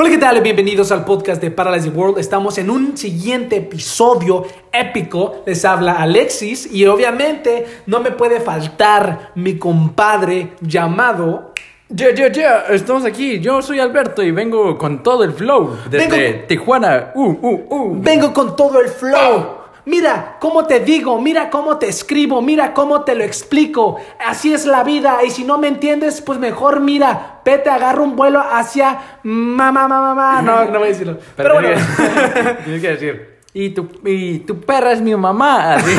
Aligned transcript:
Hola, 0.00 0.10
¿qué 0.10 0.18
tal? 0.18 0.40
Bienvenidos 0.42 0.92
al 0.92 1.04
podcast 1.04 1.42
de 1.42 1.50
Paralyzing 1.50 1.96
World. 1.96 2.18
Estamos 2.18 2.56
en 2.58 2.70
un 2.70 2.96
siguiente 2.96 3.56
episodio 3.56 4.44
épico. 4.70 5.42
Les 5.44 5.64
habla 5.64 5.94
Alexis 5.94 6.72
y 6.72 6.86
obviamente 6.86 7.66
no 7.86 7.98
me 7.98 8.12
puede 8.12 8.38
faltar 8.38 9.32
mi 9.34 9.58
compadre 9.58 10.52
llamado... 10.60 11.52
Ya, 11.88 12.14
ya, 12.14 12.30
ya, 12.30 12.64
estamos 12.68 13.04
aquí. 13.04 13.40
Yo 13.40 13.60
soy 13.60 13.80
Alberto 13.80 14.22
y 14.22 14.30
vengo 14.30 14.78
con 14.78 15.02
todo 15.02 15.24
el 15.24 15.32
flow 15.32 15.76
desde 15.90 16.06
Vengo- 16.06 16.46
Tijuana. 16.46 17.10
Uh, 17.16 17.30
uh, 17.30 17.66
uh. 17.68 17.96
Vengo 18.00 18.32
con 18.32 18.54
todo 18.54 18.78
el 18.78 18.88
flow. 18.88 19.57
Mira 19.88 20.36
cómo 20.38 20.66
te 20.66 20.80
digo, 20.80 21.18
mira 21.18 21.48
cómo 21.48 21.78
te 21.78 21.88
escribo, 21.88 22.42
mira 22.42 22.74
cómo 22.74 23.04
te 23.04 23.14
lo 23.14 23.24
explico. 23.24 23.96
Así 24.24 24.52
es 24.52 24.66
la 24.66 24.84
vida. 24.84 25.20
Y 25.26 25.30
si 25.30 25.44
no 25.44 25.56
me 25.56 25.66
entiendes, 25.68 26.20
pues 26.20 26.38
mejor 26.38 26.80
mira, 26.80 27.40
vete, 27.42 27.70
agarra 27.70 28.02
un 28.02 28.14
vuelo 28.14 28.38
hacia 28.38 28.98
mamá, 29.22 29.88
mamá, 29.88 30.14
mamá. 30.14 30.42
No, 30.42 30.64
no 30.66 30.78
voy 30.78 30.88
a 30.88 30.90
decirlo. 30.92 31.16
Pero, 31.34 31.54
bueno. 31.54 31.70
tienes 32.64 32.82
que- 32.82 32.88
decir. 32.88 33.38
Y 33.54 33.70
tu, 33.70 33.88
y 34.04 34.40
tu 34.40 34.60
perra 34.60 34.92
es 34.92 35.00
mi 35.00 35.16
mamá. 35.16 35.76
Así. 35.76 35.90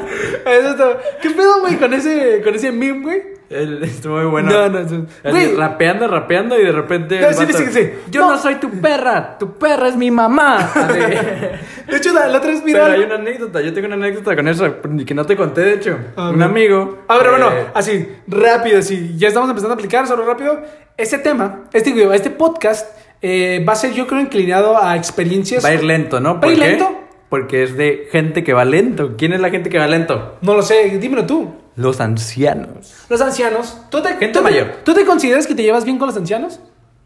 Eso 0.46 0.68
está- 0.70 0.98
¿Qué 1.20 1.30
pedo, 1.30 1.58
güey, 1.60 1.76
con 1.76 1.92
ese, 1.92 2.40
con 2.44 2.54
ese 2.54 2.70
meme, 2.70 3.00
güey? 3.02 3.22
El- 3.50 3.82
Estuvo 3.82 4.16
muy 4.16 4.26
bueno. 4.26 4.50
No, 4.50 4.68
no, 4.68 4.80
no. 4.84 5.06
Rapeando, 5.56 6.06
rapeando 6.06 6.58
y 6.60 6.64
de 6.64 6.72
repente. 6.72 7.20
No, 7.20 7.32
sí, 7.32 7.46
vato, 7.46 7.58
sí, 7.58 7.64
sí. 7.70 7.90
Yo 8.10 8.20
No. 8.20 8.32
no. 8.32 8.38
soy 8.38 8.56
tu 8.56 8.70
perra, 8.70 9.38
tu 9.38 9.52
perra 9.54 9.88
es 9.88 9.96
mi 9.96 10.10
mamá. 10.10 10.70
De 11.88 11.96
hecho, 11.96 12.12
la, 12.12 12.26
la 12.26 12.38
otra 12.38 12.50
vez 12.50 12.62
Pero 12.64 12.84
hay 12.84 13.00
una 13.00 13.14
anécdota, 13.14 13.60
yo 13.62 13.72
tengo 13.72 13.86
una 13.86 13.96
anécdota 13.96 14.36
con 14.36 14.46
eso, 14.48 14.76
que 15.06 15.14
no 15.14 15.24
te 15.24 15.36
conté, 15.36 15.62
de 15.62 15.74
hecho. 15.74 15.98
A 16.16 16.28
Un 16.30 16.42
amigo. 16.42 16.98
A 17.08 17.16
ver, 17.16 17.30
bueno, 17.30 17.48
eh, 17.50 17.66
así, 17.72 18.06
rápido, 18.26 18.78
así. 18.80 19.14
Ya 19.16 19.28
estamos 19.28 19.48
empezando 19.48 19.72
a 19.72 19.76
aplicar, 19.76 20.06
solo 20.06 20.26
rápido. 20.26 20.60
Este 20.96 21.16
tema, 21.18 21.60
este, 21.72 22.14
este 22.14 22.30
podcast 22.30 22.94
eh, 23.22 23.64
va 23.66 23.72
a 23.72 23.76
ser, 23.76 23.92
yo 23.94 24.06
creo, 24.06 24.20
inclinado 24.20 24.76
a 24.82 24.96
experiencias. 24.96 25.64
Va 25.64 25.70
a 25.70 25.74
ir 25.74 25.84
lento, 25.84 26.20
¿no? 26.20 26.32
¿Va 26.34 26.38
a 26.38 26.40
¿Por 26.42 26.52
ir 26.52 26.58
qué? 26.58 26.68
lento? 26.68 27.00
Porque 27.30 27.62
es 27.62 27.76
de 27.76 28.08
gente 28.10 28.44
que 28.44 28.52
va 28.52 28.64
lento. 28.64 29.14
¿Quién 29.16 29.32
es 29.32 29.40
la 29.40 29.50
gente 29.50 29.70
que 29.70 29.78
va 29.78 29.86
lento? 29.86 30.36
No 30.42 30.54
lo 30.54 30.62
sé, 30.62 30.98
dímelo 30.98 31.24
tú. 31.26 31.54
Los 31.78 32.00
ancianos. 32.00 33.06
Los 33.08 33.20
ancianos. 33.20 33.76
¿Tú 33.88 34.02
te, 34.02 34.08
Gente 34.08 34.30
tú 34.36 34.42
mayor. 34.42 34.66
¿Tú 34.84 34.94
te 34.94 35.04
consideras 35.04 35.46
que 35.46 35.54
te 35.54 35.62
llevas 35.62 35.84
bien 35.84 35.96
con 35.96 36.08
los 36.08 36.16
ancianos? 36.16 36.58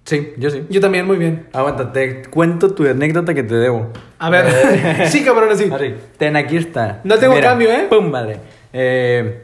Sí, 0.05 0.33
yo 0.39 0.48
sí. 0.48 0.64
Yo 0.70 0.81
también, 0.81 1.06
muy 1.06 1.19
bien. 1.19 1.47
Aguanta, 1.53 1.92
te 1.92 2.23
cuento 2.23 2.73
tu 2.73 2.89
anécdota 2.89 3.34
que 3.34 3.42
te 3.42 3.55
debo. 3.55 3.89
A 4.19 4.31
ver. 4.31 5.06
sí, 5.09 5.23
cabrón, 5.23 5.51
así. 5.51 5.70
Ten, 6.17 6.37
aquí 6.37 6.56
está. 6.56 7.03
No 7.05 7.19
tengo 7.19 7.39
cambio, 7.41 7.70
¿eh? 7.70 7.87
Pum, 7.91 8.11
madre. 8.11 8.39
Eh, 8.73 9.42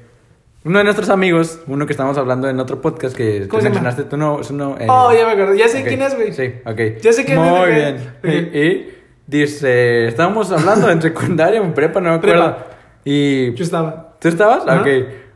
uno 0.65 0.79
de 0.79 0.85
nuestros 0.85 1.11
amigos, 1.11 1.61
uno 1.67 1.85
que 1.85 1.92
estábamos 1.92 2.17
hablando 2.17 2.48
en 2.48 2.59
otro 2.59 2.81
podcast 2.81 3.15
que 3.15 3.47
mencionaste, 3.53 4.05
tú 4.05 4.17
no, 4.17 4.41
es 4.41 4.51
uno, 4.51 4.77
eh, 4.81 4.87
Oh, 4.89 5.13
ya 5.13 5.27
me 5.27 5.33
acuerdo. 5.33 5.55
Ya 5.57 5.69
sé 5.69 5.83
ok, 5.83 5.89
quién 5.89 6.01
es, 6.01 6.17
güey. 6.17 6.33
Sí, 6.33 6.55
ok. 6.65 7.03
Ya 7.03 7.13
sé 7.13 7.27
quién 7.27 7.39
es, 7.39 7.51
Muy 7.51 7.61
ok. 7.61 7.67
bien. 7.69 7.97
Ok. 8.25 8.55
Y, 8.55 8.59
y 8.59 8.95
dice, 9.27 10.09
estábamos 10.09 10.51
hablando 10.51 10.91
en 10.91 11.03
secundaria, 11.03 11.61
en 11.61 11.75
prepa, 11.75 12.01
no 12.01 12.09
me 12.09 12.17
acuerdo. 12.17 12.57
Prepa. 12.57 12.67
Y 13.05 13.53
Yo 13.53 13.63
estaba. 13.63 14.08
¿Tú 14.20 14.28
estabas? 14.28 14.66
Ajá. 14.66 14.80
Ok. 14.83 14.88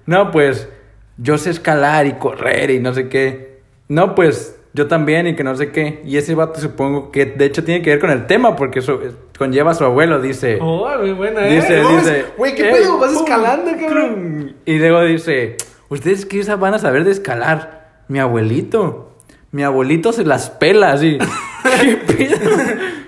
No, 0.06 0.30
pues 0.30 0.68
yo 1.16 1.38
sé 1.38 1.50
escalar 1.50 2.06
y 2.06 2.12
correr 2.14 2.70
y 2.70 2.80
no 2.80 2.92
sé 2.94 3.08
qué. 3.08 3.60
No, 3.88 4.14
pues 4.14 4.58
yo 4.74 4.86
también 4.88 5.26
y 5.26 5.36
que 5.36 5.44
no 5.44 5.54
sé 5.54 5.70
qué. 5.70 6.02
Y 6.04 6.16
ese 6.16 6.34
vato 6.34 6.60
supongo 6.60 7.10
que 7.12 7.26
de 7.26 7.44
hecho 7.44 7.62
tiene 7.62 7.82
que 7.82 7.90
ver 7.90 8.00
con 8.00 8.10
el 8.10 8.26
tema 8.26 8.56
porque 8.56 8.78
eso 8.80 9.00
eh, 9.02 9.12
conlleva 9.38 9.72
a 9.72 9.74
su 9.74 9.84
abuelo, 9.84 10.20
dice. 10.20 10.58
Oh, 10.60 10.88
muy 10.98 11.12
buena, 11.12 11.46
¿eh? 11.46 11.56
dice, 11.56 11.80
dice. 11.80 12.24
Güey, 12.36 12.54
¿qué 12.54 12.68
"Ey, 12.70 12.74
pedo? 12.74 12.98
Vas 12.98 13.12
pum, 13.12 13.22
escalando, 13.22 13.70
cabrón. 13.78 14.14
pum". 14.14 14.52
Y 14.64 14.78
luego 14.78 15.02
dice, 15.04 15.56
¿ustedes 15.88 16.26
qué 16.26 16.42
van 16.56 16.74
a 16.74 16.78
saber 16.78 17.04
de 17.04 17.10
escalar? 17.12 18.02
Mi 18.08 18.18
abuelito. 18.18 19.10
Mi 19.52 19.62
abuelito 19.62 20.12
se 20.12 20.24
las 20.24 20.48
pela 20.50 20.92
así. 20.92 21.18
¿Qué 21.82 21.96
pedo? 21.96 22.36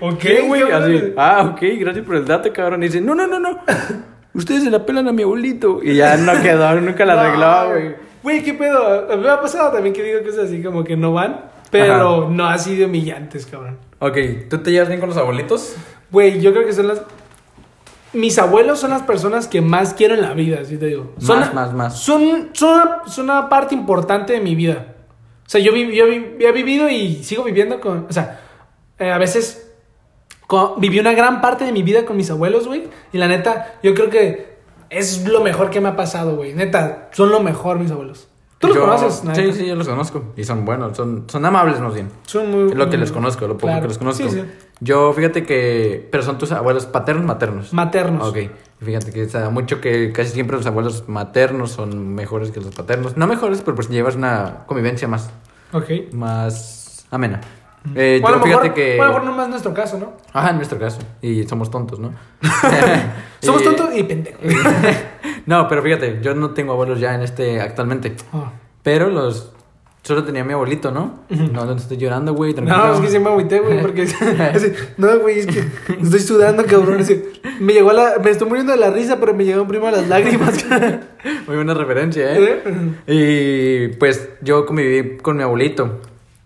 Ok, 0.01 0.19
¿Qué, 0.19 0.41
güey? 0.41 0.61
Así. 0.71 1.13
Ah, 1.17 1.51
ok, 1.53 1.61
gracias 1.79 2.05
por 2.05 2.15
el 2.15 2.25
dato, 2.25 2.53
cabrón. 2.53 2.83
Y 2.83 2.87
dice, 2.87 3.01
no, 3.01 3.15
no, 3.15 3.25
no, 3.27 3.39
no. 3.39 3.59
Ustedes 4.35 4.63
se 4.63 4.69
la 4.69 4.85
pelan 4.85 5.07
a 5.07 5.11
mi 5.13 5.23
abuelito. 5.23 5.79
Y 5.83 5.95
ya 5.95 6.17
no 6.17 6.33
quedó, 6.43 6.79
nunca 6.81 7.05
la 7.05 7.19
arregló, 7.21 7.69
güey. 7.73 7.95
Güey, 8.21 8.43
¿qué 8.43 8.53
pedo? 8.53 9.07
Me 9.17 9.29
ha 9.29 9.39
pasado 9.41 9.71
también 9.71 9.93
que 9.93 10.03
digo 10.03 10.19
cosas 10.23 10.45
así 10.45 10.61
como 10.61 10.83
que 10.83 10.95
no 10.97 11.13
van, 11.13 11.45
pero 11.71 12.23
Ajá. 12.23 12.29
no 12.31 12.45
así 12.47 12.75
de 12.75 12.85
humillantes, 12.85 13.45
cabrón. 13.45 13.77
Ok, 13.99 14.17
¿tú 14.49 14.57
te 14.59 14.71
llevas 14.71 14.87
bien 14.89 14.99
con 14.99 15.09
los 15.09 15.17
abuelitos? 15.17 15.75
Güey, 16.11 16.41
yo 16.41 16.51
creo 16.53 16.65
que 16.65 16.73
son 16.73 16.87
las... 16.87 17.01
Mis 18.13 18.39
abuelos 18.39 18.79
son 18.79 18.91
las 18.91 19.01
personas 19.03 19.47
que 19.47 19.59
más 19.61 19.93
quiero 19.93 20.13
en 20.15 20.21
la 20.21 20.33
vida, 20.33 20.59
así 20.61 20.77
te 20.77 20.85
digo. 20.87 21.13
Son, 21.19 21.39
Más, 21.39 21.53
más, 21.53 21.73
más. 21.73 21.99
Son, 21.99 22.49
son, 22.53 22.73
una, 22.81 23.01
son 23.07 23.25
una 23.25 23.49
parte 23.49 23.75
importante 23.75 24.33
de 24.33 24.39
mi 24.39 24.55
vida. 24.55 24.87
O 25.45 25.49
sea, 25.49 25.59
yo, 25.59 25.73
vi- 25.73 25.93
yo 25.93 26.05
vi- 26.07 26.35
he 26.39 26.51
vivido 26.53 26.89
y 26.89 27.23
sigo 27.23 27.43
viviendo 27.43 27.79
con... 27.81 28.07
O 28.09 28.13
sea, 28.13 28.39
eh, 28.97 29.11
a 29.11 29.17
veces 29.17 29.64
con- 30.47 30.79
viví 30.79 30.99
una 30.99 31.13
gran 31.13 31.41
parte 31.41 31.65
de 31.65 31.71
mi 31.71 31.83
vida 31.83 32.05
con 32.05 32.17
mis 32.17 32.29
abuelos, 32.31 32.67
güey. 32.67 32.87
Y 33.13 33.17
la 33.17 33.27
neta, 33.27 33.75
yo 33.83 33.93
creo 33.93 34.09
que 34.09 34.55
es 34.89 35.27
lo 35.27 35.41
mejor 35.41 35.69
que 35.69 35.81
me 35.81 35.89
ha 35.89 35.95
pasado, 35.95 36.35
güey. 36.35 36.53
Neta, 36.53 37.09
son 37.11 37.29
lo 37.31 37.39
mejor 37.41 37.79
mis 37.79 37.91
abuelos. 37.91 38.27
¿Tú 38.59 38.67
los 38.67 38.77
Yo- 38.77 38.83
conoces? 38.83 39.23
la 39.25 39.35
Sí, 39.35 39.41
neta? 39.41 39.53
sí, 39.53 39.65
yo 39.67 39.75
los 39.75 39.87
conozco. 39.87 40.23
Y 40.37 40.43
son 40.45 40.63
buenos, 40.63 40.95
son, 40.95 41.25
son 41.27 41.45
amables 41.45 41.79
más 41.81 41.93
bien. 41.93 42.09
Son 42.25 42.49
muy... 42.49 42.69
Es 42.71 42.75
lo 42.75 42.89
que 42.89 42.97
les 42.97 43.11
conozco, 43.11 43.47
lo 43.47 43.55
poco 43.55 43.67
Claro. 43.67 43.81
que 43.81 43.87
les 43.89 43.97
conozco. 43.97 44.23
Sí, 44.23 44.29
sí. 44.29 44.43
Yo, 44.79 45.11
fíjate 45.13 45.43
que... 45.43 46.07
Pero 46.09 46.23
son 46.23 46.37
tus 46.37 46.51
abuelos 46.53 46.85
paternos, 46.85 47.25
maternos. 47.25 47.73
Maternos. 47.73 48.29
Ok. 48.29 48.37
Fíjate 48.81 49.11
que 49.11 49.25
da 49.25 49.49
mucho 49.49 49.81
que 49.81 50.11
casi 50.13 50.31
siempre 50.31 50.55
los 50.57 50.65
abuelos 50.65 51.03
maternos 51.07 51.71
son 51.71 52.13
mejores 52.15 52.51
que 52.51 52.61
los 52.61 52.73
paternos. 52.73 53.17
No 53.17 53.27
mejores, 53.27 53.61
pero 53.61 53.75
pues 53.75 53.89
llevas 53.89 54.15
una 54.15 54.63
convivencia 54.67 55.07
más, 55.07 55.29
Ok. 55.73 56.13
más 56.13 57.05
amena. 57.11 57.41
Eh, 57.93 58.19
Bueno, 58.21 58.37
yo 58.37 58.41
a 58.41 58.45
fíjate 58.45 58.63
mejor, 58.69 58.73
que... 58.73 58.97
bueno, 59.25 59.41
a 59.43 59.47
nuestro 59.47 59.73
caso, 59.73 59.97
¿no? 59.99 60.13
Ajá, 60.33 60.49
en 60.51 60.55
nuestro 60.57 60.79
caso. 60.79 60.99
Y 61.21 61.43
somos 61.43 61.69
tontos, 61.69 61.99
¿no? 61.99 62.11
Somos 63.41 63.61
Y- 63.61 63.65
tontos 63.65 63.89
y 63.95 64.03
pendejos. 64.03 64.39
No, 65.45 65.67
pero 65.67 65.83
fíjate, 65.83 66.19
yo 66.23 66.33
no 66.33 66.51
tengo 66.51 66.73
abuelos 66.73 66.99
ya 66.99 67.13
en 67.13 67.21
este 67.21 67.61
actualmente. 67.61 68.15
Ah. 68.33 68.51
Pero 68.81 69.09
los. 69.09 69.51
Solo 70.01 70.23
tenía 70.23 70.43
mi 70.43 70.53
abuelito, 70.53 70.91
¿no? 70.91 71.19
No, 71.29 71.65
no 71.65 71.73
estoy 71.73 71.97
llorando, 71.97 72.33
güey. 72.33 72.53
No, 72.53 72.93
es 72.93 72.99
que 72.99 73.07
siempre 73.09 73.31
me 73.31 73.39
agüité, 73.39 73.59
güey, 73.59 73.81
porque... 73.81 74.03
así, 74.53 74.71
no, 74.97 75.17
güey, 75.19 75.39
es 75.39 75.47
que 75.47 75.63
estoy 75.99 76.19
sudando, 76.19 76.63
cabrón. 76.65 76.99
así, 76.99 77.23
me 77.59 77.73
llegó 77.73 77.91
la... 77.91 78.19
Me 78.23 78.29
estoy 78.29 78.47
muriendo 78.47 78.71
de 78.71 78.77
la 78.77 78.91
risa, 78.91 79.19
pero 79.19 79.33
me 79.33 79.43
llegaron 79.45 79.67
primero 79.67 79.89
las 79.89 80.07
lágrimas. 80.07 80.63
Muy 81.47 81.55
buena 81.55 81.73
referencia, 81.73 82.35
¿eh? 82.37 82.61
Y 83.07 83.87
pues 83.97 84.29
yo 84.41 84.67
conviví 84.67 85.17
con 85.17 85.37
mi 85.37 85.43
abuelito. 85.43 85.99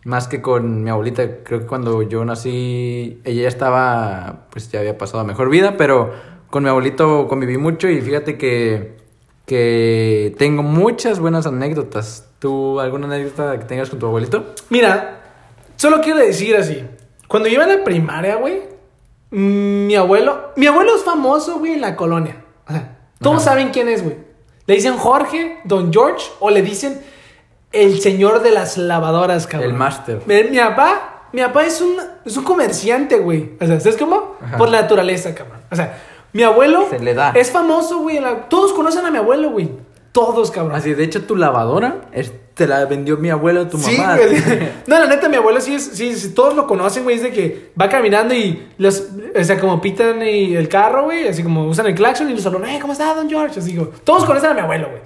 Más 0.09 0.27
que 0.27 0.41
con 0.41 0.83
mi 0.83 0.89
abuelita. 0.89 1.43
Creo 1.43 1.59
que 1.59 1.65
cuando 1.67 2.01
yo 2.01 2.25
nací, 2.25 3.21
ella 3.23 3.43
ya 3.43 3.47
estaba. 3.47 4.47
Pues 4.49 4.71
ya 4.71 4.79
había 4.79 4.97
pasado 4.97 5.19
a 5.19 5.23
mejor 5.23 5.51
vida, 5.51 5.77
pero 5.77 6.11
con 6.49 6.63
mi 6.63 6.69
abuelito 6.69 7.27
conviví 7.27 7.59
mucho 7.59 7.87
y 7.87 8.01
fíjate 8.01 8.35
que. 8.35 8.97
Que 9.45 10.33
tengo 10.39 10.63
muchas 10.63 11.19
buenas 11.19 11.45
anécdotas. 11.45 12.27
¿Tú 12.39 12.79
alguna 12.79 13.05
anécdota 13.05 13.59
que 13.59 13.65
tengas 13.65 13.91
con 13.91 13.99
tu 13.99 14.07
abuelito? 14.07 14.55
Mira, 14.71 15.21
solo 15.75 16.01
quiero 16.01 16.17
decir 16.17 16.55
así. 16.55 16.83
Cuando 17.27 17.47
yo 17.47 17.55
iba 17.55 17.65
a 17.65 17.67
la 17.67 17.83
primaria, 17.83 18.37
güey, 18.37 18.63
mm, 19.29 19.85
mi 19.85 19.95
abuelo... 19.95 20.53
Mi 20.55 20.65
abuelo 20.65 20.95
es 20.95 21.03
famoso, 21.03 21.59
güey, 21.59 21.73
en 21.73 21.81
la 21.81 21.95
colonia. 21.95 22.43
O 22.67 22.71
sea, 22.71 22.97
todos 23.19 23.37
Ajá. 23.37 23.45
saben 23.51 23.69
quién 23.69 23.89
es, 23.89 24.03
güey. 24.03 24.17
Le 24.65 24.73
dicen 24.73 24.97
Jorge, 24.97 25.59
Don 25.65 25.93
George, 25.93 26.25
o 26.39 26.49
le 26.49 26.63
dicen 26.63 26.99
el 27.71 27.99
señor 28.01 28.41
de 28.41 28.51
las 28.51 28.77
lavadoras, 28.77 29.47
cabrón. 29.47 29.69
El 29.71 29.75
máster. 29.77 30.21
Mi, 30.25 30.57
papá, 30.57 31.27
mi 31.33 31.41
papá 31.41 31.65
es 31.65 31.81
un, 31.81 31.95
es 32.25 32.35
un 32.37 32.43
comerciante, 32.43 33.17
güey. 33.17 33.51
O 33.61 33.65
sea, 33.65 33.79
¿sabes 33.79 33.97
cómo? 33.97 34.35
Ajá. 34.41 34.57
Por 34.57 34.69
la 34.69 34.81
naturaleza, 34.81 35.33
cabrón. 35.35 35.59
O 35.71 35.75
sea, 35.75 35.97
mi 36.33 36.43
abuelo 36.43 36.87
Se 36.89 36.99
le 36.99 37.13
da. 37.13 37.31
es 37.35 37.51
famoso, 37.51 37.99
güey. 37.99 38.19
la- 38.19 38.49
Todos 38.49 38.73
conocen 38.73 39.05
a 39.05 39.11
mi 39.11 39.17
abuelo, 39.17 39.51
güey. 39.51 39.69
Todos, 40.11 40.49
cabrón. 40.49 40.75
Así, 40.75 40.93
de 40.95 41.03
hecho, 41.03 41.23
tu 41.25 41.35
lavadora 41.35 42.01
es- 42.11 42.33
te 42.55 42.67
la 42.67 42.83
vendió 42.85 43.15
mi 43.17 43.29
abuelo, 43.29 43.67
tu 43.67 43.77
Sí, 43.77 43.95
mamá. 43.97 44.17
güey. 44.17 44.35
No, 44.87 44.99
la 44.99 45.05
neta, 45.05 45.29
mi 45.29 45.37
abuelo 45.37 45.61
sí 45.61 45.75
es, 45.75 45.83
sí, 45.93 46.13
sí, 46.15 46.33
todos 46.33 46.55
lo 46.55 46.67
conocen, 46.67 47.03
güey, 47.03 47.15
es 47.15 47.21
de 47.23 47.31
que 47.31 47.71
va 47.79 47.87
caminando 47.87 48.33
y 48.33 48.67
los, 48.79 49.07
o 49.39 49.43
sea, 49.43 49.57
como 49.59 49.79
pitan 49.79 50.21
y 50.23 50.55
el 50.57 50.67
carro, 50.67 51.03
güey, 51.05 51.27
así 51.27 51.41
como 51.43 51.65
usan 51.67 51.85
el 51.85 51.95
claxon 51.95 52.29
y 52.29 52.33
los 52.33 52.41
saludan, 52.43 52.69
eh, 52.71 52.79
¿cómo 52.81 52.91
está, 52.93 53.13
don 53.13 53.29
George? 53.29 53.59
Así 53.59 53.75
como, 53.75 53.89
todos 54.03 54.25
conocen 54.25 54.49
a 54.49 54.53
mi 54.55 54.59
abuelo, 54.61 54.89
güey. 54.89 55.01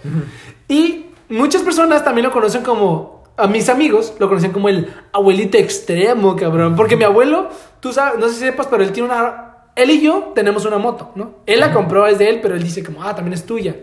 Y 0.68 1.06
muchas 1.30 1.62
personas 1.62 2.04
también 2.04 2.26
lo 2.26 2.32
conocen 2.32 2.64
como, 2.64 3.24
a 3.38 3.48
mis 3.48 3.70
amigos 3.70 4.14
lo 4.20 4.28
conocen 4.28 4.52
como 4.52 4.70
el 4.70 4.94
abuelito 5.12 5.58
extremo, 5.58 6.36
cabrón, 6.36 6.76
porque 6.76 6.96
mi 6.96 7.04
abuelo, 7.04 7.50
tú 7.80 7.92
sabes, 7.94 8.20
no 8.20 8.28
sé 8.28 8.36
si 8.36 8.40
sepas, 8.42 8.68
pero 8.68 8.84
él 8.84 8.92
tiene 8.92 9.10
una... 9.10 9.50
Él 9.76 9.90
y 9.90 10.02
yo 10.02 10.34
tenemos 10.36 10.66
una 10.66 10.78
moto, 10.78 11.12
¿no? 11.16 11.38
Él 11.48 11.60
la 11.60 11.74
compró, 11.74 12.06
es 12.06 12.20
de 12.20 12.30
él, 12.30 12.40
pero 12.44 12.54
él 12.54 12.62
dice 12.62 12.84
como, 12.84 13.02
ah, 13.04 13.16
también 13.16 13.34
es 13.34 13.44
tuya. 13.44 13.76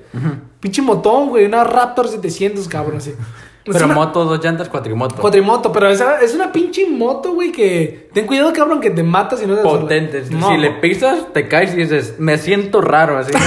Pinche 0.61 0.83
motón, 0.83 1.31
güey, 1.31 1.45
una 1.47 1.65
Raptor 1.65 2.07
700, 2.07 2.69
cabrón, 2.69 2.99
así. 2.99 3.13
Es 3.63 3.75
Pero 3.75 3.85
una- 3.85 3.95
moto, 3.95 4.25
dos 4.25 4.43
llantas, 4.43 4.71
cuatrimoto. 4.71 5.17
Cuatrimoto, 5.17 5.71
pero 5.71 5.89
esa 5.89 6.21
es 6.23 6.35
una 6.35 6.51
pinche 6.51 6.89
moto, 6.89 7.35
güey, 7.35 7.53
que... 7.53 8.09
Ten 8.15 8.27
cuidado, 8.27 8.53
cabrón, 8.55 8.81
que 8.81 8.89
te 8.91 9.03
matas 9.03 9.43
y 9.43 9.47
no 9.47 9.55
te 9.55 9.63
Potentes. 9.63 10.31
No. 10.31 10.49
Si 10.51 10.57
le 10.57 10.71
pisas, 10.71 11.31
te 11.35 11.47
caes 11.47 11.75
y 11.75 11.77
dices, 11.77 12.15
me 12.19 12.39
siento 12.39 12.81
raro 12.81 13.19
así. 13.19 13.33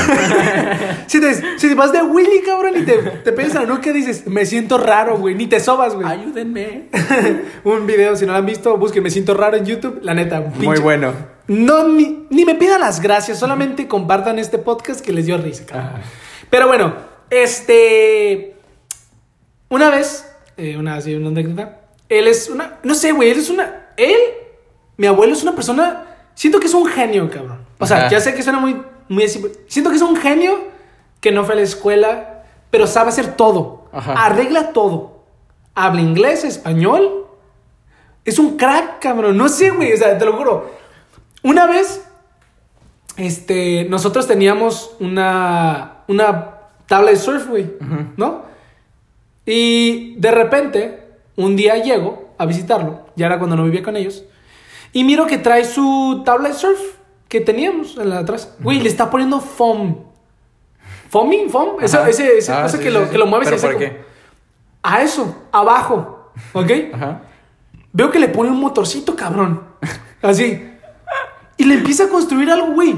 Si 1.07 1.19
te, 1.19 1.59
si 1.59 1.73
vas 1.75 1.91
de 1.91 2.01
Willy, 2.01 2.41
cabrón, 2.45 2.73
y 2.77 2.83
te, 2.83 2.93
te 2.93 3.31
pegas 3.33 3.55
a 3.55 3.61
la 3.61 3.65
nuca, 3.67 3.91
dices, 3.91 4.25
me 4.25 4.45
siento 4.45 4.77
raro, 4.77 5.17
güey. 5.17 5.35
Ni 5.35 5.47
te 5.47 5.59
sobas, 5.59 5.93
güey. 5.95 6.07
Ayúdenme. 6.07 6.89
un 7.65 7.85
video, 7.85 8.15
si 8.15 8.25
no 8.25 8.31
lo 8.31 8.37
han 8.39 8.45
visto, 8.45 8.77
busquen 8.77 9.03
Me 9.03 9.09
siento 9.11 9.33
raro 9.33 9.57
en 9.57 9.65
YouTube. 9.65 9.99
La 10.01 10.13
neta, 10.13 10.39
un 10.39 10.53
Muy 10.57 10.77
pinche- 10.77 10.81
bueno. 10.81 11.13
No, 11.47 11.87
ni, 11.87 12.25
ni 12.29 12.45
me 12.45 12.55
pidan 12.55 12.79
las 12.81 13.01
gracias, 13.01 13.37
solamente 13.37 13.87
compartan 13.87 14.39
este 14.39 14.57
podcast 14.57 15.01
que 15.01 15.11
les 15.11 15.25
dio 15.25 15.37
risa, 15.37 15.65
cabrón. 15.65 16.01
Pero 16.49 16.67
bueno, 16.67 16.93
este. 17.29 18.52
Una 19.73 19.89
vez, 19.89 20.31
eh, 20.55 20.77
una, 20.77 20.97
así, 20.97 21.15
una 21.15 21.29
anécdota. 21.29 21.79
Él 22.07 22.27
es 22.27 22.47
una. 22.47 22.77
No 22.83 22.93
sé, 22.93 23.11
güey, 23.11 23.31
él 23.31 23.39
es 23.39 23.49
una. 23.49 23.87
Él, 23.97 24.19
mi 24.97 25.07
abuelo, 25.07 25.33
es 25.33 25.41
una 25.41 25.55
persona. 25.55 26.03
Siento 26.35 26.59
que 26.59 26.67
es 26.67 26.75
un 26.75 26.85
genio, 26.85 27.27
cabrón. 27.31 27.65
O 27.79 27.87
sea, 27.87 27.97
Ajá. 27.97 28.09
ya 28.09 28.19
sé 28.19 28.35
que 28.35 28.43
suena 28.43 28.59
muy, 28.59 28.79
muy 29.09 29.23
así. 29.23 29.43
Siento 29.65 29.89
que 29.89 29.95
es 29.95 30.03
un 30.03 30.15
genio 30.15 30.59
que 31.21 31.31
no 31.31 31.43
fue 31.43 31.55
a 31.55 31.57
la 31.57 31.63
escuela, 31.63 32.43
pero 32.69 32.85
sabe 32.85 33.09
hacer 33.09 33.35
todo. 33.35 33.89
Ajá. 33.91 34.13
Arregla 34.13 34.73
todo. 34.73 35.23
Habla 35.73 36.01
inglés, 36.01 36.43
español. 36.43 37.25
Es 38.25 38.37
un 38.37 38.57
crack, 38.57 38.99
cabrón. 39.01 39.35
No 39.37 39.49
sé, 39.49 39.71
güey. 39.71 39.91
O 39.91 39.97
sea, 39.97 40.15
te 40.19 40.25
lo 40.25 40.37
juro. 40.37 40.69
Una 41.41 41.65
vez, 41.65 42.05
este, 43.17 43.87
nosotros 43.89 44.27
teníamos 44.27 44.95
una, 44.99 46.03
una 46.07 46.59
tabla 46.85 47.09
de 47.09 47.17
surf, 47.17 47.47
güey, 47.47 47.73
¿no? 48.17 48.52
Y 49.45 50.15
de 50.19 50.31
repente, 50.31 51.03
un 51.35 51.55
día 51.55 51.77
llego 51.77 52.33
a 52.37 52.45
visitarlo, 52.45 53.05
ya 53.15 53.25
era 53.27 53.37
cuando 53.39 53.55
no 53.55 53.63
vivía 53.65 53.83
con 53.83 53.95
ellos, 53.97 54.23
y 54.91 55.03
miro 55.03 55.27
que 55.27 55.37
trae 55.37 55.65
su 55.65 56.21
tabla 56.25 56.49
de 56.49 56.55
surf 56.55 56.79
que 57.27 57.41
teníamos 57.41 57.97
en 57.97 58.09
la 58.09 58.15
de 58.17 58.21
atrás. 58.21 58.55
Güey, 58.59 58.79
le 58.79 58.89
está 58.89 59.09
poniendo 59.09 59.39
foam. 59.41 59.97
¿Foaming? 61.09 61.49
¿Foam? 61.49 61.77
Eso, 61.81 61.99
Ajá. 61.99 62.09
ese 62.09 62.37
ese 62.37 62.51
Ah, 62.51 62.63
cosa 62.63 62.77
sí, 62.77 62.83
que, 62.83 62.89
sí, 62.89 62.93
lo, 62.93 63.05
sí. 63.05 63.11
que 63.11 63.17
lo 63.17 63.25
mueves 63.27 63.47
y 63.47 63.51
¿Pero 63.51 63.57
hace 63.57 63.67
por 63.67 63.75
como- 63.75 63.85
qué? 63.85 64.01
A 64.83 65.01
eso, 65.01 65.43
abajo, 65.51 66.31
¿ok? 66.53 66.71
Ajá. 66.93 67.21
Veo 67.91 68.11
que 68.11 68.19
le 68.19 68.27
pone 68.29 68.49
un 68.49 68.59
motorcito, 68.59 69.15
cabrón. 69.15 69.63
Así. 70.21 70.69
Y 71.57 71.63
le 71.65 71.75
empieza 71.75 72.05
a 72.05 72.09
construir 72.09 72.49
algo, 72.49 72.73
güey. 72.73 72.95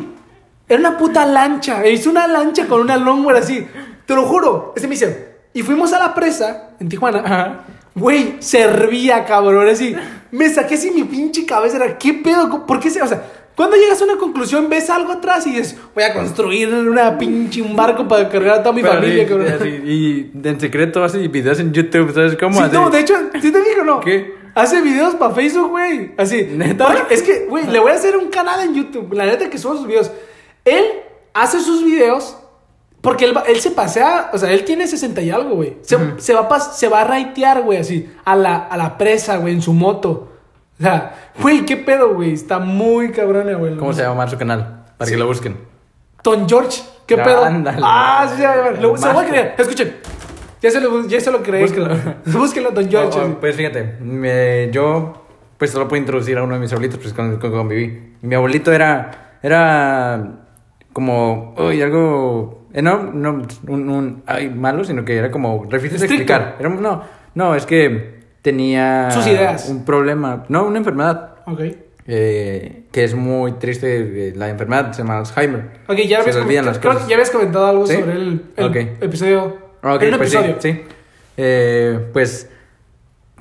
Era 0.68 0.80
una 0.80 0.98
puta 0.98 1.26
lancha. 1.26 1.86
Hizo 1.86 2.10
una 2.10 2.26
lancha 2.28 2.66
con 2.68 2.82
una 2.82 2.98
longboard 2.98 3.38
así. 3.38 3.68
Te 4.06 4.16
lo 4.16 4.24
juro. 4.24 4.74
Ese 4.76 4.88
me 4.88 4.92
dice. 4.96 5.35
Y 5.56 5.64
fuimos 5.64 5.92
a 5.94 6.00
la 6.00 6.14
presa 6.14 6.72
en 6.80 6.90
Tijuana. 6.90 7.22
Ajá. 7.26 7.64
Güey, 7.96 8.36
servía, 8.40 9.24
cabrón. 9.26 9.70
Así. 9.70 9.96
Me 10.30 10.50
saqué 10.50 10.76
así 10.76 10.92
mi 10.92 11.06
pinche 11.06 11.46
cabeza. 11.46 11.78
Era, 11.78 11.98
¿qué 11.98 12.14
pedo? 12.14 12.66
¿Por 12.66 12.80
qué 12.80 12.90
se.? 12.90 13.02
O 13.02 13.08
sea, 13.08 13.24
cuando 13.56 13.78
llegas 13.78 14.02
a 14.02 14.04
una 14.04 14.18
conclusión, 14.18 14.68
ves 14.68 14.90
algo 14.90 15.14
atrás 15.14 15.48
y 15.48 15.52
dices, 15.52 15.78
voy 15.96 16.04
a 16.04 16.14
construir 16.14 16.74
una 16.74 17.18
pinche 17.18 17.62
un 17.62 17.74
barco 17.74 18.06
para 18.06 18.28
cargar 18.28 18.60
a 18.60 18.64
toda 18.64 18.76
mi 18.76 18.82
Pero 18.82 18.96
familia, 18.96 19.24
sí, 19.24 19.30
cabrón. 19.30 19.48
así, 19.48 19.70
y 19.70 20.32
en 20.44 20.60
secreto 20.60 21.02
hace 21.06 21.26
videos 21.30 21.60
en 21.62 21.72
YouTube, 21.72 22.14
¿sabes 22.14 22.36
cómo? 22.36 22.58
Sí, 22.58 22.64
Así. 22.64 22.74
no, 22.74 22.90
de 22.90 23.00
hecho, 23.00 23.14
¿sí 23.42 23.52
te 23.54 23.60
dije 23.60 23.80
o 23.80 23.86
no? 23.86 24.02
¿Qué? 24.02 24.36
Hace 24.56 24.82
videos 24.82 25.16
para 25.16 25.34
Facebook, 25.34 25.70
güey. 25.70 26.12
Así. 26.18 26.50
¿Neta? 26.52 27.08
Es 27.10 27.22
que, 27.24 27.46
güey, 27.46 27.66
le 27.68 27.80
voy 27.80 27.92
a 27.92 27.96
hacer 27.96 28.18
un 28.18 28.28
canal 28.28 28.60
en 28.60 28.76
YouTube. 28.76 29.14
La 29.14 29.26
neta 29.26 29.50
que 29.50 29.58
subo 29.58 29.78
sus 29.78 29.88
videos. 29.88 30.12
Él 30.66 30.84
hace 31.34 31.62
sus 31.62 31.84
videos 31.86 32.38
porque 33.06 33.24
él, 33.26 33.34
él 33.48 33.60
se 33.62 33.72
pasea, 33.72 34.32
o 34.34 34.38
sea, 34.38 34.52
él 34.52 34.66
tiene 34.66 34.86
60 34.88 35.22
y 35.22 35.30
algo, 35.32 35.56
güey. 35.56 35.78
Se, 35.82 35.98
se 36.18 36.34
va 36.34 36.42
a 36.50 36.60
se 36.60 36.90
va 36.90 37.02
a 37.02 37.04
raitear, 37.06 37.62
güey, 37.62 37.78
así, 37.80 38.12
a 38.26 38.36
la, 38.36 38.58
a 38.58 38.76
la 38.76 38.98
presa, 38.98 39.38
güey, 39.38 39.54
en 39.54 39.62
su 39.62 39.72
moto. 39.72 40.34
O 40.78 40.84
sea, 40.84 41.30
güey, 41.42 41.66
qué 41.66 41.78
pedo, 41.78 42.14
güey. 42.16 42.34
Está 42.34 42.60
muy 42.60 43.12
cabrón, 43.12 43.48
güey. 43.58 43.78
¿Cómo 43.78 43.94
se 43.94 44.02
llama 44.02 44.28
su 44.28 44.38
canal? 44.38 44.84
Para 44.98 45.10
que 45.10 45.16
lo 45.16 45.28
busquen. 45.28 45.58
Don 46.22 46.50
George, 46.50 46.82
¿qué 47.06 47.16
pedo? 47.18 47.46
ándale. 47.46 47.78
Ah, 47.82 48.28
sí, 48.30 48.42
ya, 48.42 48.56
ya, 48.56 48.82
lo- 48.82 48.98
se 48.98 49.08
lo 49.08 49.14
voy 49.14 49.24
a 49.26 49.28
creer. 49.30 49.56
Escuchen. 49.58 49.96
Ya 50.62 50.72
se 50.72 50.82
lo, 50.82 51.08
ya 51.08 51.22
se 51.22 51.32
lo 51.32 51.44
creé. 51.44 51.62
Búsquelo. 51.62 51.96
Búsquelo, 52.26 52.72
Don 52.72 52.90
George. 52.90 53.20
Oh, 53.20 53.26
oh, 53.26 53.40
pues 53.40 53.56
fíjate, 53.56 53.98
me- 54.02 54.70
yo 54.72 55.22
pues 55.58 55.72
solo 55.72 55.88
puedo 55.88 56.00
introducir 56.02 56.38
a 56.38 56.44
uno 56.44 56.56
de 56.56 56.60
mis 56.60 56.72
abuelitos 56.74 57.00
pues 57.00 57.14
con, 57.14 57.38
con, 57.40 57.52
conviví. 57.52 58.16
Mi 58.22 58.36
abuelito 58.36 58.74
era, 58.74 59.38
era 59.44 60.40
como, 60.92 61.54
uy, 61.58 61.82
algo, 61.82 62.65
eh, 62.78 62.82
no, 62.82 63.04
no, 63.12 63.42
un, 63.68 63.90
un- 63.90 64.24
ay, 64.28 64.50
malo, 64.50 64.84
sino 64.84 65.04
que 65.06 65.16
era 65.18 65.32
como, 65.32 65.66
de 65.66 65.78
Estricto. 65.78 66.04
explicar. 66.06 66.58
Era- 66.60 66.70
no, 66.70 67.02
no, 67.34 67.56
es 67.56 67.66
que 67.66 68.16
tenía 68.42 69.10
Sus 69.12 69.26
ideas. 69.28 69.70
un 69.70 69.86
problema, 69.86 70.44
no, 70.50 70.66
una 70.68 70.78
enfermedad 70.78 71.38
Ok. 71.48 71.62
eh, 72.08 72.84
que 72.92 73.04
es 73.04 73.16
muy 73.16 73.54
triste, 73.54 74.34
la 74.36 74.50
enfermedad 74.50 74.92
se 74.92 75.02
llama 75.02 75.18
Alzheimer. 75.20 75.62
Ok, 75.88 75.98
ya 76.08 76.20
habías, 76.20 76.36
comentado, 76.38 76.66
las 76.68 76.80
creo 76.80 76.92
cosas. 76.92 77.06
que 77.06 77.10
ya 77.10 77.16
habías 77.16 77.32
comentado 77.32 77.66
algo 77.66 77.88
¿Sí? 77.88 77.96
sobre 77.96 78.14
el, 78.14 78.42
episodio. 79.02 79.58
Pues 79.82 80.30
sí, 80.30 80.38
episodio. 80.38 80.56
sí. 80.60 80.82
Eh, 81.38 82.00
pues 82.14 82.50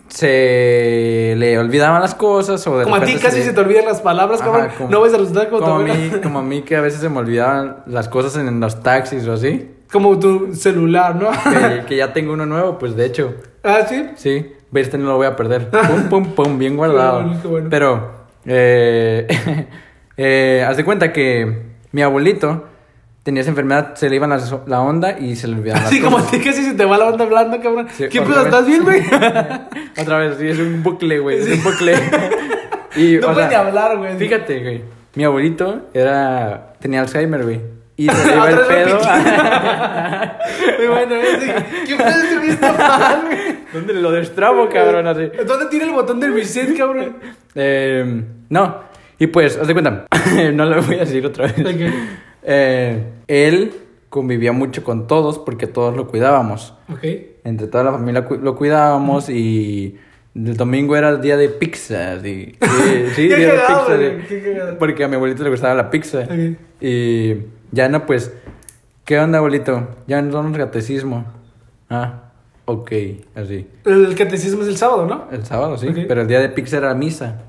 se 0.08 1.34
le 1.36 1.58
olvidaban 1.58 2.00
las 2.00 2.14
cosas 2.14 2.66
o 2.66 2.78
de 2.78 2.84
Como 2.84 2.96
a 2.96 3.00
ti 3.04 3.14
casi 3.16 3.42
se, 3.42 3.52
te 3.52 3.60
olvidan 3.60 3.84
las 3.84 4.00
palabras, 4.00 4.40
Ajá, 4.40 4.50
cabrón. 4.50 4.70
como- 4.76 4.90
no 4.90 5.00
vas 5.00 5.14
a 5.14 5.18
resultar 5.18 5.48
como, 5.48 5.62
como 5.62 5.76
a, 5.76 5.82
mí, 5.82 6.10
como 6.22 6.38
a 6.38 6.42
mí 6.42 6.62
que 6.62 6.76
a 6.76 6.80
veces 6.80 7.00
se 7.00 7.08
me 7.08 7.18
olvidaban 7.18 7.78
las 7.86 8.08
cosas 8.08 8.36
en 8.36 8.60
los 8.60 8.82
taxis 8.82 9.26
o 9.26 9.32
así. 9.32 9.70
Como 9.90 10.18
tu 10.18 10.54
celular, 10.54 11.16
¿no? 11.16 11.30
Que, 11.30 11.84
que 11.88 11.96
ya 11.96 12.12
tengo 12.12 12.32
uno 12.32 12.46
nuevo, 12.46 12.78
pues 12.78 12.96
de 12.96 13.06
hecho, 13.06 13.34
ah, 13.62 13.80
sí. 13.88 14.10
sí. 14.16 14.52
Este 14.72 14.98
no 14.98 15.06
lo 15.06 15.16
voy 15.16 15.26
a 15.26 15.36
perder. 15.36 15.70
Pum, 15.70 16.02
pum, 16.10 16.34
pum, 16.34 16.58
bien 16.58 16.76
guardado. 16.76 17.22
Bueno, 17.22 17.40
bueno. 17.44 17.68
Pero, 17.70 18.10
eh, 18.44 19.26
eh, 20.16 20.64
haz 20.68 20.76
de 20.76 20.84
cuenta 20.84 21.12
que 21.12 21.62
mi 21.92 22.02
abuelito 22.02 22.64
tenía 23.24 23.40
esa 23.40 23.50
enfermedad, 23.50 23.94
se 23.96 24.08
le 24.08 24.14
iban 24.16 24.30
las- 24.30 24.54
la 24.66 24.80
onda 24.82 25.18
y 25.18 25.34
se 25.34 25.48
le 25.48 25.54
olvidaban 25.56 25.82
las 25.82 25.90
Así 25.92 26.00
como 26.00 26.18
a 26.18 26.20
cosas. 26.20 26.32
ti 26.38 26.44
casi 26.44 26.62
se 26.64 26.74
te 26.74 26.84
va 26.84 26.96
la 26.98 27.06
onda 27.06 27.24
hablando, 27.24 27.60
cabrón. 27.60 27.88
Sí, 27.96 28.04
¿Qué 28.08 28.22
pedo? 28.22 28.44
¿Estás 28.44 28.66
bien, 28.66 28.84
güey? 28.84 29.02
Otra 30.00 30.18
vez, 30.18 30.36
sí, 30.38 30.46
es 30.46 30.58
un 30.60 30.82
bucle, 30.84 31.18
güey. 31.18 31.38
Es 31.40 31.48
un 31.58 31.64
bucle. 31.64 31.94
y, 32.96 33.16
No 33.16 33.32
puedes 33.32 33.44
ni 33.46 33.50
sea, 33.50 33.60
hablar, 33.60 33.96
güey. 33.98 34.16
Fíjate, 34.16 34.60
güey. 34.62 34.82
Mi 35.16 35.24
abuelito 35.24 35.88
era. 35.94 36.74
tenía 36.80 37.00
Alzheimer, 37.00 37.42
güey. 37.42 37.60
Y 37.96 38.08
se 38.08 38.26
le 38.26 38.34
iba 38.36 38.50
el 38.50 38.58
pedo. 38.66 38.98
Muy 40.78 40.86
bueno, 40.88 41.14
¿eh? 41.14 41.64
¿Qué 41.86 41.96
me 41.96 42.48
está 42.50 42.72
mal, 42.72 43.22
güey? 43.26 43.38
¿Dónde 43.72 43.94
lo 43.94 44.10
destrabo, 44.12 44.68
cabrón? 44.68 45.06
Así. 45.06 45.30
¿Dónde 45.46 45.66
tiene 45.70 45.86
el 45.86 45.92
botón 45.92 46.20
del 46.20 46.34
reset, 46.34 46.76
cabrón? 46.76 47.16
Eh, 47.54 48.22
no. 48.48 48.80
Y 49.18 49.28
pues, 49.28 49.56
haz 49.56 49.66
de 49.68 49.72
cuenta. 49.72 50.06
no 50.52 50.64
lo 50.66 50.82
voy 50.82 50.96
a 50.96 51.00
decir 51.00 51.24
otra 51.24 51.46
vez. 51.46 51.58
Ok. 51.60 51.94
Eh, 52.44 53.02
él 53.26 53.72
convivía 54.08 54.52
mucho 54.52 54.84
con 54.84 55.06
todos 55.06 55.38
porque 55.38 55.66
todos 55.66 55.96
lo 55.96 56.06
cuidábamos. 56.06 56.74
Ok. 56.92 57.04
Entre 57.44 57.66
toda 57.66 57.84
la 57.84 57.92
familia 57.92 58.24
cu- 58.24 58.36
lo 58.36 58.54
cuidábamos 58.54 59.28
y 59.28 59.96
el 60.34 60.56
domingo 60.56 60.96
era 60.96 61.08
el 61.10 61.20
día 61.20 61.36
de 61.36 61.48
pizza. 61.48 62.18
Sí, 62.22 62.54
sí, 63.14 63.28
día 63.28 63.54
de 63.96 64.10
pizza. 64.10 64.78
Porque 64.78 65.04
a 65.04 65.08
mi 65.08 65.16
abuelito 65.16 65.42
le 65.42 65.50
gustaba 65.50 65.74
la 65.74 65.90
pizza. 65.90 66.26
Y 66.80 67.34
ya 67.72 67.88
no, 67.88 68.06
pues, 68.06 68.32
¿qué 69.04 69.18
onda, 69.18 69.38
abuelito? 69.38 69.88
Ya 70.06 70.20
no 70.22 70.32
somos 70.32 70.56
catecismo. 70.56 71.24
Ah, 71.90 72.30
ok, 72.66 72.92
así. 73.34 73.66
El 73.84 74.14
catecismo 74.16 74.62
es 74.62 74.68
el 74.68 74.76
sábado, 74.76 75.06
¿no? 75.06 75.28
El 75.32 75.44
sábado, 75.44 75.76
sí, 75.76 75.88
pero 76.08 76.22
el 76.22 76.28
día 76.28 76.40
de 76.40 76.48
pizza 76.50 76.76
era 76.78 76.94
misa. 76.94 77.42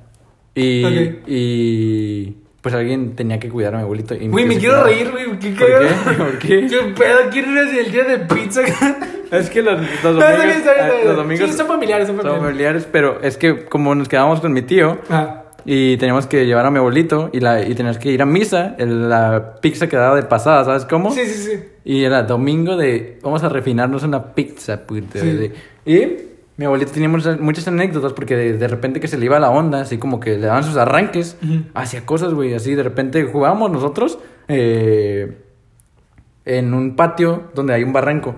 Y, 0.53 0.83
Ok. 0.85 1.27
y 1.27 2.35
pues 2.65 2.73
alguien 2.73 3.15
tenía 3.15 3.37
que 3.39 3.47
cuidar 3.47 3.75
a 3.75 3.77
mi 3.77 3.83
abuelito. 3.83 4.15
y 4.15 4.27
Güey, 4.27 4.47
me 4.47 4.57
quiero 4.57 4.81
cuidaba. 4.81 4.87
reír, 4.89 5.11
güey. 5.11 5.39
¿Qué 5.39 5.49
¿Por 5.51 5.67
qué? 5.67 6.13
¿Por 6.17 6.39
qué? 6.39 6.67
¿Qué 6.67 6.79
pedo? 6.97 7.19
¿Quién 7.31 7.55
es 7.59 7.77
el 7.85 7.91
día 7.91 8.03
de 8.05 8.17
pizza? 8.25 8.61
Es 9.31 9.49
que 9.51 9.61
los, 9.61 9.79
los 9.81 10.03
No, 10.03 10.11
domingos, 10.21 10.55
está 10.55 10.73
bien, 10.73 10.85
eh, 10.87 11.05
los 11.05 11.15
domingos 11.17 11.49
Sí, 11.51 11.57
son 11.57 11.67
familiares, 11.67 12.07
son 12.07 12.15
son 12.15 12.23
familiares. 12.25 12.51
familiares, 12.53 12.87
pero 12.91 13.21
es 13.21 13.37
que 13.37 13.65
como 13.65 13.93
nos 13.93 14.07
quedábamos 14.09 14.39
con 14.41 14.51
mi 14.53 14.61
tío 14.63 14.97
Ah. 15.09 15.43
y 15.65 15.97
teníamos 15.97 16.25
que 16.27 16.45
llevar 16.45 16.65
a 16.65 16.71
mi 16.71 16.77
abuelito 16.79 17.29
y, 17.33 17.39
la, 17.39 17.61
y 17.61 17.75
teníamos 17.75 17.97
que 17.99 18.11
ir 18.11 18.21
a 18.21 18.25
misa, 18.25 18.75
el- 18.79 19.09
la 19.09 19.55
pizza 19.61 19.87
quedaba 19.87 20.15
de 20.15 20.23
pasada, 20.23 20.63
¿sabes 20.65 20.85
cómo? 20.85 21.11
Sí, 21.11 21.25
sí, 21.25 21.43
sí. 21.51 21.59
Y 21.83 22.03
era 22.03 22.23
domingo 22.23 22.77
de 22.77 23.19
vamos 23.21 23.43
a 23.43 23.49
refinarnos 23.49 24.03
una 24.03 24.33
pizza, 24.33 24.85
puta. 24.87 25.19
Sí. 25.19 25.27
de- 25.27 25.53
Y 25.85 26.17
mi 26.57 26.65
abuelito 26.65 26.91
tenía 26.91 27.09
muchas, 27.09 27.39
muchas 27.39 27.67
anécdotas 27.67 28.13
porque 28.13 28.35
de, 28.35 28.57
de 28.57 28.67
repente 28.67 28.99
que 28.99 29.07
se 29.07 29.17
le 29.17 29.25
iba 29.25 29.39
la 29.39 29.49
onda, 29.49 29.81
así 29.81 29.97
como 29.97 30.19
que 30.19 30.37
le 30.37 30.47
daban 30.47 30.63
sus 30.63 30.77
arranques, 30.77 31.37
Ujú. 31.43 31.63
hacía 31.73 32.05
cosas, 32.05 32.33
güey, 32.33 32.53
así 32.53 32.75
de 32.75 32.83
repente 32.83 33.23
jugábamos 33.25 33.71
nosotros 33.71 34.19
eh, 34.47 35.37
en 36.45 36.73
un 36.73 36.95
patio 36.95 37.43
donde 37.55 37.73
hay 37.73 37.83
un 37.83 37.91
barranco. 37.93 38.35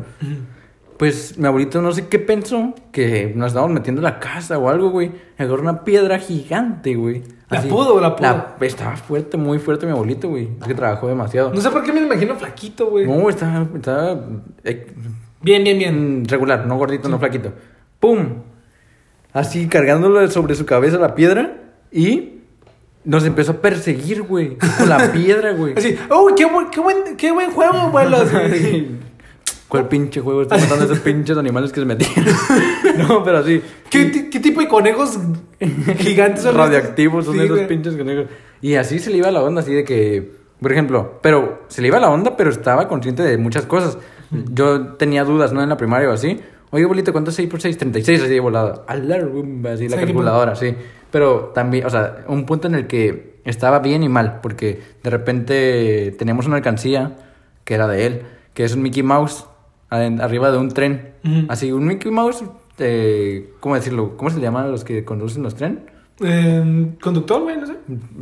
Pues 0.97 1.37
mi 1.37 1.45
abuelito 1.45 1.79
no 1.79 1.91
sé 1.91 2.07
qué 2.07 2.17
pensó, 2.17 2.73
que 2.91 3.31
nos 3.35 3.49
estábamos 3.49 3.71
metiendo 3.75 3.99
en 3.99 4.03
la 4.05 4.19
casa 4.19 4.57
o 4.57 4.67
algo, 4.67 4.89
güey. 4.89 5.11
Agarró 5.37 5.61
una 5.61 5.83
piedra 5.83 6.17
gigante, 6.17 6.95
güey. 6.95 7.21
¿La 7.51 7.61
pudo 7.61 7.95
o 7.95 8.01
la 8.01 8.15
pudo? 8.15 8.55
estaba 8.61 8.95
fuerte, 8.97 9.37
muy 9.37 9.59
fuerte 9.59 9.85
mi 9.85 9.91
abuelito, 9.91 10.27
güey. 10.29 10.49
Es 10.59 10.67
que 10.67 10.73
trabajó 10.73 11.07
demasiado. 11.07 11.53
No 11.53 11.61
sé 11.61 11.69
por 11.69 11.83
qué 11.83 11.93
me 11.93 12.01
imagino 12.01 12.35
flaquito, 12.35 12.89
güey. 12.89 13.05
No, 13.05 13.29
estaba, 13.29 13.67
estaba 13.75 14.19
eh, 14.63 14.87
Bien, 15.39 15.63
bien, 15.63 15.77
bien. 15.77 16.21
mm, 16.21 16.25
regular, 16.25 16.65
no 16.65 16.77
gordito, 16.77 17.07
no 17.09 17.19
flaquito. 17.19 17.53
¡Pum! 17.99 18.43
Así 19.33 19.67
cargándolo 19.67 20.29
sobre 20.31 20.55
su 20.55 20.65
cabeza 20.65 20.97
la 20.97 21.13
piedra 21.15 21.57
y 21.91 22.33
nos 23.03 23.23
empezó 23.25 23.53
a 23.53 23.55
perseguir, 23.61 24.23
güey. 24.23 24.57
Con 24.57 24.89
la 24.89 25.11
piedra, 25.13 25.51
güey. 25.53 25.73
Así, 25.77 25.95
¡uy, 26.09 26.33
qué, 26.35 26.45
buen, 26.45 26.69
qué, 26.69 26.79
buen, 26.79 27.17
qué 27.17 27.31
buen 27.31 27.51
juego, 27.51 27.73
abuelo! 27.77 28.17
Así. 28.21 28.91
¿Cuál 29.67 29.89
pinche 29.89 30.21
juego? 30.21 30.43
Estoy 30.43 30.61
matando 30.61 30.83
a 30.83 30.85
esos 30.85 30.99
pinches 30.99 31.37
animales 31.37 31.73
que 31.73 31.81
se 31.81 31.85
metían. 31.85 32.11
no, 32.99 33.21
pero 33.21 33.39
así. 33.39 33.61
¿Qué, 33.89 34.05
ti- 34.05 34.29
qué 34.29 34.39
tipo 34.39 34.61
de 34.61 34.67
conejos 34.69 35.19
gigantes 35.97 36.43
son? 36.43 36.55
Radioactivos 36.55 37.25
son 37.25 37.33
Sí, 37.35 37.41
esos 37.41 37.57
güey. 37.57 37.67
pinches 37.67 37.97
conejos. 37.97 38.27
Y 38.61 38.75
así 38.75 38.99
se 38.99 39.09
le 39.09 39.17
iba 39.17 39.29
la 39.29 39.43
onda, 39.43 39.59
así 39.61 39.73
de 39.73 39.83
que, 39.83 40.31
por 40.61 40.71
ejemplo, 40.71 41.19
pero 41.21 41.63
se 41.67 41.81
le 41.81 41.89
iba 41.89 41.99
la 41.99 42.09
onda, 42.09 42.37
pero 42.37 42.49
estaba 42.49 42.87
consciente 42.87 43.23
de 43.23 43.37
muchas 43.37 43.65
cosas. 43.65 43.97
Yo 44.31 44.93
tenía 44.93 45.25
dudas, 45.25 45.51
¿no? 45.51 45.61
En 45.61 45.67
la 45.67 45.75
primaria 45.75 46.09
o 46.09 46.13
así. 46.13 46.39
Oye, 46.71 46.85
bolito, 46.85 47.11
¿cuánto 47.11 47.29
es 47.29 47.35
6 47.37 47.49
por 47.49 47.61
6? 47.61 47.77
36, 47.77 48.21
así 48.21 48.33
de 48.33 48.39
volada. 48.39 48.83
A 48.87 48.95
la 48.95 49.19
rumba, 49.19 49.71
así 49.71 49.87
la 49.87 49.97
calculadora, 49.97 50.55
sí. 50.55 50.75
Pero 51.11 51.51
también, 51.55 51.85
o 51.85 51.89
sea, 51.89 52.25
un 52.27 52.45
punto 52.45 52.67
en 52.67 52.75
el 52.75 52.87
que 52.87 53.37
estaba 53.45 53.79
bien 53.79 54.03
y 54.03 54.09
mal, 54.09 54.39
porque 54.41 54.81
de 55.03 55.09
repente 55.09 56.15
teníamos 56.17 56.47
una 56.47 56.57
alcancía 56.57 57.15
que 57.63 57.73
era 57.73 57.87
de 57.87 58.05
él, 58.05 58.21
que 58.53 58.65
es 58.65 58.75
un 58.75 58.81
Mickey 58.81 59.03
Mouse 59.03 59.45
arriba 59.89 60.51
de 60.51 60.57
un 60.57 60.69
tren. 60.69 61.13
Ujú. 61.23 61.45
Así, 61.47 61.71
un 61.71 61.85
Mickey 61.87 62.11
Mouse, 62.11 62.43
eh, 62.79 63.53
¿cómo 63.61 63.75
decirlo? 63.75 64.17
¿Cómo 64.17 64.29
se 64.29 64.37
le 64.37 64.43
llaman 64.43 64.65
a 64.65 64.67
los 64.67 64.83
que 64.83 65.05
conducen 65.05 65.43
los 65.43 65.55
trenes? 65.55 65.79
Eh, 66.19 66.95
conductor, 67.01 67.41
güey, 67.43 67.57
no 67.57 67.67
sé. 67.67 67.75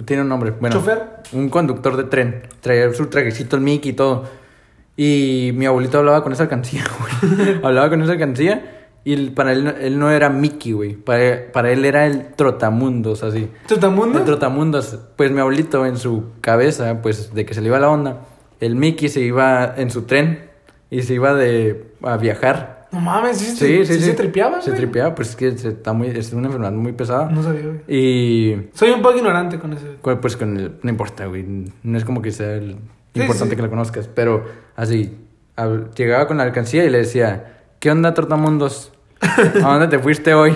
Tiene 0.06 0.24
un 0.24 0.30
nombre. 0.30 0.52
Bueno, 0.52 0.76
¿Chofer? 0.76 1.02
Un 1.34 1.50
conductor 1.50 1.96
de 1.96 2.04
tren. 2.04 2.44
Traía 2.60 2.94
su 2.94 3.08
trajecito, 3.08 3.56
el 3.56 3.62
Mickey 3.62 3.92
y 3.92 3.96
todo. 3.96 4.26
Y 4.98 5.52
mi 5.56 5.66
abuelito 5.66 5.98
hablaba 6.00 6.24
con 6.24 6.32
esa 6.34 6.44
alcancía, 6.44 6.84
güey. 7.00 7.60
hablaba 7.64 7.90
con 7.90 8.02
esa 8.02 8.14
alcancía. 8.14 8.72
Y 9.08 9.30
para 9.32 9.52
él, 9.52 9.64
no- 9.66 9.70
él 9.72 10.00
no 10.00 10.10
era 10.10 10.30
Mickey, 10.30 10.72
güey. 10.72 10.94
Para, 10.96 11.52
para 11.54 11.72
él 11.72 11.86
era 11.86 12.08
el 12.08 12.34
trotamundos, 12.36 13.22
así. 13.24 13.50
¿Trotamundo? 13.68 14.18
El 14.20 14.26
trotamundos. 14.26 14.98
Pues 15.16 15.32
mi 15.32 15.40
abuelito 15.42 15.86
en 15.86 15.98
su 15.98 16.32
cabeza, 16.42 17.02
pues 17.04 17.34
de 17.36 17.46
que 17.46 17.54
se 17.54 17.62
le 17.62 17.68
iba 17.68 17.80
la 17.80 17.90
onda, 17.90 18.22
el 18.60 18.76
Mickey 18.76 19.10
se 19.10 19.20
iba 19.22 19.76
en 19.78 19.92
su 19.92 20.04
tren 20.04 20.50
y 20.90 21.04
se 21.04 21.14
iba 21.14 21.36
de 21.36 21.92
a 22.02 22.18
viajar. 22.18 22.88
No 22.92 23.00
mames, 23.02 23.38
¿sí, 23.38 23.56
Sí, 23.56 23.86
sí, 23.86 23.94
sí. 23.96 24.00
se 24.00 24.14
tripeaba, 24.14 24.62
Se 24.62 24.72
tripeaba, 24.72 25.14
pues 25.14 25.30
es 25.32 25.36
que 25.36 25.56
se- 25.58 25.68
está 25.70 25.94
muy, 25.94 26.08
es 26.08 26.32
una 26.34 26.48
enfermedad 26.48 26.72
muy 26.72 26.94
pesada. 26.94 27.30
No 27.30 27.44
sabía, 27.44 27.64
güey. 27.64 27.82
Y 27.88 28.70
Soy 28.74 28.90
un 28.90 29.02
poco 29.04 29.18
ignorante 29.18 29.60
con 29.60 29.74
eso. 29.74 29.86
Pues 30.02 30.36
con 30.38 30.58
el, 30.58 30.72
no 30.82 30.90
importa, 30.90 31.28
güey. 31.28 31.46
No 31.84 31.98
es 31.98 32.06
como 32.06 32.22
que 32.24 32.32
sea 32.32 32.54
el 32.56 32.78
Sí, 33.16 33.22
importante 33.22 33.52
sí. 33.52 33.56
que 33.56 33.62
lo 33.62 33.70
conozcas. 33.70 34.08
Pero 34.08 34.46
así, 34.76 35.18
llegaba 35.96 36.28
con 36.28 36.38
la 36.38 36.44
alcancía 36.44 36.86
y 36.86 36.90
le 36.90 37.00
decía, 37.00 37.62
¿qué 37.80 37.90
onda, 37.90 38.14
Trotamundos? 38.14 38.92
¿A 39.22 39.62
dónde 39.62 39.88
te 39.88 40.00
fuiste 40.00 40.34
hoy? 40.34 40.54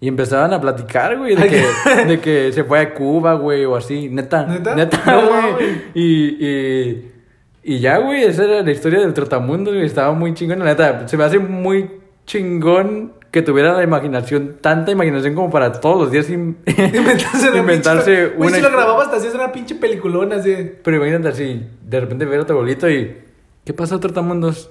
Y 0.00 0.08
empezaban 0.08 0.52
a 0.52 0.60
platicar, 0.60 1.16
güey, 1.16 1.34
de 1.34 1.48
que, 1.48 1.66
de 2.06 2.20
que 2.20 2.52
se 2.52 2.64
fue 2.64 2.80
a 2.80 2.92
Cuba, 2.92 3.34
güey, 3.34 3.64
o 3.64 3.76
así. 3.76 4.08
Neta. 4.10 4.44
¿Neta? 4.44 4.74
Neta, 4.74 4.98
güey. 5.16 5.82
y, 5.94 6.46
y, 6.46 7.12
y 7.62 7.78
ya, 7.78 7.98
güey, 7.98 8.24
esa 8.24 8.44
era 8.44 8.62
la 8.62 8.70
historia 8.70 9.00
del 9.00 9.14
Trotamundos, 9.14 9.72
güey. 9.72 9.86
Estaba 9.86 10.12
muy 10.12 10.34
chingón, 10.34 10.58
la 10.58 10.66
neta. 10.66 11.08
Se 11.08 11.16
me 11.16 11.24
hace 11.24 11.38
muy 11.38 11.90
chingón 12.26 13.12
que 13.34 13.42
tuviera 13.42 13.72
la 13.72 13.82
imaginación, 13.82 14.58
tanta 14.60 14.92
imaginación 14.92 15.34
como 15.34 15.50
para 15.50 15.72
todos 15.72 16.02
los 16.02 16.12
días 16.12 16.30
in- 16.30 16.56
Inventarse 16.66 17.48
una 17.50 17.58
inventarse 17.58 18.26
pinche... 18.28 18.36
Una 18.38 18.56
si 18.56 18.62
lo 18.62 18.70
grababas 18.70 19.06
hasta 19.06 19.16
hacías 19.16 19.34
una 19.34 19.50
pinche 19.50 19.74
peliculona 19.74 20.36
así. 20.36 20.54
Pero 20.84 20.96
imagínate 20.98 21.26
así, 21.30 21.68
de 21.82 22.00
repente 22.00 22.26
ver 22.26 22.42
a 22.42 22.46
tu 22.46 22.52
abuelito 22.52 22.88
y... 22.88 23.16
¿Qué 23.64 23.72
pasa, 23.74 23.98
Trotamundos? 23.98 24.70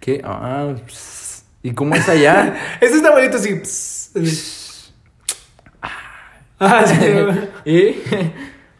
¿Qué? 0.00 0.22
Ah, 0.24 0.72
pss, 0.86 1.44
¿y 1.62 1.74
cómo 1.74 1.94
es 1.94 2.08
allá? 2.08 2.56
Ese 2.80 2.96
está 2.96 3.10
bonito 3.10 3.36
así. 3.36 3.54
pss, 3.54 4.12
así. 4.16 4.92
Ah, 6.58 6.86
sí, 6.86 6.96
güey. 6.96 7.48
y... 7.66 7.96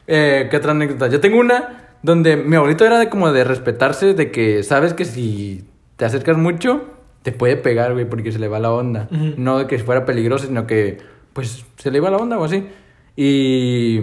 eh, 0.06 0.48
¿Qué 0.50 0.56
otra 0.56 0.70
anécdota? 0.70 1.08
Yo 1.08 1.20
tengo 1.20 1.38
una 1.38 1.90
donde 2.00 2.36
mi 2.38 2.56
abuelito 2.56 2.86
era 2.86 2.98
de 2.98 3.10
como 3.10 3.30
de 3.32 3.44
respetarse, 3.44 4.14
de 4.14 4.30
que 4.30 4.62
sabes 4.62 4.94
que 4.94 5.04
si 5.04 5.64
te 5.96 6.06
acercas 6.06 6.38
mucho, 6.38 6.84
te 7.24 7.32
puede 7.32 7.56
pegar, 7.56 7.94
güey, 7.94 8.08
porque 8.08 8.30
se 8.30 8.38
le 8.38 8.46
va 8.46 8.60
la 8.60 8.70
onda. 8.70 9.08
No 9.36 9.58
de 9.58 9.66
que 9.66 9.76
fuera 9.80 10.04
peligroso, 10.04 10.46
sino 10.46 10.68
que, 10.68 10.98
pues, 11.32 11.64
se 11.78 11.90
le 11.90 11.98
iba 11.98 12.08
la 12.10 12.18
onda 12.18 12.38
o 12.38 12.44
así. 12.44 12.68
Y... 13.16 14.02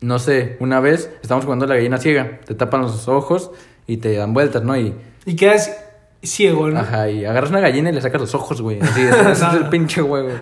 No 0.00 0.18
sé, 0.18 0.56
una 0.60 0.78
vez 0.80 1.10
estamos 1.22 1.44
jugando 1.44 1.64
a 1.64 1.68
la 1.68 1.74
gallina 1.76 1.96
ciega, 1.98 2.40
te 2.46 2.54
tapan 2.54 2.82
los 2.82 3.08
ojos 3.08 3.50
y 3.86 3.96
te 3.96 4.14
dan 4.14 4.34
vueltas, 4.34 4.62
¿no? 4.62 4.76
Y, 4.76 4.94
Y 5.24 5.36
quedas 5.36 5.74
ciego, 6.22 6.68
¿no? 6.70 6.80
ajá, 6.80 7.08
y 7.08 7.24
agarras 7.24 7.50
una 7.50 7.60
gallina 7.60 7.90
y 7.90 7.94
le 7.94 8.00
sacas 8.02 8.20
los 8.20 8.34
ojos, 8.34 8.60
güey. 8.60 8.78
Así, 8.80 9.00
ese 9.02 9.20
ese 9.32 9.46
es 9.46 9.54
el 9.54 9.68
pinche 9.70 10.02
juego. 10.02 10.28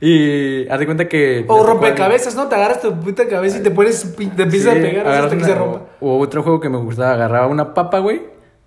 y 0.00 0.68
haz 0.68 0.78
de 0.78 0.86
cuenta 0.86 1.08
que... 1.08 1.44
O 1.48 1.64
rompecabezas, 1.64 2.34
¿no? 2.34 2.48
Te 2.48 2.54
agarras 2.56 2.82
tu 2.82 2.98
puta 3.00 3.26
cabeza 3.28 3.58
y 3.58 3.62
te 3.62 3.70
pones, 3.70 4.14
te 4.16 4.42
empiezas 4.42 4.72
Sí, 4.74 4.78
a 4.78 4.82
pegar 4.82 5.06
agarras 5.06 5.24
hasta 5.32 5.36
que 5.36 5.42
una- 5.44 5.52
se 5.52 5.58
rompa. 5.58 5.80
O, 6.00 6.16
o 6.16 6.18
otro 6.18 6.42
juego 6.42 6.60
que 6.60 6.68
me 6.68 6.78
gustaba, 6.78 7.12
agarraba 7.12 7.46
una 7.46 7.72
papa, 7.74 8.00
güey, 8.00 8.22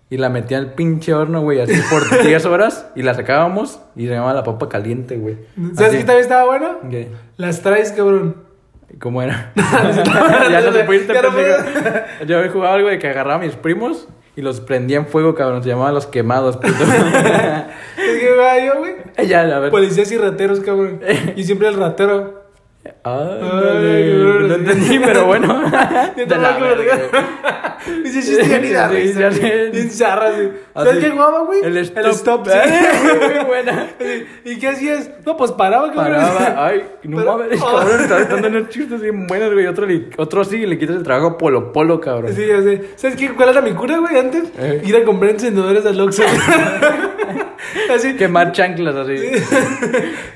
y 0.09 0.17
la 0.17 0.29
metía 0.29 0.57
al 0.57 0.73
pinche 0.73 1.13
horno, 1.13 1.41
güey, 1.41 1.59
así 1.59 1.79
por 1.89 2.23
10 2.23 2.45
horas, 2.45 2.87
y 2.95 3.03
la 3.03 3.13
sacábamos, 3.13 3.79
y 3.95 4.07
se 4.07 4.13
llamaba 4.13 4.33
la 4.33 4.43
papa 4.43 4.67
caliente, 4.69 5.17
güey. 5.17 5.37
¿Sabes 5.75 5.91
qué 5.91 5.97
también 5.99 6.21
estaba 6.21 6.45
bueno? 6.45 6.79
¿Qué? 6.89 7.09
Las 7.37 7.61
traes, 7.61 7.91
cabrón. 7.91 8.35
¿Cómo 8.99 9.21
era? 9.21 9.53
ya 9.55 10.61
no 10.61 10.71
se 10.71 10.83
pudiste 10.83 11.13
no. 11.13 12.25
Yo 12.25 12.39
había 12.39 12.51
jugado 12.51 12.75
algo 12.75 12.89
de 12.89 12.97
que 12.97 13.07
agarraba 13.07 13.35
a 13.35 13.45
mis 13.45 13.55
primos 13.55 14.07
y 14.35 14.41
los 14.41 14.61
prendía 14.61 14.97
en 14.97 15.05
fuego, 15.05 15.35
cabrón. 15.35 15.61
Se 15.61 15.69
llamaban 15.69 15.93
los 15.93 16.07
quemados, 16.07 16.57
puto. 16.57 16.69
Es 16.69 18.19
que 18.19 18.29
jugaba 18.33 18.59
yo, 18.59 18.79
güey. 18.79 19.27
ya, 19.27 19.41
a 19.41 19.59
ver. 19.59 19.69
Policías 19.69 20.11
y 20.11 20.17
rateros, 20.17 20.59
cabrón. 20.61 21.01
Y 21.35 21.43
siempre 21.43 21.67
el 21.67 21.75
ratero. 21.75 22.38
Ay, 23.03 24.13
no 24.47 24.55
entendí, 24.55 24.99
pero 24.99 25.25
bueno. 25.25 25.63
De 26.15 26.25
la 26.25 26.57
verga. 26.57 27.77
Dice 28.03 28.21
chiste 28.21 28.59
ni 28.61 28.71
da 28.71 28.89
Sí, 28.89 28.95
risa, 28.95 29.19
ya 29.19 29.29
güey. 29.29 29.71
Bien 29.71 29.89
zarra, 29.91 30.31
güey. 30.31 30.49
¿Sabes 30.73 30.97
qué 30.97 31.09
jugaba, 31.09 31.39
güey? 31.43 31.61
El 31.63 31.77
stop. 31.77 32.07
stop, 32.07 32.47
sí. 32.49 32.57
Muy 33.21 33.45
buena. 33.45 33.87
¿Y 34.43 34.59
qué 34.59 34.67
hacías? 34.67 35.09
No, 35.25 35.37
pues 35.37 35.51
paraba, 35.53 35.91
cabrón. 35.93 36.17
Paraba, 36.19 36.65
ay, 36.67 36.83
no 37.03 37.23
mames, 37.23 37.61
cabrón, 37.61 38.01
estás 38.01 38.41
dando 38.41 38.67
chistes 38.67 39.01
bien 39.01 39.27
buenos, 39.27 39.53
güey. 39.53 39.65
Otro, 39.67 39.87
otro 40.17 40.43
sí, 40.43 40.65
le 40.65 40.77
quitas 40.77 40.97
el 40.97 41.03
trabajo 41.03 41.37
Polo 41.37 41.71
Polo, 41.71 42.01
cabrón. 42.01 42.33
Sí, 42.35 42.45
ya 42.45 42.61
sé. 42.61 42.81
¿Sabes 42.95 43.15
qué? 43.15 43.29
¿Cuál 43.33 43.49
era 43.49 43.61
mi 43.61 43.71
cura, 43.71 43.97
güey, 43.97 44.17
antes? 44.17 44.43
Eh. 44.57 44.81
Ir 44.85 44.95
a 44.97 45.03
comprar 45.05 45.31
encendedores 45.31 45.85
al 45.85 45.99
Oxxo. 46.01 46.23
Así. 47.93 48.15
Quemar 48.15 48.51
chanclas 48.51 48.95
así. 48.95 49.17
Si 49.17 49.43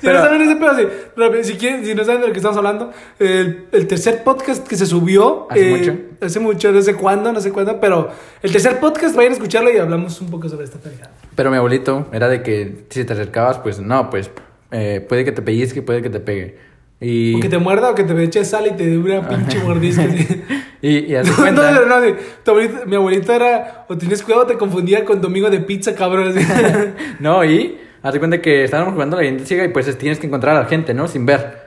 Pero- 0.02 0.20
no 0.20 0.26
saben 0.26 0.42
ese 0.42 0.56
pedo, 0.56 0.72
así, 0.72 1.44
si, 1.44 1.58
quieren, 1.58 1.86
si 1.86 1.96
no 1.96 2.04
saben 2.04 2.22
de 2.22 2.28
lo 2.28 2.34
que 2.34 2.40
estamos 2.40 2.58
hablando, 2.66 2.92
el, 3.20 3.66
el 3.72 3.88
tercer 3.88 4.24
podcast 4.24 4.68
que 4.68 4.76
se 4.76 4.86
subió. 4.86 5.48
¿Hace 5.50 5.68
eh, 5.74 5.78
mucho? 5.78 5.98
Hace 6.26 6.40
mucho, 6.40 6.72
no 6.72 6.82
sé 6.82 6.94
cuándo, 6.96 7.32
no 7.34 7.42
sé 7.42 7.52
cuándo, 7.52 7.80
pero 7.80 8.10
el 8.42 8.52
tercer 8.52 8.80
podcast, 8.80 9.16
vayan 9.16 9.34
a 9.34 9.36
escucharlo 9.36 9.72
y 9.72 9.78
hablamos 9.78 10.20
un 10.22 10.30
poco 10.30 10.48
sobre 10.50 10.66
esta 10.66 10.80
pendejada. 10.80 11.12
Pero 11.36 11.52
mi 11.52 11.58
abuelito 11.58 12.08
era 12.14 12.30
de 12.30 12.42
que 12.44 12.86
si 12.90 13.04
te 13.04 13.14
acercabas, 13.14 13.58
pues 13.60 13.80
no, 13.80 14.10
pues 14.10 14.32
eh, 14.72 15.06
puede 15.08 15.26
que 15.26 15.32
te 15.32 15.42
pellizque, 15.42 15.82
puede 15.82 16.02
que 16.02 16.10
te 16.10 16.20
pegue. 16.20 16.58
Y, 17.02 17.36
O 17.36 17.40
que 17.42 17.50
te 17.50 17.58
muerda 17.58 17.90
o 17.92 17.96
que 17.96 18.04
te 18.06 18.24
eche 18.24 18.46
sal 18.46 18.66
y 18.68 18.72
te 18.72 18.86
dé 18.86 18.98
una 18.98 19.28
pinche 19.28 19.60
mordisca. 19.60 20.06
y, 20.82 21.14
y 21.14 21.18
No, 21.26 21.36
cuenta. 21.36 21.72
no, 21.72 21.86
no, 21.86 22.00
de- 22.00 22.16
tu 22.46 22.52
abuelita- 22.52 22.86
mi 22.86 22.96
abuelito 22.96 23.34
era, 23.34 23.86
o 23.90 23.98
tienes 23.98 24.24
cuidado, 24.24 24.46
te 24.46 24.58
confundía 24.58 25.04
con 25.04 25.20
domingo 25.20 25.50
de 25.50 25.60
pizza, 25.60 25.94
cabrón. 25.96 26.34
No, 27.20 27.44
y 27.44 27.78
haz 28.02 28.14
de 28.14 28.20
cuenta 28.20 28.42
que 28.42 28.64
estábamos 28.64 28.94
jugando 28.94 29.18
a 29.18 29.22
la 29.22 29.26
gente 29.28 29.46
ciega 29.46 29.66
y 29.66 29.68
pues 29.70 29.98
tienes 29.98 30.18
que 30.20 30.28
encontrar 30.28 30.56
a 30.56 30.60
la 30.62 30.66
gente, 30.68 30.94
¿no? 30.94 31.10
Sin 31.10 31.26
ver. 31.26 31.63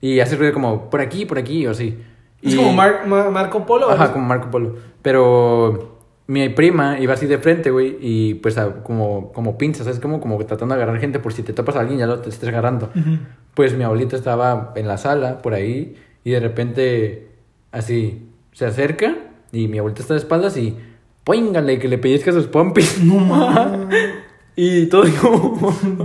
Y 0.00 0.20
hace 0.20 0.36
ruido 0.36 0.52
como 0.52 0.90
por 0.90 1.00
aquí, 1.00 1.24
por 1.26 1.38
aquí, 1.38 1.66
o 1.66 1.70
así. 1.70 1.98
Es 2.42 2.54
Y- 2.54 2.56
como 2.56 2.72
Mar- 2.72 3.06
Ma- 3.06 3.30
Marco 3.30 3.64
Polo. 3.66 3.90
Ajá, 3.90 4.12
como 4.12 4.26
Marco 4.26 4.50
Polo. 4.50 4.76
Pero 5.02 5.96
mi 6.26 6.48
prima 6.50 6.98
iba 7.00 7.14
así 7.14 7.26
de 7.26 7.38
frente, 7.38 7.70
güey, 7.70 7.96
y 8.00 8.34
pues 8.34 8.58
a- 8.58 8.82
como, 8.82 9.32
como 9.32 9.56
pinzas, 9.56 9.84
¿sabes? 9.86 10.00
Como, 10.00 10.20
como 10.20 10.36
tratando 10.44 10.74
de 10.74 10.82
agarrar 10.82 11.00
gente 11.00 11.18
por 11.18 11.32
si 11.32 11.42
te 11.42 11.52
topas 11.52 11.76
a 11.76 11.80
alguien 11.80 11.98
ya 11.98 12.06
lo 12.06 12.18
te 12.20 12.28
estés 12.28 12.48
agarrando. 12.48 12.90
Ujú. 12.94 13.18
Pues 13.54 13.74
mi 13.76 13.84
abuelito 13.84 14.16
estaba 14.16 14.72
en 14.76 14.86
la 14.88 14.98
sala, 14.98 15.40
por 15.40 15.54
ahí, 15.54 15.94
y 16.24 16.30
de 16.32 16.40
repente, 16.40 17.28
así, 17.72 18.28
se 18.52 18.66
acerca, 18.66 19.14
y 19.52 19.68
mi 19.68 19.78
abuelito 19.78 20.02
está 20.02 20.14
de 20.14 20.20
espaldas 20.20 20.56
y, 20.56 20.76
póngale 21.24 21.78
que 21.78 21.88
le 21.88 21.98
pellizca 21.98 22.32
sus 22.32 22.46
pompis. 22.48 23.00
No 23.04 23.14
mames. 23.18 23.96
y 24.56 24.86
todo 24.86 25.04
como, 25.22 25.72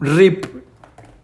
rip. 0.00 0.46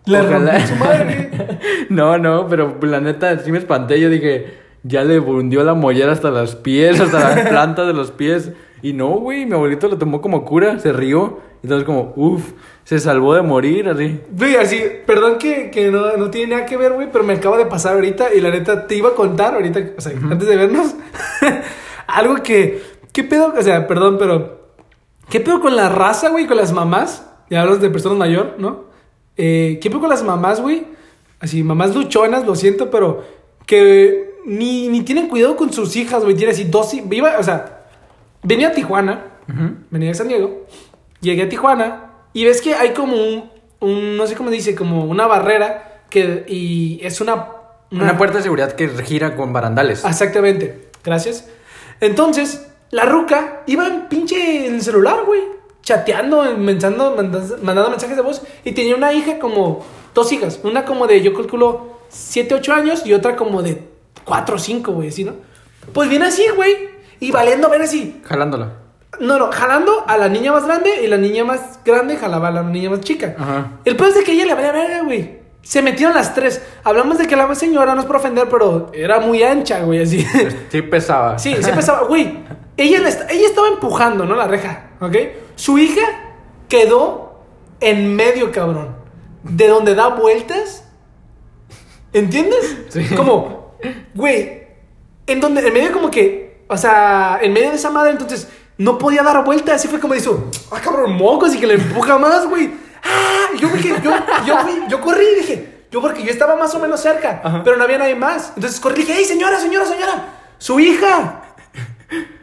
La 0.07 0.23
Ojalá. 0.23 0.67
su 0.67 0.75
madre. 0.77 1.31
No, 1.91 2.19
no, 2.19 2.47
pero 2.49 2.77
la 2.83 3.01
neta 3.01 3.39
sí 3.41 3.51
me 3.51 3.59
espanté. 3.59 4.01
Yo 4.01 4.09
dije, 4.09 4.59
ya 4.83 5.03
le 5.03 5.19
hundió 5.19 5.65
la 5.65 5.75
mollera 5.75 6.13
hasta 6.13 6.31
los 6.31 6.55
pies, 6.55 7.01
hasta 7.01 7.19
las 7.19 7.49
plantas 7.49 7.87
de 7.87 7.93
los 7.93 8.13
pies. 8.13 8.53
Y 8.83 8.93
no, 8.93 9.09
güey, 9.09 9.45
mi 9.45 9.55
abuelito 9.55 9.89
lo 9.89 9.99
tomó 9.99 10.21
como 10.21 10.45
cura, 10.45 10.79
se 10.79 10.93
rió. 10.93 11.41
Y 11.63 11.67
entonces 11.67 11.85
como, 11.85 12.13
uff, 12.17 12.53
se 12.85 12.99
salvó 12.99 13.35
de 13.35 13.43
morir, 13.43 13.89
así. 13.89 14.21
Güey, 14.31 14.57
así, 14.57 14.83
perdón 15.05 15.37
que, 15.39 15.71
que 15.71 15.91
no, 15.91 16.17
no 16.17 16.31
tiene 16.31 16.55
nada 16.55 16.67
que 16.67 16.77
ver, 16.77 16.93
güey, 16.93 17.09
pero 17.13 17.25
me 17.25 17.35
acaba 17.35 17.59
de 17.59 17.67
pasar 17.67 17.95
ahorita 17.95 18.33
y 18.33 18.41
la 18.41 18.51
neta 18.51 18.87
te 18.87 18.95
iba 18.95 19.11
a 19.11 19.15
contar 19.15 19.55
ahorita, 19.55 19.81
o 19.99 20.01
sea, 20.01 20.13
antes 20.31 20.49
de 20.49 20.57
vernos, 20.57 20.95
algo 22.07 22.37
que, 22.43 22.81
¿qué 23.13 23.25
pedo? 23.25 23.53
O 23.59 23.63
sea, 23.63 23.87
perdón, 23.87 24.17
pero 24.19 24.61
¿Qué 25.31 25.39
pedo 25.39 25.61
con 25.61 25.77
la 25.77 25.89
raza, 25.89 26.29
güey? 26.29 26.47
Con 26.47 26.57
las 26.57 26.73
mamás. 26.73 27.25
Ya 27.49 27.63
hablas 27.63 27.81
de 27.81 27.89
personas 27.89 28.19
mayor, 28.19 28.57
¿no? 28.59 28.90
Eh, 29.43 29.79
¿Qué 29.81 29.91
con 29.91 30.11
las 30.11 30.23
mamás, 30.23 30.61
güey? 30.61 30.85
Así, 31.41 31.63
mamás 31.63 31.95
luchonas, 31.95 32.45
lo 32.45 32.55
siento, 32.55 32.91
pero 32.91 33.25
que 33.65 34.35
ni, 34.45 34.89
ni 34.89 35.01
tienen 35.01 35.29
cuidado 35.29 35.57
con 35.57 35.73
sus 35.73 35.97
hijas, 35.97 36.23
güey. 36.23 36.37
Tiene 36.37 36.53
así 36.53 36.65
dos... 36.65 36.93
Iba, 36.93 37.39
o 37.39 37.43
sea, 37.43 37.87
venía 38.43 38.69
a 38.69 38.73
Tijuana, 38.73 39.39
venía 39.91 40.09
de 40.09 40.15
San 40.15 40.29
Diego, 40.29 40.67
llegué 41.23 41.45
a 41.45 41.49
Tijuana 41.49 42.11
y 42.35 42.45
ves 42.45 42.61
que 42.61 42.75
hay 42.75 42.91
como 42.91 43.17
un, 43.17 43.51
un 43.81 44.19
no 44.19 44.27
sé 44.27 44.35
cómo 44.35 44.51
dice, 44.51 44.75
como 44.75 45.07
una 45.07 45.27
barrera 45.27 46.05
que... 46.11 46.45
Y 46.47 47.01
es 47.03 47.23
una... 47.23 47.47
Una 47.93 48.19
puerta 48.19 48.37
de 48.37 48.43
seguridad 48.45 48.73
que 48.73 48.89
gira 49.03 49.35
con 49.35 49.55
barandales. 49.55 50.05
Exactamente. 50.05 50.91
Gracias. 51.03 51.49
Entonces, 52.01 52.69
la 52.91 53.07
ruca 53.07 53.63
iba 53.67 53.87
en 53.87 54.09
pinche 54.09 54.67
en 54.67 54.75
el 54.75 54.83
celular, 54.83 55.25
güey. 55.27 55.41
Chateando, 55.91 56.45
mandando, 56.57 57.17
mandando 57.63 57.91
mensajes 57.91 58.15
de 58.15 58.23
voz. 58.23 58.43
Y 58.65 58.73
tenía 58.73 58.95
una 58.95 59.13
hija 59.13 59.41
como. 59.41 59.85
Dos 60.15 60.31
hijas. 60.31 60.61
Una 60.63 60.85
como 60.85 61.09
de, 61.09 61.21
yo 61.21 61.35
calculo, 61.35 61.99
7, 62.09 62.55
8 62.55 62.73
años. 62.73 63.07
Y 63.07 63.13
otra 63.13 63.35
como 63.35 63.61
de 63.61 63.83
4 64.25 64.55
o 64.55 64.59
5, 64.59 64.93
güey, 64.93 65.09
así, 65.09 65.25
¿no? 65.25 65.35
Pues 65.93 66.09
viene 66.09 66.27
así, 66.27 66.47
güey. 66.55 66.91
Y 67.19 67.33
valiendo 67.33 67.69
ver 67.69 67.83
así. 67.83 68.21
Jalándola. 68.25 68.75
No, 69.19 69.37
no, 69.39 69.51
jalando 69.51 70.05
a 70.07 70.17
la 70.17 70.29
niña 70.29 70.53
más 70.53 70.65
grande 70.65 71.03
y 71.03 71.09
la 71.09 71.17
niña 71.17 71.45
más 71.45 71.81
grande 71.85 72.17
jalaba 72.17 72.49
a 72.49 72.53
la 72.53 72.63
niña 72.63 72.91
más 72.91 73.01
chica. 73.01 73.35
Ajá. 73.37 73.73
El 73.85 73.97
peor 73.97 74.11
es 74.11 74.15
de 74.15 74.23
que 74.23 74.33
ella 74.33 74.47
le 74.47 74.55
valía 74.55 74.73
verga, 74.73 75.03
güey. 75.03 75.41
Se 75.63 75.83
metieron 75.83 76.15
las 76.15 76.35
tres. 76.35 76.63
Hablamos 76.85 77.19
de 77.19 77.27
que 77.27 77.35
la 77.35 77.53
señora 77.57 77.95
no 77.95 78.01
es 78.01 78.07
por 78.07 78.17
ofender, 78.17 78.49
pero 78.49 78.91
era 78.95 79.19
muy 79.19 79.43
ancha, 79.43 79.81
güey, 79.81 80.03
así. 80.03 80.25
Sí 80.71 80.83
pesaba. 80.83 81.39
Sí, 81.39 81.55
sí 81.61 81.69
empezaba, 81.69 82.07
güey. 82.07 82.39
Ella, 82.83 82.99
ella 83.29 83.47
estaba 83.47 83.69
empujando, 83.69 84.25
¿no? 84.25 84.35
La 84.37 84.47
reja, 84.47 84.91
¿ok? 85.01 85.15
Su 85.57 85.77
hija 85.79 86.01
quedó 86.69 87.43
en 87.81 88.17
medio, 88.17 88.51
cabrón. 88.53 88.97
De 89.43 89.69
donde 89.69 89.95
da 89.95 90.09
vueltas. 90.09 90.85
¿Entiendes? 92.13 92.77
Sí. 92.89 93.07
Como, 93.15 93.77
güey, 94.15 94.63
en 95.27 95.41
donde, 95.41 95.67
en 95.67 95.73
medio 95.75 95.93
como 95.93 96.11
que, 96.11 96.65
o 96.69 96.77
sea, 96.77 97.39
en 97.43 97.53
medio 97.53 97.71
de 97.71 97.77
esa 97.77 97.91
madre, 97.91 98.13
entonces 98.13 98.49
no 98.79 98.97
podía 98.99 99.23
dar 99.23 99.45
vueltas. 99.45 99.77
Así 99.77 99.89
fue 99.89 100.01
como 100.01 100.15
hizo, 100.15 100.51
ah, 100.73 100.81
cabrón, 100.83 101.13
mocos, 101.17 101.55
y 101.55 101.59
que 101.61 101.67
le 101.67 101.75
empuja 101.75 102.19
más, 102.19 102.47
güey. 102.49 102.73
Ah, 103.05 103.47
y 103.55 103.59
yo 103.59 103.69
dije, 103.69 103.95
yo, 104.03 104.11
yo, 104.47 104.59
fui- 104.59 104.83
yo 104.89 105.01
corrí 105.01 105.25
y 105.37 105.41
dije, 105.41 105.85
yo 105.91 106.01
porque 106.01 106.23
yo 106.23 106.31
estaba 106.31 106.57
más 106.57 106.75
o 106.75 106.79
menos 106.79 107.01
cerca, 107.01 107.41
Ajá. 107.45 107.63
pero 107.63 107.77
no 107.77 107.85
había 107.85 107.99
nadie 107.99 108.15
más. 108.15 108.53
Entonces 108.57 108.81
corrí 108.81 109.03
y 109.03 109.05
dije, 109.05 109.15
hey, 109.19 109.25
señora, 109.27 109.59
señora, 109.61 109.85
señora, 109.87 110.25
su 110.59 110.81
hija. 110.81 111.43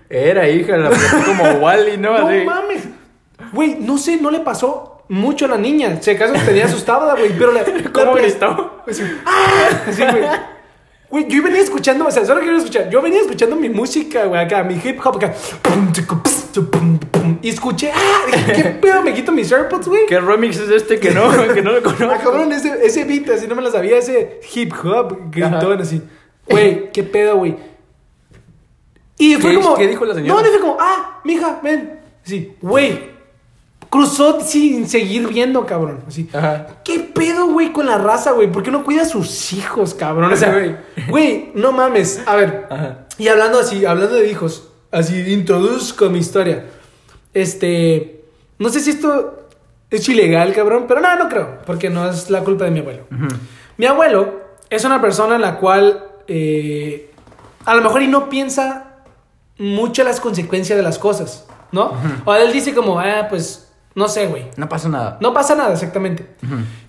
Era 0.09 0.47
hija, 0.49 0.77
la 0.77 0.89
como 1.25 1.43
Wally, 1.65 1.97
¿no? 1.97 2.17
No 2.17 2.27
Así. 2.27 2.45
mames. 2.45 2.83
Güey, 3.53 3.77
no 3.79 3.97
sé, 3.97 4.17
no 4.17 4.31
le 4.31 4.39
pasó 4.39 5.03
mucho 5.09 5.45
a 5.45 5.49
la 5.49 5.57
niña. 5.57 5.97
Si 6.01 6.11
acaso 6.11 6.33
tenía 6.45 6.65
asustada, 6.65 7.15
güey, 7.15 7.31
pero 7.37 7.51
le. 7.51 7.63
¿Cómo 7.91 8.15
le- 8.15 8.21
gritó? 8.23 8.81
Así, 8.87 9.03
¡ah! 9.25 9.83
Así, 9.87 10.01
güey. 10.03 10.23
Güey, 11.09 11.27
yo 11.29 11.41
venía 11.41 11.61
escuchando, 11.61 12.05
o 12.05 12.11
sea, 12.11 12.25
solo 12.25 12.41
quiero 12.41 12.57
escuchar. 12.57 12.89
Yo 12.89 13.01
venía 13.01 13.21
escuchando 13.21 13.55
mi 13.55 13.69
música, 13.69 14.25
güey, 14.25 14.41
acá, 14.41 14.63
mi 14.63 14.73
hip 14.75 14.99
hop 15.05 15.15
acá. 15.15 15.33
Y 17.41 17.49
escuché, 17.49 17.91
¡ah! 17.93 18.21
¿Qué 18.55 18.63
pedo? 18.81 19.01
Me 19.03 19.13
quito 19.13 19.31
mis 19.31 19.51
AirPods, 19.51 19.87
güey. 19.87 20.05
¿Qué 20.07 20.19
remix 20.19 20.57
es 20.57 20.69
este 20.69 20.99
que 20.99 21.11
no, 21.11 21.29
que 21.53 21.61
no 21.61 21.71
lo 21.71 21.77
Ah, 21.77 21.83
conozco? 21.83 22.23
cabrón, 22.31 22.51
ese, 22.51 22.77
ese 22.85 23.03
beat, 23.05 23.29
así 23.29 23.47
no 23.47 23.55
me 23.55 23.61
lo 23.61 23.71
sabía, 23.71 23.97
ese 23.97 24.39
hip 24.53 24.73
hop, 24.83 25.17
gritón 25.31 25.79
así. 25.81 26.01
Güey, 26.49 26.91
qué 26.91 27.03
pedo, 27.03 27.37
güey. 27.37 27.55
Y 29.17 29.35
fue 29.35 29.51
¿Qué- 29.51 29.59
como. 29.61 29.75
qué 29.75 29.87
dijo 29.87 30.05
la 30.05 30.13
señora? 30.13 30.33
No, 30.33 30.41
le 30.45 30.49
fue 30.51 30.59
como, 30.59 30.77
ah, 30.79 31.19
mija, 31.23 31.59
ven. 31.63 31.99
Sí, 32.23 32.53
güey. 32.61 33.15
Cruzó 33.89 34.41
sin 34.41 34.87
seguir 34.89 35.27
viendo, 35.29 35.65
cabrón. 35.65 36.01
Así. 36.07 36.29
Ajá. 36.33 36.67
¿Qué 36.83 36.99
pedo, 36.99 37.47
güey, 37.47 37.71
con 37.71 37.85
la 37.85 37.97
raza, 37.97 38.31
güey? 38.31 38.51
¿Por 38.51 38.61
qué 38.61 38.69
no 38.69 38.83
cuida 38.83 39.03
a 39.03 39.05
sus 39.05 39.53
hijos, 39.53 39.93
cabrón? 39.93 40.33
O 40.33 40.35
sea, 40.35 40.51
Güey. 40.51 40.75
güey, 41.09 41.51
no 41.55 41.71
mames. 41.71 42.21
A 42.25 42.35
ver. 42.35 42.67
Ajá. 42.69 43.07
Y 43.17 43.29
hablando 43.29 43.59
así, 43.59 43.85
hablando 43.85 44.15
de 44.15 44.29
hijos, 44.29 44.67
así 44.91 45.17
introduzco 45.31 46.09
mi 46.09 46.19
historia. 46.19 46.65
Este. 47.33 48.23
No 48.59 48.69
sé 48.69 48.79
si 48.81 48.89
esto 48.89 49.47
es 49.89 50.07
ilegal, 50.09 50.53
cabrón, 50.53 50.85
pero 50.87 50.99
no, 50.99 51.15
no 51.15 51.29
creo, 51.29 51.59
porque 51.65 51.89
no 51.89 52.09
es 52.09 52.29
la 52.29 52.41
culpa 52.43 52.65
de 52.65 52.71
mi 52.71 52.79
abuelo. 52.79 53.05
Mi 53.77 53.85
abuelo 53.85 54.41
es 54.69 54.83
una 54.83 54.99
persona 54.99 55.35
en 55.35 55.41
la 55.41 55.57
cual 55.57 56.03
eh, 56.27 57.09
a 57.63 57.73
lo 57.75 57.81
mejor 57.83 58.01
y 58.01 58.07
no 58.07 58.27
piensa 58.27 58.86
mucho 59.57 60.03
las 60.03 60.19
consecuencias 60.19 60.77
de 60.77 60.83
las 60.83 60.99
cosas, 60.99 61.47
¿no? 61.71 61.93
O 62.25 62.33
él 62.33 62.51
dice 62.51 62.73
como, 62.73 62.99
ah, 62.99 63.27
pues, 63.29 63.71
no 63.95 64.07
sé, 64.07 64.27
güey. 64.27 64.45
No 64.57 64.69
pasa 64.69 64.89
nada. 64.89 65.17
No 65.21 65.33
pasa 65.33 65.55
nada, 65.55 65.73
exactamente. 65.73 66.27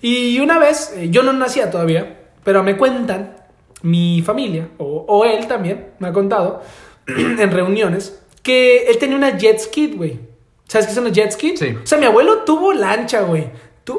Y 0.01 0.39
una 0.39 0.59
vez, 0.59 0.93
eh, 0.95 1.09
yo 1.09 1.23
no 1.23 1.33
nacía 1.33 1.71
todavía, 1.71 2.29
pero 2.43 2.63
me 2.63 2.77
cuentan, 2.77 3.35
mi 3.81 4.21
familia, 4.21 4.69
o, 4.77 5.05
o 5.07 5.25
él 5.25 5.47
también, 5.47 5.93
me 5.99 6.09
ha 6.09 6.13
contado, 6.13 6.61
en 7.07 7.51
reuniones, 7.51 8.21
que 8.43 8.87
él 8.87 8.97
tenía 8.97 9.17
una 9.17 9.37
jet 9.37 9.59
ski, 9.59 9.93
güey. 9.95 10.19
¿Sabes 10.67 10.85
qué 10.85 10.91
es 10.93 10.97
una 10.99 11.09
jet 11.09 11.31
ski? 11.31 11.57
Sí. 11.57 11.77
O 11.83 11.87
sea, 11.87 11.97
mi 11.97 12.05
abuelo 12.05 12.39
tuvo 12.39 12.73
lancha, 12.73 13.21
güey. 13.21 13.49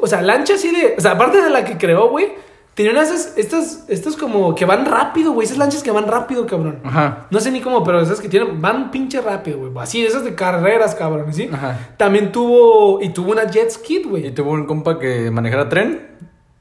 O 0.01 0.07
sea, 0.07 0.21
lancha 0.21 0.53
así 0.53 0.71
de... 0.71 0.95
O 0.97 1.01
sea, 1.01 1.11
aparte 1.11 1.41
de 1.41 1.49
la 1.49 1.65
que 1.65 1.77
creó, 1.77 2.09
güey, 2.09 2.31
tenía 2.73 2.91
unas... 2.91 3.09
esas- 3.11 3.37
Estas, 3.37 3.85
estos 3.87 4.15
como 4.17 4.55
que 4.55 4.65
van 4.65 4.85
rápido, 4.85 5.31
güey. 5.33 5.45
Esas 5.45 5.57
lanchas 5.57 5.83
que 5.83 5.91
van 5.91 6.07
rápido, 6.07 6.45
cabrón. 6.47 6.79
Ajá. 6.83 7.27
No 7.29 7.39
sé 7.39 7.51
ni 7.51 7.61
cómo, 7.61 7.83
pero 7.83 8.01
esas 8.01 8.19
que 8.21 8.29
tienen, 8.29 8.61
van 8.61 8.91
pinche 8.91 9.21
rápido, 9.21 9.59
güey. 9.59 9.71
Así, 9.79 10.05
esas 10.05 10.23
de 10.23 10.35
carreras, 10.35 10.95
cabrón, 10.95 11.33
¿sí? 11.33 11.49
Ajá. 11.51 11.93
También 11.97 12.31
tuvo, 12.31 13.01
y 13.01 13.09
tuvo 13.09 13.31
una 13.31 13.45
jet 13.49 13.69
ski, 13.71 14.03
güey. 14.03 14.27
¿Y 14.27 14.31
tuvo 14.31 14.51
un 14.51 14.65
compa 14.65 14.97
que 14.99 15.29
manejara 15.31 15.69
tren? 15.69 16.09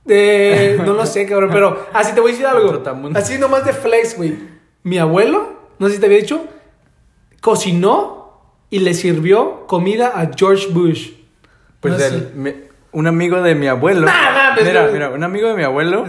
Eh, 0.07 0.81
no 0.85 0.95
lo 0.95 1.07
sé, 1.07 1.27
cabrón, 1.27 1.51
pero 1.53 1.87
así 1.93 2.13
te 2.15 2.21
voy 2.21 2.31
a 2.31 2.33
decir 2.33 2.47
algo. 2.47 2.83
Así 3.15 3.39
nomás 3.39 3.65
de 3.65 3.73
flex, 3.73 4.17
güey. 4.17 4.37
Mi 4.83 4.99
abuelo, 4.99 5.53
no 5.79 5.89
sé 5.89 5.95
si 5.95 6.01
te 6.01 6.07
había 6.07 6.19
dicho, 6.19 6.43
cocinó 7.41 8.41
y 8.71 8.81
le 8.81 8.95
sirvió 8.95 9.67
comida 9.67 10.09
a 10.15 10.31
George 10.37 10.69
Bush. 10.71 11.11
Pues 11.81 11.95
No 11.99 12.05
el- 12.05 12.11
sé. 12.13 12.31
mi- 12.35 12.55
un 12.93 13.07
amigo 13.07 13.41
de 13.43 13.55
mi 13.55 13.69
abuelo. 13.69 14.07
Nah, 14.07 14.13
mames, 14.51 14.65
mira, 14.65 14.81
güey. 14.83 14.93
mira, 14.95 15.09
un 15.11 15.25
amigo 15.25 15.49
de 15.49 15.55
mi 15.55 15.63
abuelo 15.65 16.05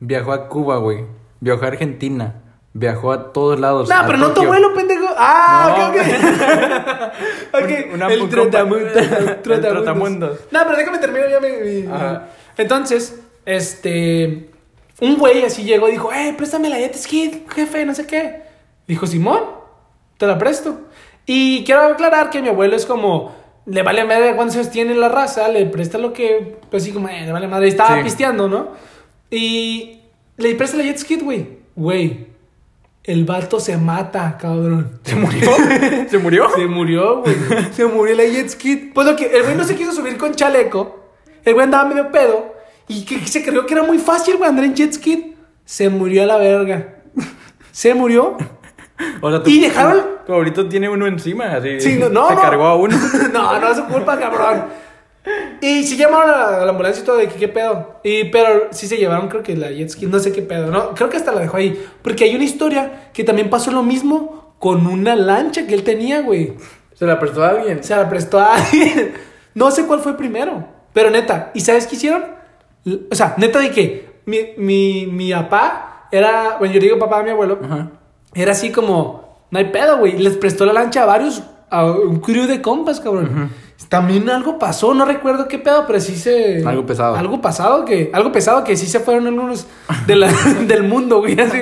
viajó 0.00 0.32
a 0.32 0.48
Cuba, 0.48 0.78
güey. 0.78 1.04
Viajó 1.40 1.64
a 1.64 1.68
Argentina. 1.68 2.40
Viajó 2.72 3.12
a 3.12 3.32
todos 3.32 3.60
lados. 3.60 3.88
No, 3.88 3.94
pero 4.06 4.18
no 4.18 4.30
tu 4.32 4.42
abuelo, 4.42 4.74
pendejo. 4.74 5.06
Ah, 5.16 5.74
No. 5.78 5.88
ok, 5.90 5.96
ok. 5.96 7.62
ok, 7.62 7.70
Un- 7.88 7.94
una- 7.94 8.12
el 8.12 8.28
trotamundos. 8.28 8.92
No, 10.50 10.60
pero 10.64 10.76
déjame 10.76 10.98
terminar 10.98 11.30
ya 11.30 11.40
mi... 11.40 11.48
mi- 11.82 11.86
Ajá. 11.92 12.28
Entonces, 12.56 13.20
este... 13.46 14.50
Un 15.00 15.16
güey 15.18 15.44
así 15.44 15.64
llegó 15.64 15.88
y 15.88 15.92
dijo, 15.92 16.12
eh, 16.12 16.34
préstame 16.36 16.68
la 16.68 16.78
jet 16.78 16.94
ski, 16.96 17.44
jefe, 17.54 17.84
no 17.84 17.94
sé 17.94 18.06
qué. 18.06 18.42
Dijo, 18.86 19.06
Simón, 19.06 19.40
te 20.18 20.26
la 20.26 20.38
presto. 20.38 20.80
Y 21.26 21.64
quiero 21.64 21.82
aclarar 21.82 22.30
que 22.30 22.40
mi 22.42 22.48
abuelo 22.48 22.76
es 22.76 22.86
como... 22.86 23.34
Le 23.66 23.82
vale 23.82 24.04
madre 24.04 24.34
cuántos 24.36 24.56
años 24.56 24.70
tiene 24.70 24.94
la 24.94 25.08
raza, 25.08 25.48
le 25.48 25.64
presta 25.66 25.96
lo 25.98 26.12
que... 26.12 26.56
Pues 26.70 26.82
sí, 26.84 26.92
como, 26.92 27.08
eh, 27.08 27.22
le 27.24 27.32
vale 27.32 27.48
madre. 27.48 27.68
Estaba 27.68 27.96
Sí. 27.96 28.02
pisteando, 28.04 28.48
¿no? 28.48 28.68
Y 29.30 30.00
le 30.36 30.54
presta 30.54 30.76
la 30.76 30.84
jet 30.84 30.98
ski, 30.98 31.16
güey. 31.16 31.58
Güey, 31.74 32.26
el 33.04 33.24
vato 33.24 33.58
se 33.60 33.76
mata, 33.78 34.36
cabrón. 34.38 35.00
¿Se 35.02 35.16
murió? 35.16 35.50
¿Se 36.08 36.18
murió? 36.18 36.48
Se 36.54 36.66
murió, 36.66 37.22
güey. 37.22 37.36
Se 37.72 37.86
murió 37.86 38.14
la 38.16 38.24
jet 38.24 38.48
ski. 38.50 38.90
Pues 38.94 39.06
lo 39.06 39.16
que 39.16 39.26
el 39.26 39.42
güey 39.44 39.56
no 39.56 39.64
se 39.64 39.74
quiso 39.76 39.92
subir 39.92 40.16
con 40.18 40.34
chaleco. 40.34 41.00
El 41.44 41.54
güey 41.54 41.64
andaba 41.64 41.88
medio 41.88 42.10
pedo. 42.12 42.52
Y 42.86 43.04
que 43.06 43.26
se 43.26 43.42
creyó 43.42 43.64
que 43.64 43.72
era 43.74 43.82
muy 43.82 43.96
fácil, 43.98 44.36
güey, 44.36 44.48
andar 44.48 44.66
en 44.66 44.74
jet 44.74 44.92
ski. 44.92 45.34
Se 45.64 45.88
murió 45.88 46.22
a 46.24 46.26
la 46.26 46.36
verga. 46.36 46.96
Se 47.72 47.94
murió. 47.94 48.36
O 49.20 49.30
sea, 49.30 49.42
Y 49.46 49.60
dejaron- 49.60 50.14
Tu 50.54 50.68
tiene 50.68 50.88
uno 50.88 51.06
encima, 51.06 51.46
así. 51.56 51.80
Sí, 51.80 51.96
no, 51.98 52.08
no, 52.08 52.28
Se 52.28 52.34
no. 52.34 52.40
cargó 52.40 52.66
a 52.66 52.76
uno. 52.76 52.96
no, 53.32 53.60
no 53.60 53.68
es 53.68 53.76
su 53.76 53.84
culpa, 53.86 54.18
cabrón. 54.18 54.64
Y 55.60 55.84
sí 55.84 55.96
llamaron 55.96 56.30
a 56.30 56.64
la, 56.64 56.70
ambulancia 56.70 57.02
y 57.02 57.06
todo 57.06 57.16
de 57.16 57.28
que 57.28 57.36
qué 57.36 57.48
pedo. 57.48 58.00
Y, 58.04 58.24
pero 58.24 58.68
sí 58.70 58.86
se 58.86 58.96
llevaron, 58.96 59.28
creo 59.28 59.42
que 59.42 59.56
la 59.56 59.70
jet 59.70 59.88
ski, 59.88 60.06
no 60.06 60.18
sé 60.18 60.32
qué 60.32 60.42
pedo. 60.42 60.70
No, 60.70 60.94
creo 60.94 61.08
que 61.08 61.16
hasta 61.16 61.32
la 61.32 61.40
dejó 61.40 61.56
ahí. 61.56 61.82
Porque 62.02 62.24
hay 62.24 62.34
una 62.34 62.44
historia 62.44 63.10
que 63.12 63.24
también 63.24 63.50
pasó 63.50 63.70
lo 63.70 63.82
mismo 63.82 64.54
con 64.58 64.86
una 64.86 65.16
lancha 65.16 65.66
que 65.66 65.74
él 65.74 65.82
tenía, 65.82 66.20
güey. 66.20 66.54
Se 66.94 67.06
la 67.06 67.18
prestó 67.18 67.42
a 67.42 67.48
alguien. 67.50 67.82
Se 67.82 67.96
la 67.96 68.08
prestó 68.08 68.38
a 68.38 68.54
alguien. 68.56 69.14
No 69.54 69.70
sé 69.70 69.86
cuál 69.86 70.00
fue 70.00 70.16
primero. 70.16 70.66
Pero 70.92 71.10
neta, 71.10 71.52
¿y 71.54 71.60
sabes 71.60 71.86
qué 71.86 71.94
hicieron? 71.94 72.24
O 73.08 73.14
sea, 73.14 73.34
neta 73.38 73.60
de 73.60 73.70
que 73.70 74.14
mi, 74.26 74.40
mi, 74.56 75.06
mi 75.06 75.32
papá 75.32 76.08
era, 76.10 76.56
bueno, 76.58 76.74
yo 76.74 76.80
digo 76.80 76.98
papá 76.98 77.20
a 77.20 77.22
mi 77.22 77.30
abuelo, 77.30 77.60
Ajá. 77.62 77.88
Era 78.34 78.52
así 78.52 78.70
como, 78.72 79.38
no 79.50 79.58
hay 79.58 79.66
pedo, 79.66 79.98
güey. 79.98 80.18
Les 80.18 80.36
prestó 80.36 80.64
la 80.66 80.72
lancha 80.72 81.02
a 81.02 81.06
varios, 81.06 81.42
a 81.70 81.84
un 81.86 82.20
crew 82.20 82.46
de 82.46 82.60
compas, 82.62 83.00
cabrón. 83.00 83.50
También 83.88 84.28
algo 84.30 84.58
pasó, 84.58 84.94
no 84.94 85.04
recuerdo 85.04 85.46
qué 85.46 85.58
pedo, 85.58 85.84
pero 85.86 86.00
sí 86.00 86.16
se... 86.16 86.64
Algo 86.66 86.86
pesado. 86.86 87.16
Algo 87.16 87.40
pasado 87.40 87.84
que, 87.84 88.10
algo 88.14 88.32
pesado 88.32 88.64
que 88.64 88.76
sí 88.76 88.86
se 88.86 88.98
fueron 89.00 89.26
algunos 89.26 89.66
de 90.06 90.16
la- 90.16 90.32
del 90.66 90.82
mundo, 90.84 91.18
güey. 91.20 91.38
Así, 91.38 91.58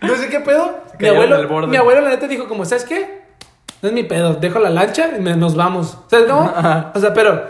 no 0.00 0.14
sé 0.16 0.28
qué 0.28 0.40
pedo. 0.40 0.78
Mi 1.00 1.08
abuelo, 1.08 1.66
mi 1.68 1.76
abuelo 1.76 2.00
la 2.02 2.10
neta 2.10 2.28
dijo 2.28 2.46
como, 2.48 2.64
¿sabes 2.64 2.84
qué? 2.84 3.24
no 3.82 3.88
es 3.90 3.94
mi 3.94 4.04
pedo, 4.04 4.32
dejo 4.34 4.60
la 4.60 4.70
lancha 4.70 5.10
y 5.18 5.20
me- 5.20 5.36
nos 5.36 5.54
vamos. 5.56 5.98
¿Sabes 6.08 6.26
cómo? 6.30 6.50
O 6.94 7.00
sea, 7.00 7.12
pero, 7.12 7.42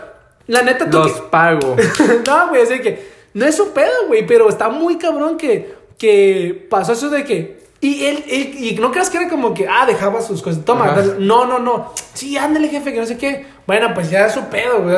la 0.47 0.63
neta, 0.63 0.89
tú... 0.89 0.97
Los 0.97 1.13
que- 1.13 1.21
pago. 1.29 1.75
no, 2.27 2.49
güey, 2.49 2.63
así 2.63 2.79
que 2.79 3.09
no 3.35 3.45
es 3.45 3.55
su 3.55 3.71
pedo, 3.71 4.07
güey, 4.07 4.25
pero 4.25 4.49
está 4.49 4.67
muy 4.69 4.97
cabrón 4.97 5.37
que, 5.37 5.75
que 5.97 6.67
pasó 6.69 6.93
eso 6.93 7.09
de 7.09 7.23
que. 7.23 7.64
Y 7.85 8.05
él, 8.05 8.23
él- 8.27 8.55
y 8.57 8.75
no 8.79 8.91
creas 8.91 9.09
que 9.11 9.17
era 9.17 9.29
como 9.29 9.53
que, 9.53 9.67
ah, 9.67 9.85
dejaba 9.85 10.21
sus 10.21 10.41
cosas. 10.41 10.65
Toma, 10.65 10.85
Ajá. 10.85 11.03
no, 11.19 11.45
no, 11.45 11.59
no. 11.59 11.91
Sí, 12.13 12.35
ándale, 12.37 12.69
jefe, 12.69 12.91
que 12.93 12.99
no 12.99 13.05
sé 13.05 13.17
qué. 13.17 13.45
Bueno, 13.67 13.89
pues 13.93 14.09
ya 14.09 14.25
es 14.25 14.33
su 14.33 14.41
pedo, 14.45 14.81
güey. 14.81 14.95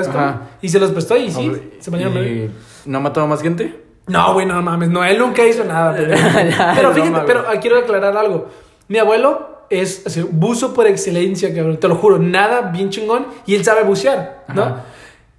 Y 0.62 0.70
se 0.70 0.80
los 0.80 0.92
prestó 0.92 1.18
y 1.18 1.30
sí, 1.32 1.52
se 1.80 1.92
bañaron. 1.92 2.18
¿Y 2.26 2.50
no 2.86 3.02
mató 3.02 3.22
a 3.22 3.26
más 3.28 3.42
gente? 3.42 3.84
No, 4.08 4.34
güey, 4.34 4.46
no 4.46 4.62
mames, 4.62 4.88
no, 4.90 5.04
él 5.04 5.18
nunca 5.20 5.46
hizo 5.46 5.66
nada. 5.66 5.94
Pero, 5.98 6.16
Ya, 6.50 6.74
pero 6.76 6.94
fíjate, 6.94 7.10
broma, 7.12 7.26
pero 7.26 7.44
ah, 7.48 7.60
quiero 7.60 7.78
aclarar 7.80 8.16
algo. 8.16 8.48
Mi 8.88 9.00
abuelo 9.00 9.66
es 9.70 10.08
así, 10.08 10.22
buzo 10.22 10.74
por 10.74 10.88
excelencia, 10.88 11.54
cabrón, 11.54 11.78
te 11.78 11.90
lo 11.90 11.96
juro, 11.96 12.18
nada 12.18 12.62
bien 12.72 12.90
chingón 12.90 13.26
y 13.46 13.56
él 13.56 13.66
sabe 13.66 13.84
bucear, 13.84 14.46
¿no? 14.56 14.78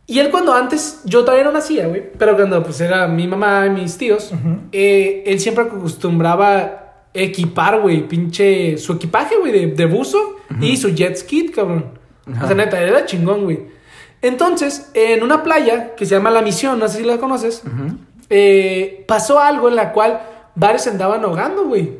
Y 0.06 0.18
él 0.18 0.30
cuando 0.30 0.52
antes, 0.52 1.00
yo 1.04 1.20
todavía 1.24 1.44
no 1.44 1.52
nacía, 1.52 1.86
güey, 1.86 2.12
pero 2.18 2.36
cuando 2.36 2.62
pues 2.62 2.78
era 2.82 3.06
mi 3.08 3.26
mamá 3.26 3.64
y 3.66 3.70
mis 3.70 3.96
tíos, 3.96 4.32
eh, 4.72 5.22
él 5.26 5.40
siempre 5.40 5.64
acostumbraba 5.64 6.87
equipar, 7.22 7.80
güey, 7.80 8.06
pinche, 8.06 8.78
su 8.78 8.94
equipaje, 8.94 9.36
güey, 9.36 9.52
de, 9.52 9.66
de 9.68 9.86
buzo 9.86 10.36
y 10.60 10.76
su 10.76 10.90
jet 10.90 11.16
ski, 11.16 11.50
cabrón. 11.50 11.98
O 12.42 12.46
sea, 12.46 12.54
neta, 12.54 12.80
era 12.80 13.06
chingón, 13.06 13.44
güey. 13.44 13.60
Entonces, 14.20 14.90
en 14.94 15.22
una 15.22 15.42
playa 15.42 15.94
que 15.94 16.04
se 16.04 16.14
llama 16.14 16.30
La 16.30 16.42
Misión, 16.42 16.78
no 16.78 16.88
sé 16.88 16.98
si 16.98 17.04
la 17.04 17.18
conoces, 17.18 17.62
eh, 18.30 19.04
pasó 19.06 19.38
algo 19.38 19.68
en 19.68 19.76
la 19.76 19.92
cual 19.92 20.20
varios 20.54 20.86
andaban 20.86 21.24
ahogando, 21.24 21.64
güey. 21.66 21.98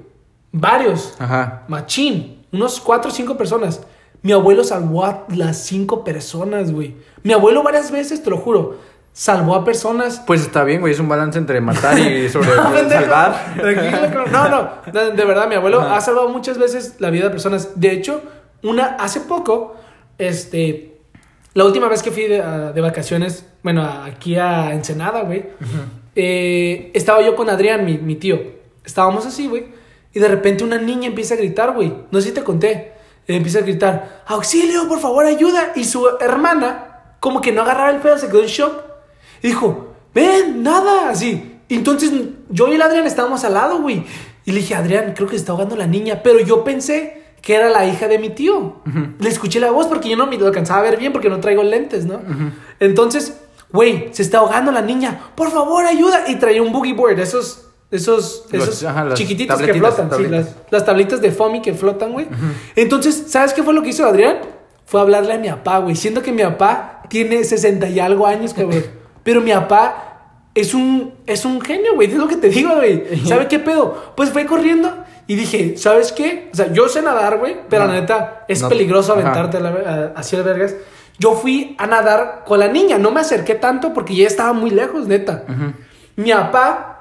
Varios. 0.52 1.14
Ajá. 1.18 1.64
Machín. 1.68 2.44
Unos 2.50 2.81
cuatro 2.81 3.11
o 3.11 3.14
cinco 3.14 3.37
personas. 3.37 3.83
Mi 4.22 4.33
abuelo 4.33 4.64
salvó 4.64 5.04
a 5.04 5.26
las 5.28 5.64
cinco 5.64 6.02
personas, 6.02 6.72
güey. 6.72 6.96
Mi 7.22 7.33
abuelo 7.33 7.62
varias 7.62 7.90
veces, 7.90 8.22
te 8.22 8.31
lo 8.31 8.38
juro, 8.38 8.78
salvó 9.18 9.57
a 9.57 9.64
personas. 9.64 10.22
Pues 10.24 10.42
está 10.42 10.62
bien, 10.62 10.81
güey. 10.81 10.92
Es 10.92 11.00
un 11.00 11.09
balance 11.09 11.38
entre 11.38 11.61
matar 11.61 11.98
y 11.98 12.28
sobre 12.31 12.54
No, 12.54 12.88
salvar. 12.88 13.54
Tranquilo, 13.57 14.26
no, 14.31 14.48
no. 14.48 14.70
De, 14.92 15.11
de 15.12 15.24
verdad, 15.24 15.48
mi 15.48 15.57
abuelo 15.57 15.81
ha 15.81 16.00
salvado 16.00 16.28
muchas 16.28 16.57
veces 16.57 16.94
la 17.00 17.11
vida 17.11 17.24
de 17.24 17.31
personas. 17.31 17.81
De 17.81 17.90
hecho, 17.90 18.22
una 18.62 18.94
hace 19.00 19.20
poco, 19.22 19.74
este, 20.18 21.00
la 21.54 21.64
última 21.64 21.88
vez 21.88 22.02
que 22.04 22.12
fui 22.12 22.24
de, 22.28 22.40
a- 22.40 22.70
de 22.72 22.81
vacaciones, 22.81 23.44
bueno, 23.64 23.83
a- 23.83 24.04
aquí 24.04 24.37
a 24.37 24.72
Ensenada, 24.72 25.22
güey, 25.22 25.46
eh, 26.14 26.90
estaba 26.94 27.20
yo 27.22 27.35
con 27.35 27.50
Adrián, 27.50 27.85
mi, 27.85 27.98
mi 27.98 28.14
tío. 28.14 28.38
Estábamos 28.85 29.26
así, 29.26 29.48
güey, 29.48 29.66
y 30.14 30.20
de 30.20 30.28
repente 30.28 30.62
una 30.64 30.78
niña 30.78 31.09
empieza 31.09 31.35
a 31.35 31.37
gritar, 31.38 31.72
güey. 31.74 31.92
No 32.11 32.20
sé 32.20 32.28
si 32.28 32.35
te 32.35 32.44
conté. 32.44 32.92
Eh, 33.26 33.37
empieza 33.37 33.59
a 33.59 33.62
gritar, 33.62 34.22
auxilio, 34.26 34.88
por 34.88 35.00
favor, 35.00 35.26
ayuda. 35.26 35.72
Y 35.74 35.85
su 35.85 36.09
hermana, 36.20 37.14
como 37.20 37.40
que 37.40 37.52
no 37.52 37.62
agarraba 37.62 37.90
el 37.90 37.98
pedo, 37.98 38.16
se 38.16 38.28
quedó 38.28 38.40
en 38.40 38.46
shock. 38.46 38.88
Y 39.42 39.48
dijo, 39.48 39.94
ven, 40.14 40.62
nada, 40.62 41.11
así. 41.11 41.57
Entonces 41.68 42.11
yo 42.48 42.68
y 42.68 42.74
el 42.74 42.83
Adrián 42.83 43.07
estábamos 43.07 43.44
al 43.44 43.55
lado, 43.55 43.81
güey. 43.81 44.05
Y 44.44 44.53
le 44.53 44.61
dije, 44.61 44.74
Adrián, 44.74 45.12
creo 45.14 45.29
que 45.29 45.35
se 45.35 45.40
está 45.40 45.53
ahogando 45.53 45.77
la 45.77 45.87
niña. 45.87 46.20
Pero 46.22 46.40
yo 46.40 46.64
pensé 46.64 47.22
que 47.42 47.55
era 47.55 47.68
la 47.68 47.87
hija 47.87 48.09
de 48.09 48.18
mi 48.18 48.31
tío. 48.31 48.77
Le 49.18 49.29
escuché 49.29 49.61
la 49.61 49.70
voz 49.70 49.87
porque 49.87 50.09
yo 50.09 50.16
no 50.16 50.27
me 50.27 50.38
lo 50.38 50.46
alcanzaba 50.46 50.81
a 50.81 50.83
ver 50.83 50.96
bien 50.98 51.12
porque 51.12 51.29
no 51.29 51.38
traigo 51.40 51.62
lentes, 51.62 52.07
¿no? 52.07 52.20
Entonces, 52.81 53.38
güey, 53.72 54.09
se 54.12 54.22
está 54.22 54.38
ahogando 54.38 54.72
la 54.72 54.81
niña. 54.83 55.20
Por 55.35 55.51
favor, 55.51 55.85
ayuda. 55.85 56.24
Y 56.29 56.37
traía 56.37 56.62
un 56.62 56.72
boogie 56.72 56.94
board, 56.94 57.18
esos, 57.20 57.66
esos, 57.90 58.46
Los- 58.51 58.62
esos 58.68 58.85
ajá, 58.85 59.12
chiquititos 59.14 59.61
que 59.61 59.74
flotan. 59.74 60.07
sí, 60.07 60.11
tablitas. 60.11 60.46
las, 60.46 60.55
las 60.70 60.85
tablitas 60.87 61.20
de 61.20 61.31
foamy 61.31 61.61
que 61.62 61.74
flotan, 61.74 62.12
güey. 62.12 62.27
Entonces, 62.77 63.24
¿sabes 63.29 63.53
qué 63.53 63.62
fue 63.62 63.74
lo 63.74 63.83
que 63.83 63.90
hizo 63.90 64.07
Adrián? 64.07 64.38
Fue 64.87 65.01
hablarle 65.03 65.35
a 65.35 65.38
mi 65.38 65.48
papá, 65.51 65.79
güey. 65.81 65.94
Siendo 65.96 66.22
que 66.22 66.33
mi 66.33 66.42
papá 66.42 67.03
tiene 67.11 67.44
60 67.44 67.88
y 67.90 68.01
algo 68.01 68.27
años, 68.27 68.55
cabrón. 68.55 68.85
Pero 69.28 69.42
mi 69.42 69.52
papá 69.52 70.48
es 70.54 70.72
un, 70.72 71.12
es 71.26 71.44
un 71.44 71.60
genio, 71.60 71.94
güey. 71.96 72.08
Es 72.08 72.14
lo 72.14 72.26
que 72.26 72.36
te 72.38 72.48
digo, 72.48 72.76
güey. 72.76 73.04
¿Sabe 73.26 73.46
qué 73.46 73.58
pedo? 73.58 74.14
Pues 74.16 74.30
fue 74.30 74.46
corriendo 74.46 75.04
y 75.26 75.34
dije, 75.36 75.76
¿sabes 75.76 76.12
qué? 76.12 76.48
O 76.50 76.56
sea, 76.56 76.72
yo 76.72 76.88
sé 76.88 77.02
nadar, 77.02 77.36
güey. 77.36 77.58
Pero 77.68 77.86
la 77.86 77.92
neta, 77.92 78.46
es 78.48 78.62
No. 78.62 78.70
peligroso 78.70 79.12
aventarte 79.12 79.60
la- 79.60 79.68
a- 80.14 80.18
hacia 80.18 80.38
las 80.38 80.46
vergas. 80.46 80.74
Yo 81.18 81.32
fui 81.34 81.76
a 81.78 81.86
nadar 81.86 82.44
con 82.46 82.58
la 82.58 82.68
niña. 82.68 82.96
No 82.96 83.10
me 83.10 83.20
acerqué 83.20 83.54
tanto 83.54 83.92
porque 83.92 84.14
ya 84.16 84.26
estaba 84.26 84.54
muy 84.54 84.70
lejos, 84.70 85.06
neta. 85.06 85.44
Mi 86.16 86.32
papá 86.32 86.94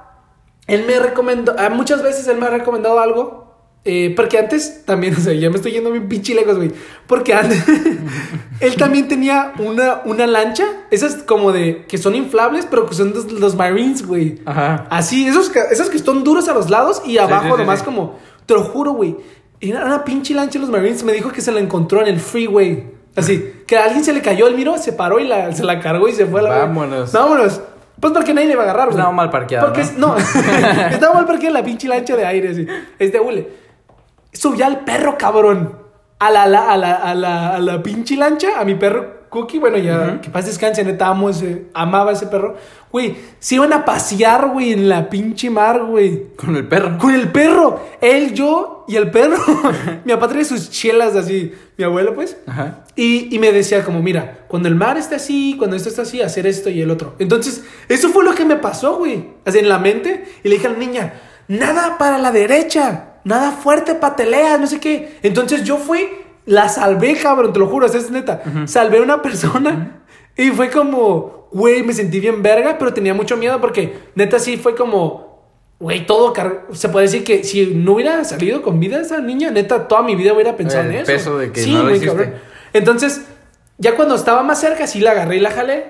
él 0.67 0.83
me 0.85 0.99
recomendó, 0.99 1.55
ah, 1.57 1.69
muchas 1.69 2.03
veces 2.03 2.27
él 2.27 2.37
me 2.39 2.47
ha 2.47 2.49
recomendado 2.49 2.99
algo. 2.99 3.46
Eh, 3.89 4.13
porque 4.17 4.37
antes 4.37 4.83
también, 4.83 5.15
o 5.17 5.19
sea, 5.19 5.33
ya 5.33 5.49
me 5.49 5.55
estoy 5.55 5.71
yendo 5.71 5.91
bien 5.91 6.09
pinche 6.09 6.35
lejos, 6.35 6.57
güey. 6.57 6.73
Porque 7.07 7.33
antes, 7.33 7.63
él 8.59 8.75
también 8.75 9.07
tenía 9.07 9.53
una, 9.59 10.01
una 10.03 10.27
lancha, 10.27 10.65
esas 10.91 11.23
como 11.23 11.53
de, 11.53 11.85
que 11.87 11.97
son 11.97 12.13
inflables, 12.13 12.67
pero 12.69 12.85
que 12.85 12.93
son 12.93 13.13
los, 13.13 13.31
los 13.31 13.55
Marines, 13.55 14.05
güey. 14.05 14.41
Ajá. 14.45 14.87
Así, 14.89 15.25
esos 15.25 15.49
esos 15.71 15.89
que 15.89 15.95
están 15.95 16.25
duros 16.25 16.49
a 16.49 16.53
los 16.53 16.69
lados 16.69 17.01
y 17.05 17.17
abajo 17.17 17.45
sí, 17.45 17.51
sí, 17.53 17.57
nomás 17.59 17.79
sí. 17.79 17.85
como, 17.85 18.19
te 18.45 18.53
lo 18.53 18.63
juro, 18.63 18.91
güey. 18.91 19.15
Era 19.61 19.85
una 19.85 20.03
pinche 20.03 20.33
lancha 20.33 20.59
de 20.59 20.65
los 20.65 20.69
Marines, 20.69 21.03
me 21.03 21.13
dijo 21.13 21.31
que 21.31 21.39
se 21.39 21.53
la 21.53 21.61
encontró 21.61 22.01
en 22.01 22.07
el 22.07 22.19
freeway. 22.19 22.91
Así, 23.15 23.63
que 23.65 23.77
a 23.77 23.85
alguien 23.85 24.03
se 24.03 24.11
le 24.11 24.21
cayó, 24.21 24.47
él 24.47 24.55
miró, 24.55 24.77
se 24.77 24.91
paró 24.91 25.17
y 25.19 25.27
la, 25.27 25.53
se 25.53 25.63
la 25.63 25.79
cargó 25.79 26.09
y 26.09 26.11
se 26.11 26.25
fue 26.25 26.41
a 26.41 26.43
la 26.43 26.49
Vámonos. 26.49 27.13
Vámonos. 27.13 27.61
Pues 28.01 28.13
porque 28.13 28.33
nadie 28.33 28.49
le 28.49 28.55
va 28.55 28.63
a 28.63 28.65
agarrar, 28.65 28.87
güey. 28.87 28.97
Estaba 28.97 29.15
mal 29.15 29.29
parqueado, 29.29 29.67
Porque 29.67 29.83
no, 29.97 30.15
estaba 30.91 31.13
mal 31.15 31.25
parqueada 31.25 31.59
la 31.59 31.65
pinche 31.65 31.87
lancha 31.87 32.17
de 32.17 32.25
aire, 32.25 32.49
así. 32.49 32.67
Es 32.99 33.13
de 33.13 33.19
hule. 33.19 33.66
Subía 34.33 34.67
al 34.67 34.83
perro, 34.85 35.17
cabrón. 35.17 35.77
A 36.19 36.31
la, 36.31 36.47
la- 36.47 36.71
a 36.71 36.77
la, 36.77 36.95
a 36.95 37.13
la, 37.15 37.55
a 37.55 37.59
la 37.59 37.83
pinche 37.83 38.15
lancha, 38.17 38.59
a 38.59 38.65
mi 38.65 38.73
perro 38.75 39.17
Cookie. 39.29 39.59
Bueno, 39.59 39.77
ya, 39.77 40.19
que 40.21 40.29
paz 40.31 40.45
descanse, 40.47 40.83
neta, 40.83 41.07
amo 41.07 41.29
ese, 41.29 41.65
amaba 41.73 42.11
ese 42.13 42.25
perro. 42.27 42.55
Güey, 42.91 43.15
se 43.39 43.55
iban 43.55 43.71
a 43.73 43.83
pasear, 43.85 44.49
güey, 44.49 44.71
en 44.71 44.89
la 44.89 45.09
pinche 45.09 45.49
mar, 45.49 45.83
güey. 45.83 46.33
Con 46.35 46.55
el 46.55 46.67
perro. 46.67 46.97
Con 46.97 47.13
el 47.13 47.29
perro. 47.31 47.79
Él, 48.01 48.33
yo 48.33 48.85
y 48.87 48.95
el 48.95 49.11
perro. 49.11 49.37
mi 50.05 50.13
papá 50.13 50.27
trae 50.29 50.45
sus 50.45 50.71
chelas 50.71 51.15
así. 51.15 51.53
Mi 51.77 51.83
abuelo, 51.83 52.15
pues. 52.15 52.37
Ajá. 52.47 52.85
Y, 52.95 53.33
y 53.35 53.37
me 53.37 53.51
decía 53.51 53.83
como, 53.83 54.01
mira, 54.01 54.45
cuando 54.47 54.69
el 54.69 54.75
mar 54.75 54.97
está 54.97 55.17
así, 55.17 55.55
cuando 55.57 55.75
esto 55.75 55.89
está 55.89 56.01
así, 56.03 56.21
hacer 56.21 56.47
esto 56.47 56.69
y 56.71 56.81
el 56.81 56.89
otro. 56.89 57.13
Entonces, 57.19 57.63
eso 57.89 58.09
fue 58.09 58.23
lo 58.23 58.33
que 58.33 58.45
me 58.45 58.55
pasó, 58.55 58.97
güey. 58.97 59.27
Así 59.45 59.59
en 59.59 59.69
la 59.69 59.77
mente. 59.77 60.23
Y 60.43 60.47
le 60.49 60.55
dije 60.55 60.67
a 60.67 60.71
la 60.71 60.77
niña, 60.77 61.13
nada 61.49 61.97
para 61.99 62.17
la 62.17 62.31
derecha, 62.31 63.06
nada 63.27 63.51
fuerte, 63.51 63.95
patelea, 63.95 64.57
no 64.57 64.67
sé 64.67 64.79
qué. 64.79 65.17
Entonces 65.23 65.63
yo 65.63 65.77
fui, 65.77 66.07
la 66.45 66.69
salvé, 66.69 67.15
cabrón, 67.17 67.53
te 67.53 67.59
lo 67.59 67.67
juro, 67.67 67.85
es 67.85 68.09
neta. 68.11 68.41
Salvé 68.65 68.99
a 68.99 69.01
una 69.01 69.21
persona 69.21 70.01
y 70.35 70.49
fue 70.51 70.69
como, 70.69 71.47
güey, 71.51 71.83
me 71.83 71.93
sentí 71.93 72.19
bien 72.19 72.41
verga, 72.41 72.77
pero 72.77 72.93
tenía 72.93 73.13
mucho 73.13 73.37
miedo 73.37 73.59
porque 73.61 73.97
neta 74.15 74.39
sí 74.39 74.57
fue 74.57 74.75
como... 74.75 75.27
Güey, 75.79 76.07
todo 76.07 76.33
car- 76.33 76.65
se 76.71 76.89
puede 76.89 77.05
decir 77.05 77.23
que 77.23 77.43
si 77.43 77.67
no 77.67 77.93
hubiera 77.93 78.23
salido 78.23 78.63
con 78.63 78.79
vida 78.79 78.99
esa 78.99 79.19
niña, 79.19 79.51
neta, 79.51 79.87
toda 79.87 80.01
mi 80.01 80.15
vida 80.15 80.33
hubiera 80.33 80.55
pensado 80.57 80.85
El 80.85 80.89
en 80.89 80.95
eso. 81.01 81.05
peso 81.05 81.37
de 81.37 81.51
que 81.51 81.61
Sí, 81.61 81.71
no 81.71 81.83
lo. 81.83 81.93
Entonces, 82.73 83.21
ya 83.77 83.95
cuando 83.95 84.15
estaba 84.15 84.41
más 84.41 84.59
cerca, 84.59 84.87
sí 84.87 84.99
la 85.01 85.11
agarré 85.11 85.37
y 85.37 85.39
la 85.39 85.51
jalé. 85.51 85.85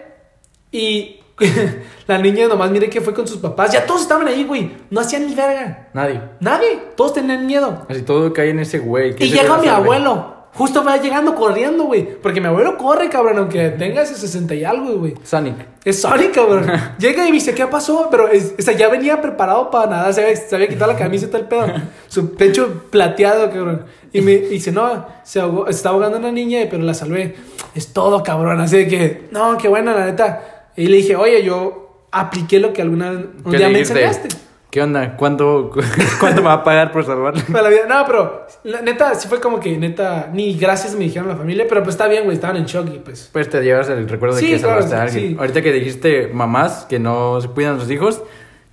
Y 0.73 1.16
la 2.07 2.17
niña 2.17 2.47
nomás 2.47 2.71
mire 2.71 2.89
que 2.89 3.01
fue 3.01 3.13
con 3.13 3.27
sus 3.27 3.37
papás. 3.37 3.71
Ya 3.71 3.85
todos 3.85 4.01
estaban 4.01 4.27
ahí, 4.27 4.43
güey. 4.43 4.71
No 4.89 5.01
hacían 5.01 5.27
ni 5.27 5.35
verga. 5.35 5.89
Nadie. 5.93 6.21
Nadie. 6.39 6.79
Todos 6.95 7.13
tenían 7.13 7.45
miedo. 7.45 7.85
Así 7.89 8.01
todo 8.01 8.33
cae 8.33 8.49
en 8.49 8.59
ese 8.59 8.79
güey. 8.79 9.15
Y 9.19 9.29
llega 9.29 9.57
mi 9.57 9.67
abuelo. 9.67 10.35
Justo 10.53 10.83
va 10.83 10.97
llegando 10.97 11.35
corriendo, 11.35 11.83
güey. 11.83 12.19
Porque 12.19 12.41
mi 12.41 12.47
abuelo 12.47 12.77
corre, 12.79 13.09
cabrón, 13.09 13.37
aunque 13.37 13.69
tenga 13.69 14.01
ese 14.01 14.15
60 14.15 14.55
y 14.55 14.63
algo, 14.63 14.97
güey. 14.97 15.13
Sonic. 15.23 15.53
Es 15.85 16.01
Sonic, 16.01 16.31
cabrón. 16.33 16.65
Llega 16.97 17.23
y 17.25 17.27
me 17.27 17.33
dice, 17.35 17.53
¿qué 17.53 17.67
pasó? 17.67 18.07
Pero 18.09 18.27
es- 18.29 18.55
o 18.57 18.61
sea, 18.63 18.73
ya 18.75 18.89
venía 18.89 19.21
preparado 19.21 19.69
para 19.69 19.85
nada. 19.91 20.11
Se 20.13 20.23
había, 20.23 20.35
se 20.35 20.55
había 20.55 20.67
quitado 20.67 20.91
la 20.91 20.97
camisa 20.97 21.25
y 21.27 21.29
todo 21.29 21.41
el 21.41 21.47
pedo. 21.47 21.67
Su 22.07 22.33
pecho 22.33 22.85
plateado, 22.89 23.51
cabrón. 23.51 23.85
Y 24.11 24.21
me 24.21 24.37
dice, 24.37 24.71
no, 24.71 25.05
se 25.21 25.39
ahogó, 25.39 25.65
se 25.65 25.71
está 25.73 25.89
ahogando 25.89 26.17
una 26.17 26.31
niña, 26.31 26.61
pero 26.71 26.81
la 26.81 26.95
salvé. 26.95 27.35
Es 27.75 27.93
todo, 27.93 28.23
cabrón. 28.23 28.59
Así 28.59 28.77
de 28.77 28.87
que, 28.87 29.27
no, 29.29 29.59
qué 29.59 29.67
buena, 29.67 29.93
la 29.93 30.05
neta. 30.07 30.56
Y 30.77 30.87
le 30.87 30.97
dije, 30.97 31.15
oye, 31.15 31.43
yo 31.43 32.05
apliqué 32.11 32.59
lo 32.59 32.71
que 32.71 32.81
alguna 32.81 33.11
un 33.11 33.51
¿Qué 33.51 33.57
día 33.57 33.67
me 33.69 33.79
enseñaste. 33.79 34.29
¿Qué 34.69 34.81
onda? 34.81 35.15
¿Cuánto, 35.17 35.71
¿Cuánto 36.19 36.41
me 36.41 36.47
va 36.47 36.53
a 36.53 36.63
pagar 36.63 36.91
por 36.91 37.03
salvarle? 37.05 37.41
Para 37.51 37.63
la 37.63 37.69
vida. 37.69 37.81
No, 37.89 38.03
pero 38.05 38.45
neta, 38.83 39.15
sí 39.15 39.27
fue 39.27 39.39
como 39.39 39.59
que, 39.59 39.77
neta, 39.77 40.29
ni 40.33 40.55
gracias 40.57 40.93
me 40.93 41.05
dijeron 41.05 41.27
la 41.29 41.35
familia, 41.37 41.65
pero 41.67 41.81
pues 41.83 41.95
está 41.95 42.07
bien, 42.07 42.25
güey, 42.25 42.35
estaban 42.35 42.57
en 42.57 42.65
shock 42.65 42.87
y 42.93 42.99
pues. 42.99 43.29
Pues 43.33 43.49
te 43.49 43.61
llevas 43.63 43.89
el 43.89 44.07
recuerdo 44.07 44.35
de 44.35 44.41
Sí, 44.41 44.47
que 44.51 44.59
claro, 44.59 44.81
salvaste 44.83 44.95
a 44.95 45.01
alguien. 45.03 45.29
sí. 45.31 45.35
Ahorita 45.39 45.61
que 45.61 45.71
dijiste 45.73 46.27
mamás 46.33 46.85
que 46.89 46.99
no 46.99 47.39
se 47.41 47.47
cuidan 47.47 47.77
a 47.77 47.79
sus 47.79 47.89
hijos, 47.89 48.21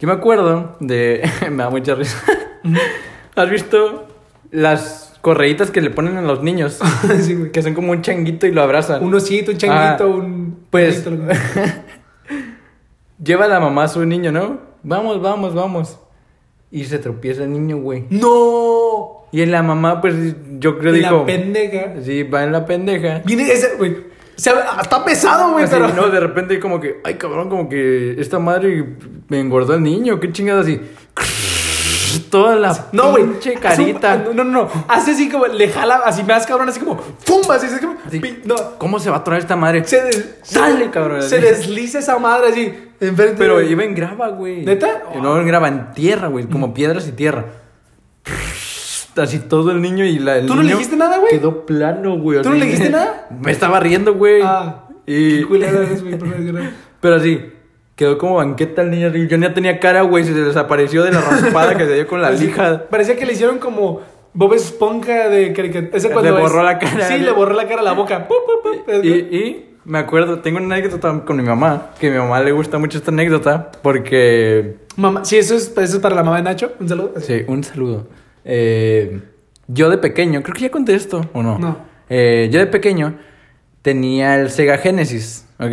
yo 0.01 0.09
me 0.09 0.15
acuerdo 0.15 0.77
de. 0.81 1.23
me 1.51 1.63
da 1.63 1.71
mucha 1.71 1.95
risa. 1.95 2.19
¿Has 3.37 3.49
visto 3.51 4.09
las 4.51 5.17
correitas 5.21 5.71
que 5.71 5.81
le 5.81 5.91
ponen 5.91 6.17
a 6.17 6.23
los 6.23 6.43
niños? 6.43 6.81
sí, 7.23 7.35
güey. 7.35 7.53
que 7.53 7.63
son 7.63 7.73
como 7.73 7.93
un 7.93 8.03
changuito 8.03 8.47
y 8.47 8.51
lo 8.53 8.63
abrazan. 8.63 9.03
Un 9.03 9.15
osito, 9.15 9.53
un 9.53 9.59
changuito, 9.59 10.05
Ah, 10.05 10.07
un. 10.17 10.59
pues- 10.71 11.05
Lleva 13.25 13.47
la 13.49 13.61
mamá 13.61 13.85
a 13.85 13.89
su 13.89 14.05
niño, 14.05 14.31
¿no? 14.33 14.59
Vamos, 14.83 15.21
vamos, 15.23 15.55
vamos. 15.55 15.99
Y 16.71 16.85
se 16.85 16.99
tropieza 16.99 17.45
el 17.45 17.53
niño, 17.53 17.79
güey. 17.79 18.05
¡No! 18.11 19.27
Y 19.33 19.43
en 19.43 19.51
la 19.53 19.63
mamá, 19.63 20.01
pues 20.01 20.15
yo 20.59 20.79
creo 20.79 20.93
En 20.95 21.01
dijo. 21.01 21.19
la 21.21 21.27
pendeja. 21.27 21.93
Sí, 22.05 22.23
va 22.25 22.43
en 22.45 22.53
la 22.53 22.67
pendeja. 22.67 23.23
Viene 23.25 23.51
ese, 23.51 23.77
güey. 23.77 23.97
Está 24.37 25.05
pesado, 25.05 25.53
güey, 25.53 25.67
pero. 25.71 25.89
no, 25.89 26.09
de 26.09 26.19
repente 26.19 26.59
como 26.59 26.81
que, 26.81 27.01
ay 27.05 27.15
cabrón, 27.15 27.49
como 27.49 27.69
que 27.69 28.21
esta 28.21 28.41
madre 28.41 28.97
me 29.29 29.39
engordó 29.39 29.75
el 29.75 29.83
niño, 29.85 30.19
qué 30.19 30.33
chingada 30.33 30.61
así. 30.63 30.81
Toda 32.31 32.57
la 32.57 32.89
No, 32.93 33.11
güey. 33.13 33.23
un- 33.25 33.37
carita. 33.61 34.17
No, 34.17 34.33
no, 34.33 34.45
no. 34.45 34.69
Hace 34.89 35.13
así 35.13 35.29
como, 35.29 35.47
le 35.47 35.69
jala 35.69 36.03
así 36.05 36.23
más 36.23 36.47
cabrón, 36.47 36.69
así 36.69 36.81
como, 36.81 36.97
¡pum! 36.97 37.43
Así, 37.51 37.67
así 37.67 37.79
como. 37.79 37.97
Así, 38.07 38.21
pi- 38.21 38.41
No. 38.45 38.55
¿Cómo 38.79 38.99
se 38.99 39.11
va 39.11 39.19
a 39.19 39.25
traer 39.25 39.43
esta 39.43 39.57
madre? 39.57 39.85
Se, 39.85 40.03
des- 40.03 40.53
Dale, 40.53 40.91
cabrón. 40.91 41.23
Se 41.23 41.41
desliza 41.41 41.99
esa 42.01 42.19
madre 42.19 42.49
así. 42.49 42.75
Enfrente 43.01 43.35
Pero 43.39 43.59
de- 43.59 43.67
iba 43.67 43.85
en 43.85 43.95
grava, 43.95 44.29
güey. 44.29 44.65
¿Neta? 44.65 45.03
No 45.21 45.39
en 45.41 45.47
grava, 45.47 45.69
en 45.69 45.93
tierra, 45.93 46.29
güey. 46.29 46.47
Como 46.47 46.73
piedras 46.75 47.07
y 47.09 47.13
tierra. 47.13 47.45
Así 49.17 49.39
todo 49.39 49.71
el 49.71 49.81
niño 49.81 50.05
y 50.05 50.19
la. 50.19 50.39
el 50.39 50.47
¿Tú 50.47 50.55
no 50.57 50.63
le 50.63 50.71
dijiste 50.73 50.97
nada, 50.97 51.19
güey? 51.19 51.31
Quedó 51.31 51.65
plano, 51.67 52.19
güey. 52.19 52.43
¿Tú 52.43 52.49
no 52.51 52.57
le 52.57 52.65
dijiste 52.67 52.91
nada? 52.91 53.29
Me 53.41 53.53
estaba 53.53 53.79
riendo, 53.79 54.15
güey. 54.15 54.43
Ah. 54.43 54.89
Y. 55.07 55.39
Qué 55.41 55.47
culero 55.47 55.83
eres, 55.83 56.03
güey. 56.03 56.19
Pero 57.01 57.17
así, 57.17 57.53
quedó 57.95 58.19
como 58.19 58.37
banqueta 58.37 58.83
el 58.83 58.91
niño. 58.91 59.13
Yo 59.15 59.37
ya 59.37 59.55
tenía 59.55 59.79
cara, 59.79 60.03
güey. 60.03 60.25
Se 60.25 60.33
desapareció 60.33 61.05
de 61.05 61.13
la 61.13 61.21
raspada 61.21 61.77
que 61.77 61.85
se 61.85 61.95
dio 61.95 62.07
con 62.09 62.23
la 62.23 62.29
Así, 62.29 62.47
lija. 62.47 62.89
Parecía 62.89 63.17
que 63.17 63.25
le 63.27 63.35
hicieron 63.35 63.59
como 63.59 64.01
Bob 64.33 64.55
Esponja 64.55 65.29
de 65.29 65.53
caricatura. 65.53 66.23
Le 66.23 66.31
borró 66.33 66.59
es- 66.61 66.65
la 66.65 66.79
cara. 66.81 67.07
Sí, 67.07 67.19
le 67.19 67.31
borró 67.31 67.55
la 67.55 67.69
cara 67.69 67.83
a 67.83 67.85
la 67.85 67.93
boca. 67.93 68.27
Y 69.05 69.74
me 69.85 69.99
acuerdo, 69.99 70.41
tengo 70.41 70.59
una 70.59 70.75
anécdota 70.75 71.25
con 71.25 71.37
mi 71.37 71.43
mamá. 71.43 71.91
Que 71.99 72.09
a 72.09 72.11
mi 72.11 72.19
mamá 72.19 72.41
le 72.41 72.53
gusta 72.53 72.79
mucho 72.79 72.99
esta 72.99 73.11
anécdota. 73.11 73.71
Porque. 73.83 74.77
Mamá, 74.97 75.25
sí, 75.25 75.37
eso 75.37 75.55
es, 75.55 75.73
eso 75.77 75.97
es 75.97 76.03
para 76.03 76.15
la 76.15 76.23
mamá 76.23 76.39
de 76.39 76.43
Nacho. 76.43 76.73
Un 76.81 76.89
saludo. 76.89 77.15
Sí, 77.21 77.43
un 77.47 77.65
saludo. 77.65 78.09
Eh, 78.45 79.21
yo 79.67 79.91
de 79.91 79.99
pequeño, 79.99 80.43
creo 80.43 80.55
que 80.55 80.63
ya 80.63 80.71
conté 80.71 80.95
esto, 80.95 81.29
¿o 81.33 81.43
no? 81.43 81.59
No. 81.59 81.79
Eh, 82.09 82.49
yo 82.53 82.61
de 82.61 82.67
pequeño 82.67 83.15
tenía 83.83 84.37
el 84.37 84.51
Sega 84.51 84.79
Genesis, 84.79 85.47
¿ok? 85.59 85.73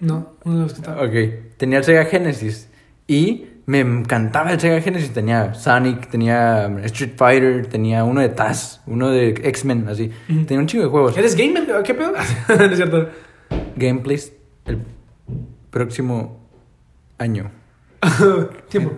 No, 0.00 0.32
los 0.44 0.72
que 0.72 0.80
estaba. 0.80 1.02
Ok, 1.02 1.12
tenía 1.56 1.78
el 1.78 1.84
Sega 1.84 2.04
Genesis 2.04 2.68
y 3.06 3.46
me 3.66 3.80
encantaba 3.80 4.52
el 4.52 4.60
Sega 4.60 4.80
Genesis. 4.80 5.12
Tenía 5.12 5.54
Sonic, 5.54 6.08
tenía 6.08 6.66
Street 6.84 7.12
Fighter, 7.16 7.66
tenía 7.66 8.04
uno 8.04 8.20
de 8.20 8.28
Taz, 8.28 8.80
uno 8.86 9.10
de 9.10 9.28
X-Men, 9.28 9.86
así. 9.88 10.10
Tenía 10.26 10.58
un 10.58 10.66
chico 10.66 10.82
de 10.82 10.88
juegos. 10.88 11.16
¿Eres 11.16 11.36
gamer? 11.36 11.66
¿Qué 11.84 11.94
pedo? 11.94 12.12
no 12.48 12.64
es 12.64 12.76
cierto. 12.76 13.08
Gameplays 13.76 14.32
el 14.66 14.78
próximo 15.70 16.38
año. 17.18 17.50
Tiempo. 18.68 18.92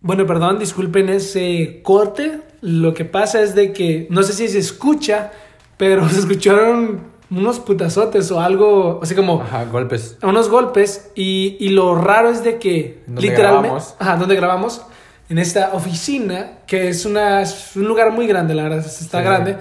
Bueno, 0.00 0.26
perdón, 0.26 0.58
disculpen 0.58 1.08
ese 1.08 1.80
corte. 1.82 2.40
Lo 2.60 2.94
que 2.94 3.04
pasa 3.04 3.40
es 3.42 3.54
de 3.54 3.72
que 3.72 4.06
no 4.10 4.22
sé 4.22 4.32
si 4.32 4.48
se 4.48 4.58
escucha, 4.58 5.32
pero 5.76 6.08
se 6.08 6.20
escucharon 6.20 7.18
unos 7.30 7.60
putazotes 7.60 8.30
o 8.30 8.40
algo, 8.40 9.00
así 9.02 9.14
como 9.14 9.42
Ajá, 9.42 9.64
golpes. 9.66 10.16
unos 10.22 10.48
golpes. 10.48 11.10
Y, 11.14 11.56
y 11.60 11.70
lo 11.70 11.94
raro 11.94 12.30
es 12.30 12.42
de 12.42 12.58
que 12.58 13.02
Donde 13.06 13.22
literalmente, 13.22 13.68
grabamos. 13.68 13.94
ajá, 13.98 14.16
donde 14.16 14.34
grabamos, 14.36 14.82
en 15.28 15.38
esta 15.38 15.70
oficina, 15.74 16.52
que 16.66 16.88
es, 16.88 17.04
una, 17.04 17.42
es 17.42 17.76
un 17.76 17.86
lugar 17.86 18.12
muy 18.12 18.26
grande, 18.26 18.54
la 18.54 18.62
verdad, 18.62 18.78
está 18.78 19.18
Sí. 19.18 19.24
grande. 19.24 19.56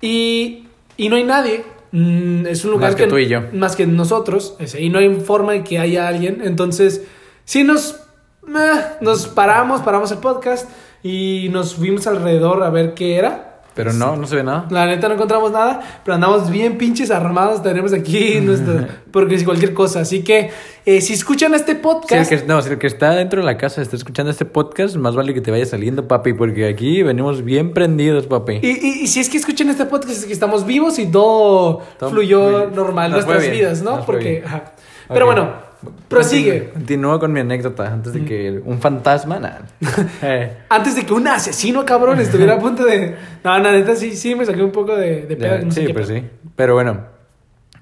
Y, 0.00 0.68
y 0.96 1.08
no 1.08 1.16
hay 1.16 1.24
nadie. 1.24 1.64
Mm, 1.92 2.46
es 2.46 2.64
un 2.64 2.72
lugar 2.72 2.90
Más 2.90 3.00
que 3.00 3.06
tú 3.06 3.18
y 3.18 3.26
yo. 3.26 3.42
Más 3.52 3.76
que 3.76 3.86
nosotros. 3.86 4.56
ese, 4.58 4.80
y 4.80 4.88
no 4.88 4.98
hay 4.98 5.14
forma 5.16 5.52
de 5.52 5.64
que 5.64 5.78
haya 5.78 6.08
alguien. 6.08 6.40
Entonces, 6.44 7.04
sí 7.44 7.64
nos, 7.64 8.00
eh, 8.48 8.80
nos 9.00 9.26
paramos, 9.26 9.82
paramos 9.82 10.10
el 10.12 10.18
podcast 10.18 10.68
y 11.02 11.48
nos 11.50 11.74
fuimos 11.74 12.06
alrededor 12.06 12.62
a 12.62 12.70
ver 12.70 12.94
qué 12.94 13.16
era. 13.16 13.49
Pero 13.84 13.92
no, 13.92 14.16
no 14.16 14.26
se 14.26 14.36
ve 14.36 14.42
nada. 14.44 14.66
La 14.70 14.86
neta 14.86 15.08
no 15.08 15.14
encontramos 15.14 15.50
nada, 15.52 15.80
pero 16.04 16.14
andamos 16.14 16.50
bien 16.50 16.78
pinches 16.78 17.10
armados. 17.10 17.62
Tenemos 17.62 17.92
aquí 17.92 18.40
nuestro. 18.42 18.86
Porque 19.10 19.34
es 19.34 19.44
cualquier 19.44 19.74
cosa. 19.74 20.00
Así 20.00 20.22
que, 20.22 20.50
eh, 20.86 21.00
si 21.00 21.12
escuchan 21.14 21.54
este 21.54 21.72
Si 21.72 21.76
el, 21.76 21.82
podcast. 21.82 22.30
que, 22.30 22.42
no, 22.46 22.62
si 22.62 22.70
el 22.70 22.78
que 22.78 22.86
está 22.86 23.10
dentro 23.14 23.40
de 23.40 23.46
la 23.46 23.56
casa 23.56 23.82
está 23.82 23.96
escuchando 23.96 24.30
este 24.30 24.44
podcast, 24.44 24.96
más 24.96 25.14
vale 25.14 25.34
que 25.34 25.40
te 25.40 25.50
vaya 25.50 25.66
saliendo, 25.66 26.06
papi, 26.06 26.32
porque 26.34 26.66
aquí 26.68 27.02
venimos 27.02 27.42
bien 27.44 27.72
prendidos, 27.72 28.26
papi. 28.26 28.60
Y, 28.62 28.68
y- 28.68 29.00
y 29.02 29.06
si 29.06 29.20
es 29.20 29.28
que 29.28 29.36
escuchan 29.38 29.68
este 29.70 29.84
podcast, 29.86 30.10
es 30.18 30.24
que 30.26 30.32
estamos 30.32 30.64
vivos 30.66 30.98
y 30.98 31.06
todo, 31.06 31.82
Todo 31.98 32.10
fluyó 32.10 32.70
normal, 32.70 33.10
nuestras 33.12 33.50
vidas, 33.50 33.82
¿no? 33.82 33.96
nos 33.96 34.04
Porque. 34.06 34.42
ajá. 34.44 34.72
Pero 35.08 35.26
bueno, 35.26 35.69
prosigue. 36.08 36.70
Continúo 36.70 37.18
con 37.18 37.32
mi 37.32 37.40
anécdota 37.40 37.92
antes 37.92 38.12
de 38.12 38.24
que 38.24 38.60
un 38.64 38.80
fantasma. 38.80 39.38
nada. 39.38 39.62
Eh, 40.22 40.56
Antes 40.68 40.96
de 40.96 41.04
que 41.06 41.12
un 41.14 41.26
asesino 41.26 41.84
cabrón 41.84 42.20
estuviera 42.20 42.54
a 42.54 42.58
punto 42.58 42.84
de. 42.84 43.14
No, 43.44 43.58
la 43.58 43.72
neta 43.72 43.96
sí, 43.96 44.14
sí 44.16 44.34
me 44.34 44.44
saqué 44.44 44.62
un 44.62 44.72
poco 44.72 44.94
de, 44.96 45.22
de 45.26 45.36
pedo. 45.36 45.64
no 45.64 45.72
sí, 45.72 45.86
pues 45.92 46.08
pedo. 46.08 46.18
sí. 46.20 46.26
Pero 46.56 46.74
bueno, 46.74 47.04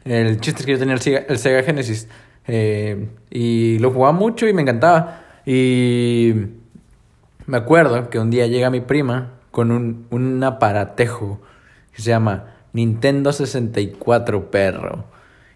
el 0.05 0.41
chiste 0.41 0.61
es 0.61 0.67
que 0.67 0.73
yo 0.73 0.79
tenía 0.79 0.95
el 0.95 1.01
Sega, 1.01 1.25
el 1.29 1.39
Sega 1.39 1.63
Genesis 1.63 2.09
eh, 2.47 3.09
y 3.31 3.79
lo 3.79 3.91
jugaba 3.91 4.13
mucho 4.13 4.47
y 4.47 4.53
me 4.53 4.63
encantaba. 4.63 5.23
Y 5.45 6.35
me 7.47 7.57
acuerdo 7.57 8.11
que 8.11 8.19
un 8.19 8.31
día 8.31 8.47
llega 8.47 8.71
mi 8.71 8.81
prima 8.81 9.33
con 9.51 9.71
un, 9.73 10.07
un 10.11 10.43
aparatejo 10.45 11.41
que 11.95 12.03
se 12.03 12.11
llama 12.11 12.55
Nintendo 12.73 13.33
64 13.33 14.51
perro. 14.51 15.07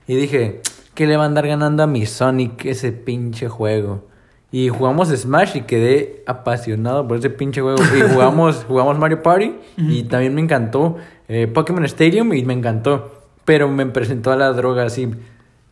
Y 0.09 0.17
dije, 0.17 0.61
¿qué 0.95 1.07
le 1.07 1.17
va 1.17 1.25
a 1.25 1.27
andar 1.27 1.47
ganando 1.47 1.83
a 1.83 1.87
mi 1.87 2.07
Sonic 2.07 2.65
ese 2.67 2.93
pinche 2.93 3.49
juego? 3.49 4.09
Y 4.51 4.69
jugamos 4.69 5.09
Smash 5.09 5.57
y 5.57 5.61
quedé 5.63 6.23
apasionado 6.27 7.09
por 7.09 7.17
ese 7.17 7.31
pinche 7.31 7.63
juego. 7.63 7.83
Y 7.97 8.03
jugamos, 8.13 8.65
jugamos 8.69 8.99
Mario 8.99 9.23
Party 9.23 9.55
y 9.79 10.03
también 10.05 10.35
me 10.35 10.43
encantó. 10.43 10.99
Eh, 11.29 11.47
Pokémon 11.47 11.85
Stadium 11.87 12.35
y 12.35 12.45
me 12.45 12.53
encantó. 12.53 13.23
Pero 13.47 13.69
me 13.69 13.87
presentó 13.87 14.31
a 14.31 14.37
la 14.37 14.53
droga 14.53 14.85
así. 14.85 15.11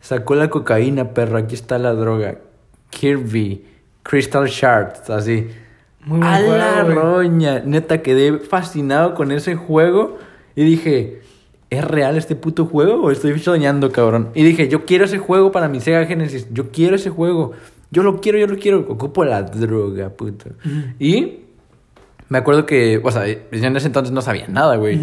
Sacó 0.00 0.34
la 0.34 0.48
cocaína, 0.48 1.12
perro. 1.12 1.36
Aquí 1.36 1.54
está 1.54 1.78
la 1.78 1.92
droga. 1.92 2.38
Kirby, 2.88 3.66
Crystal 4.02 4.46
Shards, 4.46 5.10
así. 5.10 5.48
Muy 6.06 6.20
a 6.22 6.36
juego, 6.38 6.56
la 6.56 6.82
roña. 6.82 7.60
Neta, 7.60 8.00
quedé 8.00 8.38
fascinado 8.38 9.14
con 9.14 9.30
ese 9.30 9.56
juego. 9.56 10.18
Y 10.56 10.64
dije, 10.64 11.20
¿es 11.70 11.84
real 11.84 12.16
este 12.16 12.34
puto 12.34 12.66
juego 12.66 13.02
o 13.02 13.10
estoy 13.10 13.38
soñando, 13.38 13.90
cabrón? 13.92 14.30
Y 14.34 14.42
dije, 14.42 14.68
yo 14.68 14.84
quiero 14.84 15.04
ese 15.04 15.18
juego 15.18 15.52
para 15.52 15.68
mi 15.68 15.80
Sega 15.80 16.04
Genesis. 16.04 16.48
Yo 16.52 16.70
quiero 16.70 16.96
ese 16.96 17.10
juego. 17.10 17.52
Yo 17.92 18.02
lo 18.02 18.20
quiero, 18.20 18.38
yo 18.38 18.46
lo 18.48 18.58
quiero. 18.58 18.80
Ocupo 18.88 19.24
la 19.24 19.42
droga, 19.42 20.10
puto. 20.10 20.50
Y 20.98 21.38
me 22.28 22.38
acuerdo 22.38 22.66
que, 22.66 23.00
o 23.02 23.10
sea, 23.10 23.26
yo 23.26 23.38
en 23.52 23.76
ese 23.76 23.86
entonces 23.86 24.12
no 24.12 24.20
sabía 24.20 24.48
nada, 24.48 24.76
güey. 24.76 25.00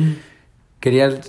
Quería 0.79 1.05
el 1.05 1.19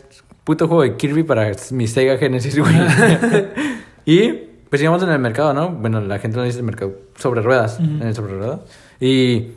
puto 0.45 0.67
juego 0.67 0.83
de 0.83 0.97
Kirby 0.97 1.23
para 1.23 1.53
mi 1.71 1.87
Sega 1.87 2.19
Genesis, 2.19 2.59
güey. 2.59 2.75
y 4.05 4.33
pues 4.69 4.83
íbamos 4.83 5.03
en 5.03 5.11
el 5.11 5.19
mercado, 5.19 5.55
¿no? 5.55 5.71
Bueno, 5.71 6.01
la 6.01 6.19
gente 6.19 6.37
lo 6.37 6.43
dice 6.43 6.59
el 6.59 6.65
mercado 6.65 6.95
sobre 7.17 7.43
ruedas, 7.43 7.79
en 7.81 8.03
el 8.03 8.15
sobre 8.15 8.35
ruedas. 8.35 8.61
Y 9.01 9.53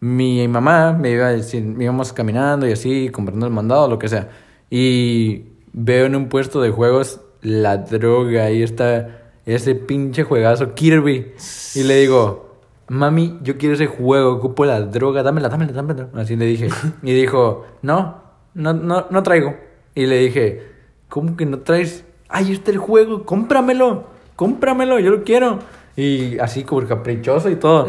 mi 0.00 0.46
mamá 0.46 0.92
me 0.92 1.10
iba 1.10 1.26
a 1.26 1.32
decir, 1.32 1.74
íbamos 1.78 2.12
caminando 2.12 2.66
y 2.68 2.72
así, 2.72 3.08
comprando 3.10 3.46
el 3.46 3.52
mandado, 3.52 3.88
lo 3.88 3.98
que 3.98 4.08
sea. 4.08 4.28
Y 4.70 5.44
veo 5.72 6.06
en 6.06 6.16
un 6.16 6.28
puesto 6.28 6.60
de 6.60 6.70
juegos 6.70 7.20
la 7.42 7.76
droga, 7.76 8.44
ahí 8.44 8.62
está 8.62 9.22
ese 9.46 9.74
pinche 9.74 10.24
juegazo 10.24 10.74
Kirby. 10.74 11.32
Y 11.74 11.82
le 11.84 12.00
digo, 12.00 12.56
mami, 12.88 13.38
yo 13.42 13.56
quiero 13.56 13.74
ese 13.74 13.86
juego, 13.86 14.32
ocupo 14.32 14.64
la 14.64 14.80
droga, 14.80 15.22
dámela, 15.22 15.48
dámela, 15.48 15.72
dámela. 15.72 16.08
Así 16.14 16.36
le 16.36 16.46
dije. 16.46 16.68
Y 17.02 17.14
dijo, 17.14 17.66
no, 17.82 18.22
no, 18.54 18.72
no, 18.72 19.06
no 19.08 19.22
traigo. 19.22 19.54
Y 19.94 20.06
le 20.06 20.18
dije, 20.18 20.62
¿cómo 21.08 21.36
que 21.36 21.46
no 21.46 21.60
traes? 21.60 22.04
Ahí 22.28 22.52
está 22.52 22.72
el 22.72 22.78
juego, 22.78 23.24
cómpramelo, 23.24 24.04
cómpramelo, 24.34 24.98
yo 24.98 25.10
lo 25.10 25.22
quiero. 25.22 25.60
Y 25.96 26.38
así 26.38 26.64
como 26.64 26.86
caprichoso 26.86 27.48
y 27.48 27.56
todo. 27.56 27.86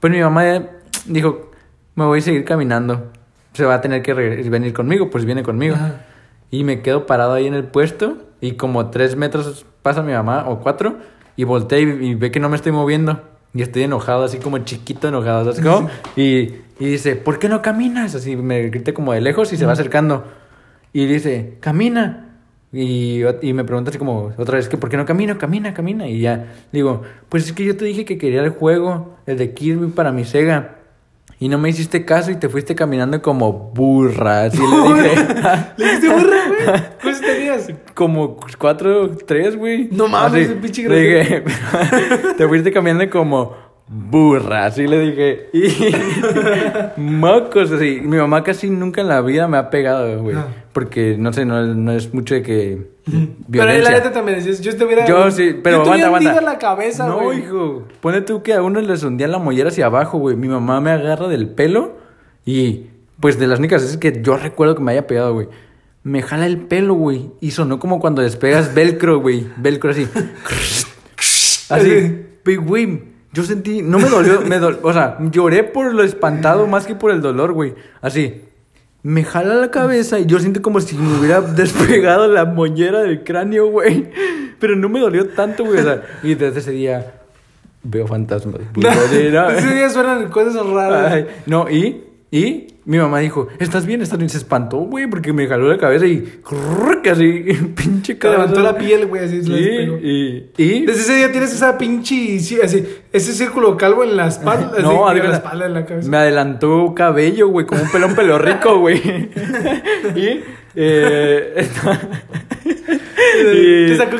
Pues 0.00 0.12
mi 0.12 0.20
mamá 0.20 0.44
ya 0.44 0.70
dijo, 1.06 1.50
me 1.94 2.04
voy 2.04 2.18
a 2.18 2.22
seguir 2.22 2.44
caminando. 2.44 3.12
Se 3.52 3.64
va 3.64 3.74
a 3.74 3.80
tener 3.80 4.02
que 4.02 4.12
venir 4.12 4.72
conmigo, 4.72 5.08
pues 5.08 5.24
viene 5.24 5.42
conmigo. 5.42 5.76
Ajá. 5.76 6.04
Y 6.50 6.64
me 6.64 6.82
quedo 6.82 7.06
parado 7.06 7.34
ahí 7.34 7.46
en 7.46 7.54
el 7.54 7.64
puesto 7.64 8.16
y 8.40 8.52
como 8.52 8.90
tres 8.90 9.16
metros 9.16 9.66
pasa 9.82 10.02
mi 10.02 10.12
mamá 10.12 10.48
o 10.48 10.60
cuatro 10.60 10.96
y 11.36 11.44
volteé 11.44 11.82
y, 11.82 12.10
y 12.10 12.14
ve 12.14 12.30
que 12.30 12.40
no 12.40 12.48
me 12.48 12.56
estoy 12.56 12.72
moviendo. 12.72 13.20
Y 13.54 13.62
estoy 13.62 13.82
enojado, 13.84 14.24
así 14.24 14.38
como 14.38 14.58
chiquito 14.58 15.08
enojado, 15.08 15.52
¿sabes 15.52 15.66
cómo? 15.66 15.88
Y, 16.16 16.54
y 16.78 16.86
dice, 16.86 17.16
¿por 17.16 17.38
qué 17.38 17.48
no 17.48 17.62
caminas? 17.62 18.14
Así 18.14 18.36
me 18.36 18.68
grita 18.68 18.92
como 18.92 19.12
de 19.12 19.20
lejos 19.20 19.52
y 19.52 19.56
se 19.56 19.64
va 19.64 19.72
acercando. 19.72 20.24
Y 20.92 21.06
dice, 21.06 21.56
camina. 21.60 22.24
Y, 22.72 23.22
y 23.40 23.52
me 23.54 23.64
pregunta 23.64 23.88
así 23.88 23.98
como 23.98 24.32
otra 24.36 24.56
vez, 24.56 24.68
que 24.68 24.76
¿por 24.76 24.90
qué 24.90 24.98
no 24.98 25.06
camino? 25.06 25.38
Camina, 25.38 25.72
camina. 25.72 26.06
Y 26.06 26.20
ya 26.20 26.52
digo, 26.72 27.02
pues 27.30 27.46
es 27.46 27.52
que 27.52 27.64
yo 27.64 27.76
te 27.76 27.86
dije 27.86 28.04
que 28.04 28.18
quería 28.18 28.42
el 28.42 28.50
juego, 28.50 29.16
el 29.26 29.38
de 29.38 29.54
Kirby 29.54 29.88
para 29.88 30.12
mi 30.12 30.24
Sega. 30.24 30.77
Y 31.40 31.48
no 31.48 31.58
me 31.58 31.68
hiciste 31.68 32.04
caso 32.04 32.30
y 32.30 32.36
te 32.36 32.48
fuiste 32.48 32.74
caminando 32.74 33.22
como 33.22 33.52
burra. 33.52 34.44
Así 34.44 34.58
le 34.58 35.02
dije. 35.02 35.26
¿Le 35.76 35.84
dijiste 35.84 36.08
burra, 36.08 36.36
güey? 36.48 36.82
¿Cuántos 37.00 37.20
tenías? 37.20 37.68
Como 37.94 38.36
cuatro, 38.58 39.16
tres, 39.16 39.56
güey. 39.56 39.88
No 39.92 40.08
mames, 40.08 40.48
pinche 40.60 40.88
le 40.88 41.00
dije, 41.00 41.44
te 42.36 42.48
fuiste 42.48 42.72
caminando 42.72 43.08
como 43.10 43.67
burra, 43.88 44.66
así 44.66 44.86
le 44.86 45.00
dije. 45.00 45.48
Y 45.52 47.00
mocos, 47.00 47.70
así. 47.72 48.00
Mi 48.02 48.16
mamá 48.18 48.42
casi 48.44 48.68
nunca 48.70 49.00
en 49.00 49.08
la 49.08 49.20
vida 49.22 49.48
me 49.48 49.56
ha 49.56 49.70
pegado, 49.70 50.22
güey. 50.22 50.36
Ah. 50.36 50.46
Porque, 50.72 51.16
no 51.18 51.32
sé, 51.32 51.44
no, 51.44 51.62
no 51.74 51.92
es 51.92 52.12
mucho 52.14 52.34
de 52.34 52.42
que... 52.42 52.98
Pero 53.04 53.26
Violencia. 53.48 53.90
la 53.90 53.96
neta 53.98 54.12
también 54.12 54.38
decías, 54.38 54.60
yo 54.60 54.76
te 54.76 54.84
hubiera. 54.84 55.06
Yo 55.06 55.30
sí, 55.30 55.56
pero 55.62 55.78
yo 55.78 55.82
aguanta, 55.92 56.06
aguanta. 56.06 56.40
la 56.42 56.58
cabeza, 56.58 57.06
No, 57.06 57.20
güey. 57.20 57.38
hijo. 57.40 57.84
Pone 58.00 58.20
tú 58.20 58.42
que 58.42 58.52
a 58.52 58.62
uno 58.62 58.80
les 58.80 59.02
hundía 59.02 59.26
la 59.28 59.38
mollera 59.38 59.70
hacia 59.70 59.86
abajo, 59.86 60.18
güey. 60.18 60.36
Mi 60.36 60.46
mamá 60.48 60.80
me 60.82 60.90
agarra 60.90 61.26
del 61.26 61.48
pelo 61.48 61.96
y, 62.44 62.86
pues, 63.18 63.38
de 63.38 63.46
las 63.46 63.58
únicas 63.58 63.82
veces 63.82 63.96
que 63.96 64.20
yo 64.22 64.36
recuerdo 64.36 64.74
que 64.76 64.82
me 64.82 64.92
haya 64.92 65.06
pegado, 65.06 65.32
güey. 65.32 65.48
Me 66.04 66.22
jala 66.22 66.46
el 66.46 66.58
pelo, 66.58 66.94
güey. 66.94 67.30
Y 67.40 67.50
sonó 67.52 67.78
como 67.78 67.98
cuando 67.98 68.20
despegas 68.22 68.74
velcro, 68.74 69.20
güey. 69.20 69.46
Velcro 69.56 69.90
así. 69.90 70.06
así. 71.70 72.24
Pero, 72.42 72.62
güey, 72.62 73.02
yo 73.32 73.42
sentí... 73.44 73.82
No 73.82 73.98
me 73.98 74.08
dolió, 74.08 74.40
me 74.42 74.58
dol- 74.60 74.78
O 74.82 74.92
sea, 74.92 75.18
lloré 75.30 75.62
por 75.64 75.92
lo 75.94 76.02
espantado 76.02 76.66
más 76.66 76.86
que 76.86 76.94
por 76.94 77.10
el 77.10 77.20
dolor, 77.20 77.52
güey. 77.52 77.74
Así. 78.00 78.42
Me 79.02 79.22
jala 79.24 79.54
la 79.54 79.70
cabeza 79.70 80.18
y 80.18 80.26
yo 80.26 80.38
siento 80.40 80.60
como 80.60 80.80
si 80.80 80.96
me 80.96 81.18
hubiera 81.18 81.40
despegado 81.56 82.26
la 82.28 82.44
mollera 82.44 83.00
del 83.02 83.22
cráneo, 83.24 83.68
güey. 83.68 84.10
Pero 84.58 84.74
no 84.76 84.88
me 84.88 84.98
dolió 85.00 85.28
tanto, 85.28 85.64
güey. 85.64 85.78
O 85.78 85.82
sea, 85.82 86.02
y 86.22 86.34
desde 86.34 86.58
ese 86.60 86.70
día 86.72 87.14
veo 87.84 88.06
fantasmas. 88.06 88.60
Era- 89.12 89.56
Ese 89.56 89.74
día 89.74 89.88
suenan 89.90 90.28
cosas 90.30 90.66
raras. 90.66 91.12
Ay, 91.12 91.26
no, 91.46 91.70
y, 91.70 92.04
y 92.30 92.66
mi 92.84 92.98
mamá 92.98 93.18
dijo, 93.20 93.48
¿estás 93.58 93.84
bien? 93.86 94.00
¿Estás 94.02 94.18
bien? 94.18 94.28
Se 94.30 94.38
espantó, 94.38 94.78
güey, 94.78 95.06
porque 95.08 95.32
me 95.32 95.46
jaló 95.46 95.68
la 95.68 95.78
cabeza 95.78 96.06
y 96.06 96.40
casi 97.02 97.26
pinche 97.76 98.14
Te 98.14 98.18
cabeza. 98.18 98.40
levantó 98.40 98.60
la 98.62 98.76
piel, 98.78 99.06
güey, 99.06 99.24
así 99.24 99.42
se 99.42 99.50
y, 99.52 100.50
y, 100.56 100.86
Desde 100.86 101.00
ese 101.02 101.16
día 101.16 101.30
tienes 101.30 101.52
esa 101.52 101.76
pinche. 101.78 102.38
sí, 102.40 102.58
así, 102.62 102.86
ese 103.12 103.32
círculo 103.32 103.76
calvo 103.76 104.04
en 104.04 104.16
la 104.16 104.28
espalda. 104.28 104.72
así, 104.74 104.82
No, 104.82 105.02
en 105.04 105.08
algo 105.10 105.24
la 105.24 105.30
la- 105.30 105.36
espalda, 105.36 105.66
en 105.66 105.74
la 105.74 105.84
cabeza. 105.86 106.08
me 106.10 106.16
adelantó 106.16 106.94
cabello, 106.94 107.48
güey, 107.48 107.66
como 107.66 107.82
un 107.82 107.90
pelón 107.90 108.14
pelo 108.14 108.38
rico, 108.38 108.78
güey. 108.78 108.98
y, 110.16 110.40
eh, 110.74 111.68
Te 113.38 113.96
sacó 113.96 114.16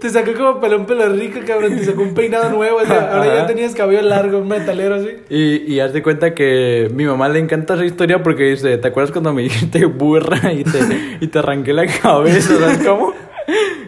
Te 0.00 0.34
como 0.34 0.60
pelón 0.60 0.86
pelo 0.86 1.08
rico, 1.10 1.40
cabrón. 1.46 1.76
Te 1.76 1.84
sacó 1.84 2.02
un 2.02 2.14
peinado 2.14 2.50
nuevo. 2.50 2.78
así, 2.80 2.92
ahora 2.92 3.34
ya 3.34 3.46
tenías 3.46 3.74
cabello 3.74 4.02
largo, 4.02 4.38
un 4.38 4.48
metalero 4.48 4.96
así. 4.96 5.08
Y, 5.28 5.72
y 5.72 5.80
haz 5.80 5.92
de 5.92 6.02
cuenta 6.02 6.34
que 6.34 6.90
mi 6.92 7.04
mamá 7.04 7.28
le 7.28 7.38
encanta 7.38 7.74
esa 7.74 7.84
historia 7.84 8.22
porque 8.22 8.44
dice, 8.44 8.76
¿te 8.78 8.88
acuerdas 8.88 9.12
cuando 9.12 9.32
me 9.32 9.42
dijiste 9.42 9.84
burra 9.86 10.52
y 10.52 10.64
te, 10.64 10.80
y 11.20 11.26
te 11.26 11.38
arranqué 11.38 11.72
la 11.72 11.86
cabeza? 11.86 12.58
¿Sabes 12.58 12.78
cómo? 12.86 13.14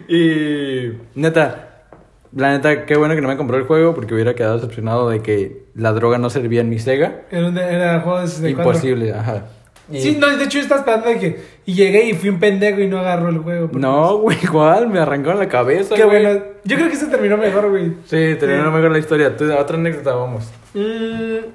Y 0.07 0.91
neta, 1.15 1.85
la 2.33 2.51
neta, 2.51 2.85
qué 2.85 2.95
bueno 2.97 3.15
que 3.15 3.21
no 3.21 3.27
me 3.27 3.37
compró 3.37 3.57
el 3.57 3.63
juego 3.63 3.93
porque 3.93 4.13
hubiera 4.13 4.33
quedado 4.35 4.55
decepcionado 4.55 5.09
de 5.09 5.21
que 5.21 5.65
la 5.75 5.91
droga 5.91 6.17
no 6.17 6.29
servía 6.29 6.61
en 6.61 6.69
mi 6.69 6.79
Sega. 6.79 7.23
Era, 7.29 7.47
un, 7.47 7.57
era 7.57 7.99
juego 8.01 8.21
de 8.21 8.27
64. 8.27 8.71
Imposible, 8.71 9.13
ajá. 9.13 9.45
Y- 9.91 10.01
Sí, 10.01 10.17
no, 10.19 10.27
de 10.35 10.43
hecho 10.43 10.57
yo 10.57 10.63
estaba 10.63 10.81
esperando 10.81 11.07
de 11.09 11.19
que. 11.19 11.57
Y 11.65 11.73
llegué 11.73 12.05
y 12.09 12.13
fui 12.13 12.29
un 12.29 12.39
pendejo 12.39 12.79
y 12.81 12.87
no 12.87 12.99
agarró 12.99 13.29
el 13.29 13.37
juego. 13.39 13.69
No, 13.73 14.17
güey, 14.19 14.37
igual, 14.43 14.87
me 14.89 14.99
arrancaron 14.99 15.39
la 15.39 15.47
cabeza. 15.47 15.95
Qué 15.95 16.03
güey. 16.03 16.23
bueno. 16.23 16.43
Yo 16.63 16.75
creo 16.77 16.89
que 16.89 16.95
se 16.95 17.07
terminó 17.07 17.37
mejor, 17.37 17.69
güey. 17.69 17.89
Sí, 18.05 18.35
terminó 18.39 18.71
mejor 18.71 18.91
la 18.91 18.99
historia. 18.99 19.35
Tú, 19.37 19.51
otra 19.53 19.77
anécdota, 19.77 20.13
vamos. 20.15 20.45
Mm, 20.73 21.45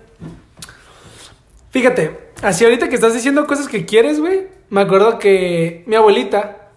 Fíjate, 1.71 2.19
así 2.43 2.65
ahorita 2.65 2.89
que 2.89 2.95
estás 2.95 3.15
diciendo 3.15 3.47
cosas 3.47 3.67
que 3.69 3.87
quieres, 3.87 4.21
güey, 4.21 4.47
me 4.69 4.83
acuerdo 4.83 5.19
que 5.19 5.85
mi 5.87 5.97
abuelita, 5.97 6.69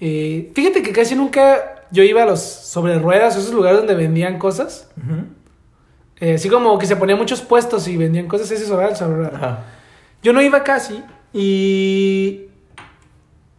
eh, 0.00 0.50
fíjate 0.54 0.82
que 0.82 0.92
casi 0.92 1.14
nunca 1.14 1.82
yo 1.90 2.02
iba 2.02 2.22
a 2.22 2.26
los 2.26 2.40
sobre 2.40 2.98
ruedas, 2.98 3.36
esos 3.36 3.52
lugares 3.52 3.78
donde 3.78 3.94
vendían 3.94 4.38
cosas, 4.38 4.90
eh, 6.20 6.34
así 6.34 6.48
como 6.48 6.78
que 6.78 6.86
se 6.86 6.96
ponían 6.96 7.18
muchos 7.18 7.42
puestos 7.42 7.86
y 7.88 7.96
vendían 7.98 8.26
cosas, 8.26 8.50
ese 8.50 8.64
sobre 8.64 8.86
ruedas. 8.86 9.34
Ajá. 9.34 9.64
Yo 10.22 10.32
no 10.32 10.40
iba 10.42 10.62
casi 10.62 11.02
y 11.32 12.42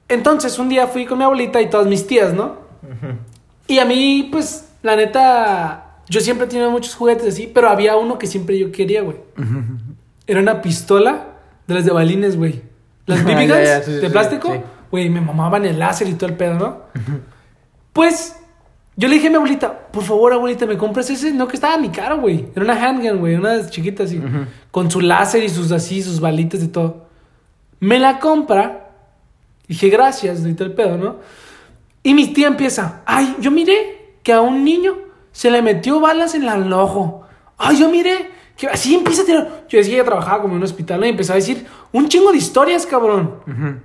entonces 0.07 0.57
un 0.59 0.69
día 0.69 0.87
fui 0.87 1.05
con 1.05 1.17
mi 1.17 1.23
abuelita 1.23 1.61
y 1.61 1.69
todas 1.69 1.87
mis 1.87 2.05
tías, 2.07 2.33
¿no? 2.33 2.57
Y 3.67 3.79
a 3.79 3.85
mí, 3.85 4.29
pues, 4.31 4.69
la 4.81 4.95
neta, 4.95 5.97
yo 6.07 6.19
siempre 6.19 6.47
tenido 6.47 6.69
muchos 6.69 6.95
juguetes 6.95 7.27
así, 7.33 7.49
pero 7.53 7.69
había 7.69 7.95
uno 7.95 8.17
que 8.19 8.27
siempre 8.27 8.57
yo 8.59 8.71
quería, 8.71 9.01
güey. 9.01 9.17
Era 10.27 10.39
una 10.39 10.61
pistola 10.61 11.27
de 11.67 11.73
las 11.73 11.85
de 11.85 11.91
balines, 11.91 12.37
güey. 12.37 12.61
Las 13.05 13.23
BB 13.23 13.29
Ah, 13.51 13.81
sí, 13.83 13.91
de 13.93 14.01
sí, 14.01 14.09
plástico. 14.09 14.53
sí. 14.53 14.59
Güey, 14.91 15.09
me 15.09 15.21
mamaban 15.21 15.65
el 15.65 15.79
láser 15.79 16.07
y 16.07 16.13
todo 16.13 16.29
el 16.29 16.35
pedo, 16.37 16.53
¿no? 16.55 16.81
Pues, 17.93 18.35
yo 18.95 19.07
le 19.07 19.15
dije 19.15 19.27
a 19.27 19.29
mi 19.31 19.37
abuelita, 19.37 19.87
por 19.91 20.03
favor, 20.03 20.33
abuelita, 20.33 20.65
¿me 20.65 20.77
compras 20.77 21.09
ese? 21.09 21.31
No, 21.31 21.47
que 21.47 21.55
estaba 21.55 21.77
ni 21.77 21.89
caro, 21.89 22.19
güey. 22.19 22.45
Era 22.55 22.65
una 22.65 22.75
handgun, 22.75 23.19
güey, 23.19 23.35
una 23.35 23.67
chiquita 23.69 24.03
así. 24.03 24.19
Ujú. 24.19 24.45
Con 24.69 24.91
su 24.91 25.01
láser 25.01 25.43
y 25.43 25.49
sus 25.49 25.71
así, 25.71 26.01
sus 26.03 26.19
balitas 26.19 26.61
y 26.61 26.67
todo. 26.67 27.07
Me 27.79 27.99
la 27.99 28.19
compra. 28.19 28.91
Dije, 29.67 29.89
gracias, 29.89 30.45
y 30.45 30.53
todo 30.53 30.67
el 30.67 30.73
pedo, 30.73 30.97
¿no? 30.97 31.17
Y 32.03 32.13
mi 32.13 32.33
tía 32.33 32.47
empieza, 32.47 33.01
ay, 33.05 33.35
yo 33.39 33.49
miré 33.49 34.17
que 34.21 34.33
a 34.33 34.41
un 34.41 34.63
niño 34.63 34.95
se 35.31 35.49
le 35.49 35.61
metió 35.61 35.99
balas 35.99 36.35
en 36.35 36.43
el 36.43 36.71
ojo. 36.73 37.23
Ay, 37.57 37.79
yo 37.79 37.89
miré 37.89 38.29
que 38.57 38.67
así 38.67 38.93
empieza 38.93 39.23
a 39.23 39.25
tirar. 39.25 39.65
Yo 39.69 39.77
decía 39.79 39.93
que 39.93 39.95
ella 40.01 40.05
trabajaba 40.05 40.41
como 40.41 40.53
en 40.53 40.57
un 40.57 40.63
hospital, 40.63 40.99
¿no? 40.99 41.05
Y 41.05 41.09
empezó 41.09 41.33
a 41.33 41.37
decir 41.37 41.65
un 41.91 42.07
chingo 42.09 42.31
de 42.31 42.37
historias, 42.37 42.85
cabrón. 42.85 43.35
Ujú. 43.47 43.79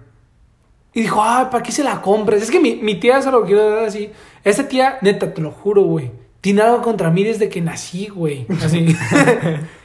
Y 0.95 1.03
dijo, 1.03 1.23
ay, 1.23 1.47
¿para 1.51 1.63
qué 1.63 1.71
se 1.73 1.85
la 1.85 2.01
compras? 2.01 2.43
Es 2.43 2.51
que 2.51 2.59
mi, 2.61 2.77
mi 2.77 2.95
tía, 2.97 3.21
se 3.23 3.31
lo 3.31 3.45
quiero 3.45 3.71
dar 3.71 3.85
así. 3.85 4.11
Esta 4.43 4.67
tía, 4.67 4.99
neta, 5.03 5.33
te 5.33 5.41
lo 5.41 5.51
juro, 5.51 5.83
güey. 5.83 6.11
Tiene 6.41 6.63
algo 6.63 6.83
contra 6.83 7.11
mí 7.11 7.25
desde 7.25 7.49
que 7.49 7.61
nací, 7.61 8.07
güey. 8.07 8.47
Así. 8.65 8.87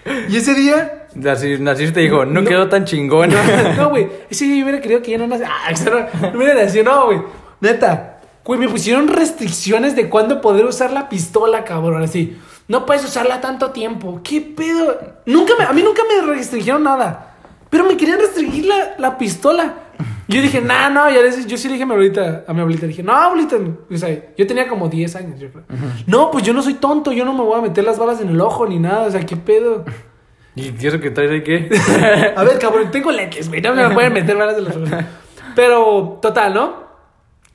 y 0.29 0.37
ese 0.37 0.53
día. 0.53 1.07
Así, 1.31 1.53
así 1.67 1.91
te 1.91 1.99
dijo, 2.01 2.25
no, 2.25 2.41
No. 2.41 2.47
quedó 2.49 2.69
tan 2.69 2.85
chingón. 2.85 3.31
No, 3.77 3.89
güey. 3.89 4.07
Ese 4.29 4.45
día 4.45 4.57
yo 4.57 4.63
hubiera 4.63 4.81
querido 4.81 5.01
que 5.01 5.11
ya 5.11 5.17
no 5.17 5.27
nace. 5.27 5.45
Ah, 5.45 5.71
no, 5.85 6.29
no 6.31 6.37
hubiera 6.37 6.53
nacido, 6.63 6.85
no, 6.85 7.05
güey. 7.07 7.21
Neta. 7.59 8.21
Güey, 8.45 8.59
me 8.59 8.69
pusieron 8.69 9.07
restricciones 9.07 9.95
de 9.95 10.09
cuándo 10.09 10.41
poder 10.41 10.65
usar 10.65 10.91
la 10.91 11.09
pistola, 11.09 11.63
cabrón. 11.63 12.03
Así. 12.03 12.37
No 12.67 12.85
puedes 12.85 13.03
usarla 13.03 13.41
tanto 13.41 13.71
tiempo. 13.71 14.21
¿Qué 14.23 14.41
pedo? 14.41 14.97
Nunca 15.25 15.53
me, 15.57 15.65
a 15.65 15.73
mí 15.73 15.81
nunca 15.83 16.01
me 16.07 16.33
restringieron 16.33 16.83
nada. 16.83 17.35
Pero 17.69 17.83
me 17.85 17.97
querían 17.97 18.19
restringir 18.19 18.65
la, 18.65 18.95
la 18.97 19.17
pistola. 19.17 19.73
Yo 20.27 20.41
dije, 20.41 20.61
nah, 20.61 20.89
no, 20.89 21.09
ya 21.09 21.21
les- 21.21 21.45
yo 21.47 21.57
sí 21.57 21.67
le 21.67 21.73
dije 21.73 21.83
a 21.83 21.85
mi 21.85 21.93
abuelita, 21.93 22.45
a 22.47 22.53
mi 22.53 22.61
abuelita, 22.61 22.87
dije, 22.87 23.03
no, 23.03 23.13
abuelita, 23.13 23.57
o 23.91 23.97
sea, 23.97 24.33
yo 24.37 24.47
tenía 24.47 24.67
como 24.67 24.87
10 24.87 25.15
años, 25.17 25.39
yo 25.39 25.49
creo. 25.51 25.63
No, 26.07 26.31
pues 26.31 26.43
yo 26.45 26.53
no 26.53 26.61
soy 26.61 26.75
tonto, 26.75 27.11
yo 27.11 27.25
no 27.25 27.33
me 27.33 27.41
voy 27.43 27.59
a 27.59 27.61
meter 27.61 27.83
las 27.83 27.99
balas 27.99 28.21
en 28.21 28.29
el 28.29 28.39
ojo 28.39 28.65
ni 28.65 28.79
nada, 28.79 29.07
o 29.07 29.11
sea, 29.11 29.25
¿qué 29.25 29.35
pedo? 29.35 29.83
¿Y 30.55 30.73
eso 30.85 30.99
que 30.99 31.09
traes 31.09 31.31
ahí 31.31 31.43
qué? 31.43 31.69
A 32.35 32.43
ver, 32.43 32.59
cabrón, 32.59 32.89
tengo 32.91 33.11
lentes, 33.11 33.49
güey. 33.49 33.59
No 33.61 33.73
me 33.73 33.89
pueden 33.89 34.13
meter 34.13 34.37
balas 34.37 34.57
en 34.57 34.63
los 34.65 34.75
ojos. 34.75 34.89
Pero, 35.55 36.19
total, 36.21 36.53
¿no? 36.53 36.83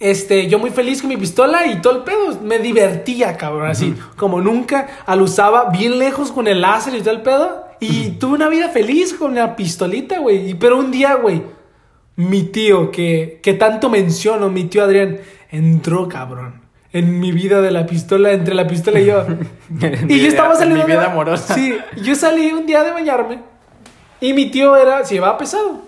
Este, 0.01 0.47
yo 0.49 0.59
muy 0.59 0.71
feliz 0.71 1.01
con 1.01 1.09
mi 1.09 1.17
pistola 1.17 1.67
y 1.67 1.77
todo 1.81 1.97
el 1.99 2.03
pedo. 2.05 2.41
Me 2.43 2.59
divertía, 2.59 3.37
cabrón, 3.37 3.69
así. 3.71 3.95
Como 4.17 4.41
nunca. 4.41 4.87
Al 5.07 5.23
usaba 5.23 5.71
bien 5.71 5.99
lejos 5.99 6.31
con 6.33 6.47
el 6.49 6.61
láser 6.61 6.95
y 6.95 7.01
todo 7.01 7.11
el 7.13 7.23
pedo. 7.23 7.65
Y 7.81 8.11
tuve 8.13 8.35
una 8.35 8.49
vida 8.49 8.69
feliz 8.69 9.15
con 9.15 9.35
la 9.35 9.55
pistolita, 9.57 10.19
güey. 10.19 10.51
Y- 10.51 10.55
Pero 10.55 10.79
un 10.79 10.91
día, 10.91 11.15
güey, 11.15 11.43
mi 12.19 12.43
tío, 12.43 12.91
que, 12.91 13.39
que 13.43 13.55
tanto 13.55 13.89
menciono, 13.89 14.51
mi 14.51 14.65
tío 14.65 14.83
Adrián, 14.83 15.19
entró, 15.51 16.09
cabrón. 16.09 16.61
En 16.93 17.21
mi 17.21 17.31
vida 17.33 17.61
de 17.61 17.71
la 17.71 17.87
pistola, 17.87 18.33
entre 18.33 18.55
la 18.57 18.67
pistola 18.67 18.99
y 18.99 19.07
yo. 19.07 19.25
Y 20.09 20.21
yo 20.21 20.27
estaba 20.29 20.55
En 20.55 20.59
saliendo. 20.59 20.85
mi 20.85 20.91
vida 20.93 21.07
amorosa. 21.13 21.55
Sí, 21.55 21.77
yo 22.03 22.15
salí 22.17 22.51
un 22.53 22.67
día 22.67 22.83
de 22.83 22.91
bañarme. 22.91 23.39
Y 24.21 24.33
mi 24.33 24.51
tío 24.51 24.77
era, 24.77 25.05
se 25.05 25.15
llevaba 25.15 25.39
pesado. 25.39 25.83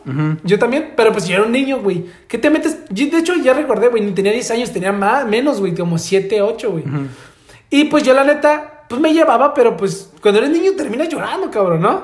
Yo 0.44 0.56
también, 0.60 0.92
pero 0.96 1.10
pues 1.10 1.26
yo 1.26 1.34
era 1.34 1.42
un 1.44 1.50
niño, 1.50 1.80
güey. 1.80 2.04
¿Qué 2.28 2.38
te 2.38 2.48
metes? 2.48 2.78
Yo, 2.90 3.06
de 3.10 3.18
hecho, 3.18 3.34
ya 3.34 3.54
recordé, 3.54 3.88
güey, 3.88 4.04
ni 4.04 4.12
tenía 4.12 4.30
10 4.30 4.52
años, 4.52 4.70
tenía 4.72 4.92
más, 4.92 5.26
menos, 5.26 5.58
güey, 5.58 5.74
como 5.74 5.98
7, 5.98 6.40
8, 6.40 6.70
güey. 6.70 6.84
Y 7.70 7.86
pues 7.86 8.04
yo, 8.04 8.14
la 8.14 8.22
neta, 8.22 8.84
pues 8.88 9.00
me 9.00 9.12
llevaba, 9.12 9.52
pero 9.52 9.76
pues 9.76 10.12
cuando 10.22 10.38
eres 10.38 10.52
niño 10.52 10.72
terminas 10.76 11.08
llorando, 11.08 11.50
cabrón, 11.50 11.80
¿no? 11.80 12.02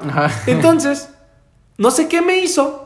Entonces, 0.48 1.10
no 1.78 1.92
sé 1.92 2.08
qué 2.08 2.20
me 2.22 2.38
hizo 2.38 2.85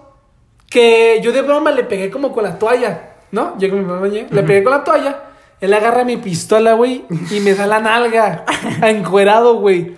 que 0.71 1.21
yo 1.23 1.33
de 1.33 1.43
broma 1.43 1.71
le 1.73 1.85
pegué 1.85 2.11
como 2.11 2.33
con 2.33 2.45
la 2.45 2.59
toalla, 2.59 3.17
¿no? 3.33 3.59
Yo 3.59 3.69
con 3.69 3.81
mi 3.81 3.85
mamá 3.85 4.07
le 4.07 4.43
pegué 4.45 4.63
con 4.63 4.73
la 4.73 4.83
toalla. 4.85 5.25
Él 5.61 5.75
agarra 5.75 6.05
mi 6.05 6.17
pistola, 6.17 6.73
güey, 6.73 7.05
y 7.31 7.41
me 7.41 7.55
da 7.55 7.67
la 7.67 7.81
nalga. 7.81 8.47
encuerado, 8.83 9.57
güey. 9.57 9.95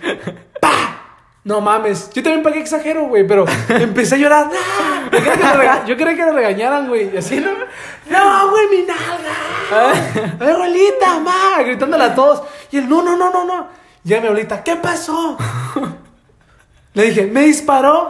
¡Pah! 0.59 0.99
No 1.45 1.61
mames. 1.61 2.09
Yo 2.13 2.21
también 2.23 2.43
pagué 2.43 2.59
exagero, 2.59 3.05
güey, 3.05 3.25
pero 3.25 3.45
empecé 3.69 4.15
a 4.15 4.17
llorar. 4.17 4.49
¡Ah! 4.51 5.03
Yo 5.11 5.19
quería 5.19 5.33
que 5.35 5.43
le, 5.43 5.53
rega- 5.53 5.85
yo 5.85 5.95
quería 5.97 6.15
que 6.15 6.25
le 6.25 6.31
regañaran, 6.33 6.87
güey. 6.89 7.13
Y 7.13 7.17
así, 7.17 7.39
¿no? 7.39 7.51
¡No, 8.09 8.49
güey, 8.49 8.67
mi 8.71 8.81
nalga! 8.85 10.33
¡A 10.39 10.43
ver, 10.43 10.55
abuelita, 10.55 11.19
ma! 11.19 11.61
Gritándole 11.63 12.03
a 12.03 12.15
todos. 12.15 12.43
Y 12.71 12.77
él, 12.79 12.89
no, 12.89 13.01
no, 13.01 13.15
no, 13.15 13.31
no, 13.31 13.45
no. 13.45 13.67
Ya 14.03 14.19
mi 14.19 14.27
abuelita, 14.27 14.63
¿qué 14.63 14.75
pasó? 14.75 15.37
Le 16.93 17.03
dije, 17.03 17.25
me 17.25 17.41
disparó 17.41 18.09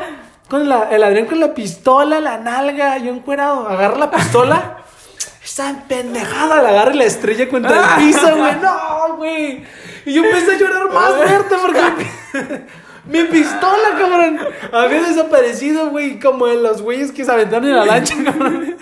con 0.53 0.69
la, 0.69 0.87
el 0.91 1.03
Adrián 1.03 1.25
con 1.25 1.39
la 1.39 1.51
pistola, 1.55 2.19
la 2.19 2.37
nalga, 2.37 2.99
yo 2.99 3.11
encuerado. 3.11 3.67
Agarra 3.67 3.97
la 3.97 4.11
pistola. 4.11 4.77
Esa 5.43 5.83
pendejada 5.87 6.61
la 6.61 6.69
agarra 6.69 6.93
y 6.93 6.97
la 6.99 7.05
estrella 7.05 7.49
contra 7.49 7.97
el 7.97 8.05
piso, 8.05 8.37
güey. 8.37 8.55
No, 8.61 9.17
güey. 9.17 9.63
Y 10.05 10.13
yo 10.13 10.23
empecé 10.23 10.51
a 10.51 10.57
llorar 10.59 10.91
más 10.93 11.15
fuerte 11.15 11.55
porque. 11.59 12.65
Mi 13.05 13.23
pistola, 13.23 13.97
cabrón. 13.97 14.39
Había 14.71 15.01
desaparecido, 15.01 15.89
güey, 15.89 16.19
como 16.19 16.47
en 16.47 16.61
los 16.61 16.83
güeyes 16.83 17.11
que 17.11 17.25
se 17.25 17.31
aventaron 17.31 17.69
en 17.69 17.75
la 17.75 17.85
lancha, 17.85 18.15
cabrón. 18.23 18.77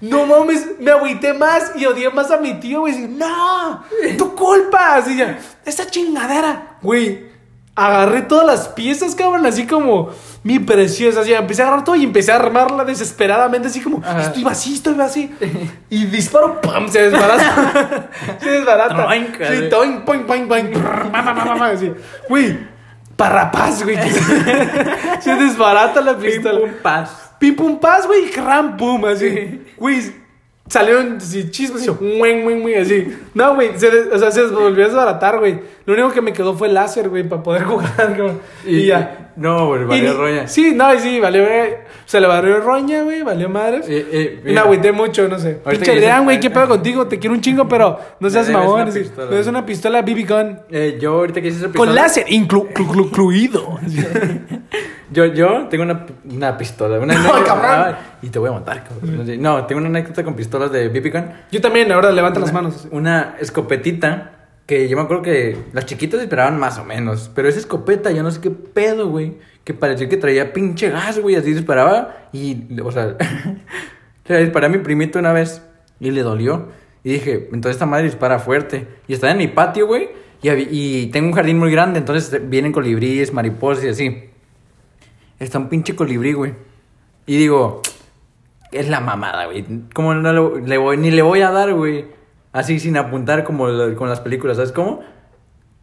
No 0.00 0.24
mames, 0.24 0.80
me 0.80 0.90
agüité 0.90 1.34
más 1.34 1.72
y 1.76 1.84
odié 1.84 2.08
más 2.08 2.30
a 2.30 2.38
mi 2.38 2.58
tío, 2.60 2.80
güey. 2.80 2.96
No, 3.08 3.84
tu 4.16 4.34
culpa. 4.34 4.94
Así 4.94 5.18
ya, 5.18 5.38
esta 5.66 5.86
chingadera, 5.86 6.78
güey. 6.80 7.33
Agarré 7.76 8.22
todas 8.22 8.46
las 8.46 8.68
piezas, 8.68 9.16
cabrón, 9.16 9.44
así 9.46 9.66
como 9.66 10.10
mi 10.44 10.60
preciosa. 10.60 11.22
Así, 11.22 11.32
empecé 11.34 11.62
a 11.62 11.66
agarrar 11.66 11.84
todo 11.84 11.96
y 11.96 12.04
empecé 12.04 12.30
a 12.30 12.36
armarla 12.36 12.84
desesperadamente, 12.84 13.66
así 13.66 13.80
como, 13.80 13.98
Ajá. 13.98 14.20
estoy 14.22 14.44
así, 14.46 14.74
estoy 14.74 15.00
así. 15.00 15.34
Y 15.90 16.04
disparo, 16.06 16.60
¡pam! 16.60 16.88
Se 16.88 17.10
desbarata. 17.10 18.10
se 18.40 18.48
desbarata. 18.50 18.94
Troink, 18.94 19.36
sí, 19.42 19.68
toink, 19.70 20.28
ma, 21.10 21.22
ma, 21.22 21.54
ma, 21.56 21.66
así. 21.70 21.92
Güey, 22.28 22.56
parrapaz, 23.16 23.82
güey. 23.82 23.96
se- 25.20 25.34
desbarata 25.34 26.00
la 26.00 26.16
pistola. 26.16 26.60
Un 26.60 26.74
paz. 26.80 27.32
Pim 27.40 27.56
pum 27.56 27.80
paz, 27.80 28.06
güey, 28.06 28.30
ram 28.30 28.76
pum, 28.76 29.04
así. 29.06 29.66
Güey, 29.76 30.23
salieron 30.74 31.18
así, 31.18 31.52
chismes 31.52 31.86
y 31.86 31.88
güey, 31.88 32.42
güey, 32.42 32.60
güey, 32.60 32.74
así. 32.74 33.16
No, 33.32 33.54
güey, 33.54 33.78
se, 33.78 33.88
o 34.10 34.18
sea, 34.18 34.32
se 34.32 34.46
volvió 34.46 34.84
a 34.84 34.88
desbaratar, 34.88 35.38
güey. 35.38 35.60
Lo 35.86 35.94
único 35.94 36.10
que 36.10 36.20
me 36.20 36.32
quedó 36.32 36.54
fue 36.54 36.66
el 36.66 36.74
láser, 36.74 37.08
güey, 37.08 37.22
para 37.22 37.44
poder 37.44 37.62
jugar, 37.62 37.94
cabrón. 37.96 38.40
Y, 38.66 38.86
ya. 38.86 39.23
No, 39.36 39.66
güey, 39.68 39.84
valió 39.84 40.16
roña. 40.16 40.46
Sí, 40.48 40.72
no, 40.74 40.94
y 40.94 40.98
sí, 41.00 41.18
valió, 41.20 41.42
güey. 41.44 41.74
Se 42.04 42.20
le 42.20 42.26
valió 42.26 42.60
roña, 42.60 43.02
güey, 43.02 43.22
valió 43.22 43.48
madres. 43.48 43.86
Eh, 43.88 44.06
eh, 44.12 44.40
me 44.44 44.58
agüité 44.58 44.92
mucho, 44.92 45.26
no 45.28 45.38
sé. 45.38 45.54
Pinche 45.68 45.92
Adrián, 45.92 46.24
güey, 46.24 46.38
¿qué 46.38 46.50
pedo 46.50 46.68
contigo? 46.68 47.06
Te 47.06 47.18
quiero 47.18 47.34
un 47.34 47.40
chingo, 47.40 47.66
pero 47.68 47.98
no 48.20 48.30
seas 48.30 48.48
mamón. 48.50 48.74
una 48.82 48.84
así. 48.90 49.00
pistola. 49.00 49.30
Me 49.30 49.36
des 49.36 49.46
una 49.46 49.66
pistola 49.66 50.02
BB 50.02 50.26
gun. 50.28 50.58
Eh, 50.70 50.98
yo 51.00 51.14
ahorita 51.14 51.40
que 51.40 51.48
hice 51.48 51.56
esa 51.58 51.66
Con 51.66 51.72
pistola- 51.88 51.94
láser 51.94 52.26
inclu- 52.26 52.72
clu- 52.72 52.86
clu- 52.88 53.06
incluido. 53.06 53.78
Yo, 55.10 55.26
yo 55.26 55.68
tengo 55.68 55.84
una, 55.84 56.06
una 56.28 56.56
pistola. 56.58 56.98
Una 56.98 57.14
No, 57.22 57.44
cabrón. 57.44 57.94
Y 58.22 58.28
te 58.30 58.38
voy 58.38 58.48
a 58.48 58.52
matar, 58.52 58.82
cabrón. 58.82 59.24
No, 59.40 59.64
tengo 59.66 59.78
una 59.80 59.88
anécdota 59.88 60.24
con 60.24 60.34
pistolas 60.34 60.72
de 60.72 60.88
BB 60.88 61.12
gun. 61.12 61.24
Yo 61.52 61.60
también, 61.60 61.92
ahora 61.92 62.10
levanta 62.10 62.40
las 62.40 62.52
manos. 62.52 62.88
Una 62.90 63.36
escopetita 63.38 64.32
que 64.66 64.88
yo 64.88 64.96
me 64.96 65.02
acuerdo 65.02 65.22
que 65.22 65.56
las 65.72 65.86
chiquitas 65.86 66.20
esperaban 66.20 66.58
más 66.58 66.78
o 66.78 66.84
menos. 66.84 67.30
Pero 67.34 67.48
esa 67.48 67.58
escopeta, 67.58 68.10
yo 68.10 68.22
no 68.22 68.30
sé 68.30 68.40
qué 68.40 68.50
pedo, 68.50 69.08
güey. 69.08 69.34
Que 69.64 69.74
parecía 69.74 70.08
que 70.08 70.16
traía 70.16 70.52
pinche 70.52 70.90
gas, 70.90 71.18
güey. 71.18 71.36
Así 71.36 71.52
disparaba. 71.52 72.28
Y, 72.32 72.80
o 72.80 72.90
sea, 72.92 73.16
disparé 74.26 74.66
a 74.66 74.70
mi 74.70 74.78
primito 74.78 75.18
una 75.18 75.32
vez 75.32 75.62
y 76.00 76.10
le 76.10 76.22
dolió. 76.22 76.68
Y 77.02 77.12
dije, 77.12 77.48
entonces 77.52 77.72
esta 77.72 77.86
madre 77.86 78.04
dispara 78.04 78.38
fuerte. 78.38 78.86
Y 79.06 79.14
estaba 79.14 79.32
en 79.32 79.38
mi 79.38 79.48
patio, 79.48 79.86
güey. 79.86 80.08
Y, 80.42 80.50
y 80.50 81.06
tengo 81.06 81.28
un 81.28 81.34
jardín 81.34 81.58
muy 81.58 81.70
grande, 81.70 81.98
entonces 81.98 82.48
vienen 82.50 82.72
colibríes, 82.72 83.32
mariposas 83.32 83.84
y 83.84 83.88
así. 83.88 84.24
Está 85.38 85.58
un 85.58 85.68
pinche 85.68 85.94
colibrí, 85.94 86.32
güey. 86.32 86.52
Y 87.26 87.38
digo, 87.38 87.80
es 88.72 88.88
la 88.88 89.00
mamada, 89.00 89.46
güey. 89.46 89.64
¿Cómo 89.94 90.14
no 90.14 90.32
le 90.60 90.78
voy, 90.78 90.96
ni 90.96 91.10
le 91.10 91.22
voy 91.22 91.40
a 91.40 91.50
dar, 91.50 91.72
güey? 91.72 92.06
Así 92.54 92.78
sin 92.78 92.96
apuntar 92.96 93.42
como 93.44 93.66
con 93.96 94.08
las 94.08 94.20
películas, 94.20 94.56
¿sabes 94.56 94.70
cómo? 94.72 95.00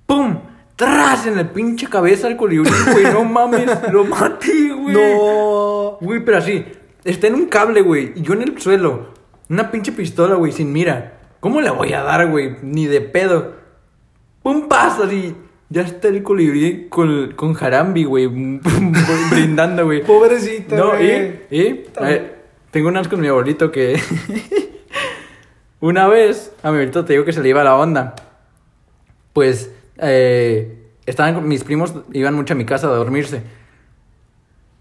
¡Pum! 0.06 0.40
¡Tras! 0.78 1.28
En 1.28 1.36
la 1.36 1.52
pinche 1.52 1.88
cabeza 1.88 2.28
al 2.28 2.38
colibrí, 2.38 2.72
güey. 2.94 3.04
No 3.14 3.26
mames, 3.26 3.70
lo 3.92 4.06
maté, 4.06 4.72
güey. 4.74 4.96
No. 4.96 5.98
Güey, 6.00 6.24
pero 6.24 6.38
así, 6.38 6.66
está 7.04 7.28
en 7.28 7.36
un 7.36 7.48
cable, 7.48 7.82
güey. 7.82 8.14
Y 8.16 8.22
yo 8.22 8.34
en 8.34 8.42
el 8.44 8.60
suelo. 8.60 9.10
Una 9.50 9.70
pinche 9.70 9.92
pistola, 9.92 10.36
güey, 10.36 10.54
sin 10.54 10.72
mira. 10.72 11.20
¿Cómo 11.42 11.60
le 11.60 11.70
voy 11.72 11.92
a 11.92 12.04
dar, 12.04 12.26
güey? 12.30 12.56
Ni 12.62 12.86
de 12.88 13.02
pedo. 13.02 13.54
Un 14.44 14.70
paso 14.70 15.04
así. 15.04 15.36
Ya 15.70 15.82
está 15.82 16.08
el 16.08 16.24
colibrí 16.24 16.88
con, 16.90 17.34
con 17.36 17.54
jarambi, 17.54 18.06
güey. 18.06 18.28
brindando, 19.30 19.84
güey. 19.86 20.04
Pobrecito, 20.04 20.76
No, 20.78 20.88
güey. 20.92 21.42
y, 21.52 21.58
y 21.58 21.84
a 21.98 22.04
ver, 22.04 22.44
tengo 22.72 22.88
unas 22.88 23.10
con 23.10 23.20
mi 23.20 23.28
abuelito 23.28 23.72
que 23.72 24.00
una 25.82 26.08
vez 26.08 26.54
a 26.64 26.70
mi 26.72 26.76
abuelito 26.78 27.04
te 27.06 27.14
digo 27.14 27.26
que 27.26 27.34
se 27.34 27.42
le 27.44 27.50
iba 27.50 27.64
la 27.64 27.76
onda. 27.76 28.16
Pues 29.34 29.72
eh, 29.98 30.88
estaban 31.06 31.34
con- 31.36 31.48
mis 31.48 31.64
primos 31.64 31.94
iban 32.14 32.34
mucho 32.36 32.54
a 32.54 32.58
mi 32.58 32.66
casa 32.66 32.88
a 32.88 32.92
dormirse. 32.92 33.42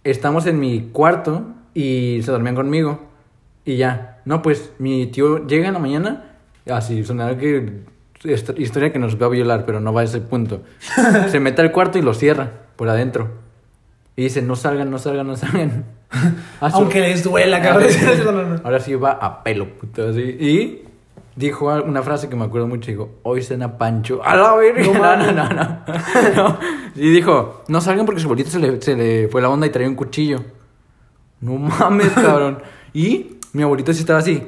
Estamos 0.05 0.47
en 0.47 0.59
mi 0.59 0.89
cuarto 0.93 1.47
y 1.75 2.21
se 2.23 2.31
dormían 2.31 2.55
conmigo 2.55 3.01
y 3.65 3.77
ya. 3.77 4.21
No, 4.25 4.43
pues 4.43 4.73
mi 4.79 5.07
tío 5.07 5.47
llega 5.47 5.69
en 5.69 5.75
la 5.75 5.79
mañana, 5.81 6.37
así 6.71 7.05
sonará 7.05 7.37
que 7.37 7.81
historia 8.59 8.93
que 8.93 8.99
nos 8.99 9.21
va 9.21 9.27
a 9.27 9.31
violar, 9.31 9.65
pero 9.67 9.81
no 9.81 9.93
va 9.93 10.03
a 10.03 10.05
ese 10.05 10.21
punto. 10.21 10.63
se 11.29 11.41
mete 11.41 11.63
al 11.63 11.73
cuarto 11.73 11.99
y 11.99 12.03
lo 12.03 12.15
cierra 12.15 12.51
por 12.77 12.89
adentro. 12.89 13.31
Y 14.17 14.25
dice, 14.25 14.43
no 14.43 14.57
salgan, 14.57 14.91
no 14.91 14.99
salgan, 14.99 15.27
no 15.27 15.37
salgan. 15.37 15.85
Ah, 16.61 16.71
su- 16.71 16.79
Aunque 16.79 17.01
les 17.01 17.23
duela, 17.23 17.63
cabrón. 17.63 17.89
Ahora 18.65 18.81
sí 18.81 18.95
va 18.97 19.13
a 19.13 19.45
pelo, 19.45 19.69
puto, 19.77 20.09
así. 20.09 20.21
Y 20.23 20.83
dijo 21.41 21.67
una 21.85 22.03
frase 22.03 22.29
que 22.29 22.37
me 22.37 22.45
acuerdo 22.45 22.69
mucho, 22.69 22.91
dijo, 22.91 23.11
hoy 23.25 23.43
cena 23.43 23.77
Pancho. 23.79 24.21
A 24.25 24.37
la 24.37 24.55
verga. 24.55 24.83
No 24.83 24.93
No, 24.93 25.17
no, 25.17 25.33
mames. 25.33 25.35
no, 25.35 25.49
no. 25.49 25.81
No. 26.37 26.59
Y 26.95 27.11
dijo, 27.11 27.65
no 27.69 27.81
salgan 27.81 28.07
porque 28.07 28.21
su 28.21 28.27
abuelito 28.27 28.51
se 28.51 28.59
le, 28.59 28.81
se 28.81 28.95
le 28.95 29.29
fue 29.29 29.41
la 29.43 29.49
onda 29.49 29.67
y 29.67 29.71
traía 29.71 29.89
un 29.89 29.95
cuchillo. 29.97 30.41
No 31.41 31.57
mames, 31.57 32.09
cabrón. 32.15 32.63
Y 32.93 33.39
mi 33.53 33.63
abuelito 33.63 33.93
sí 33.93 34.01
estaba 34.01 34.19
así, 34.21 34.47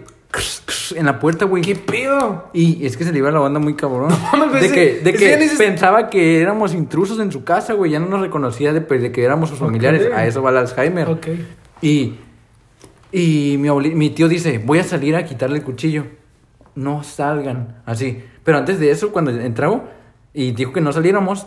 en 0.94 1.06
la 1.06 1.18
puerta, 1.18 1.44
güey. 1.46 1.62
¿Qué 1.62 1.74
pedo? 1.74 2.48
Y 2.52 2.84
es 2.86 2.96
que 2.96 3.04
se 3.04 3.12
le 3.12 3.18
iba 3.18 3.30
la 3.30 3.38
banda 3.40 3.58
muy 3.60 3.74
cabrón. 3.74 4.10
mames, 4.32 4.48
pues 4.50 4.60
de 4.60 4.66
ese- 4.66 4.74
que, 4.74 5.00
de 5.00 5.12
que 5.14 5.50
pensaba 5.56 6.10
que 6.10 6.40
éramos 6.40 6.74
intrusos 6.74 7.18
en 7.20 7.32
su 7.32 7.44
casa, 7.44 7.72
güey. 7.74 7.90
Ya 7.92 7.98
no 8.00 8.06
nos 8.06 8.20
reconocía 8.20 8.72
de, 8.72 8.80
pues, 8.82 9.00
de 9.02 9.10
que 9.12 9.24
éramos 9.24 9.48
sus 9.50 9.58
familiares. 9.58 10.08
A 10.14 10.26
eso 10.26 10.42
va 10.42 10.50
el 10.50 10.56
Alzheimer. 10.58 11.08
Ok. 11.08 11.26
Y, 11.80 12.14
y 13.12 13.56
mi, 13.58 13.70
mi 13.94 14.10
tío 14.10 14.28
dice, 14.28 14.58
voy 14.64 14.78
a 14.78 14.84
salir 14.84 15.16
a 15.16 15.24
quitarle 15.24 15.58
el 15.58 15.64
cuchillo. 15.64 16.04
No 16.74 17.02
salgan. 17.02 17.82
Así. 17.86 18.24
Pero 18.44 18.58
antes 18.58 18.78
de 18.80 18.90
eso, 18.90 19.12
cuando 19.12 19.30
entraba 19.30 19.84
y 20.34 20.52
dijo 20.52 20.72
que 20.72 20.80
no 20.80 20.92
saliéramos, 20.92 21.46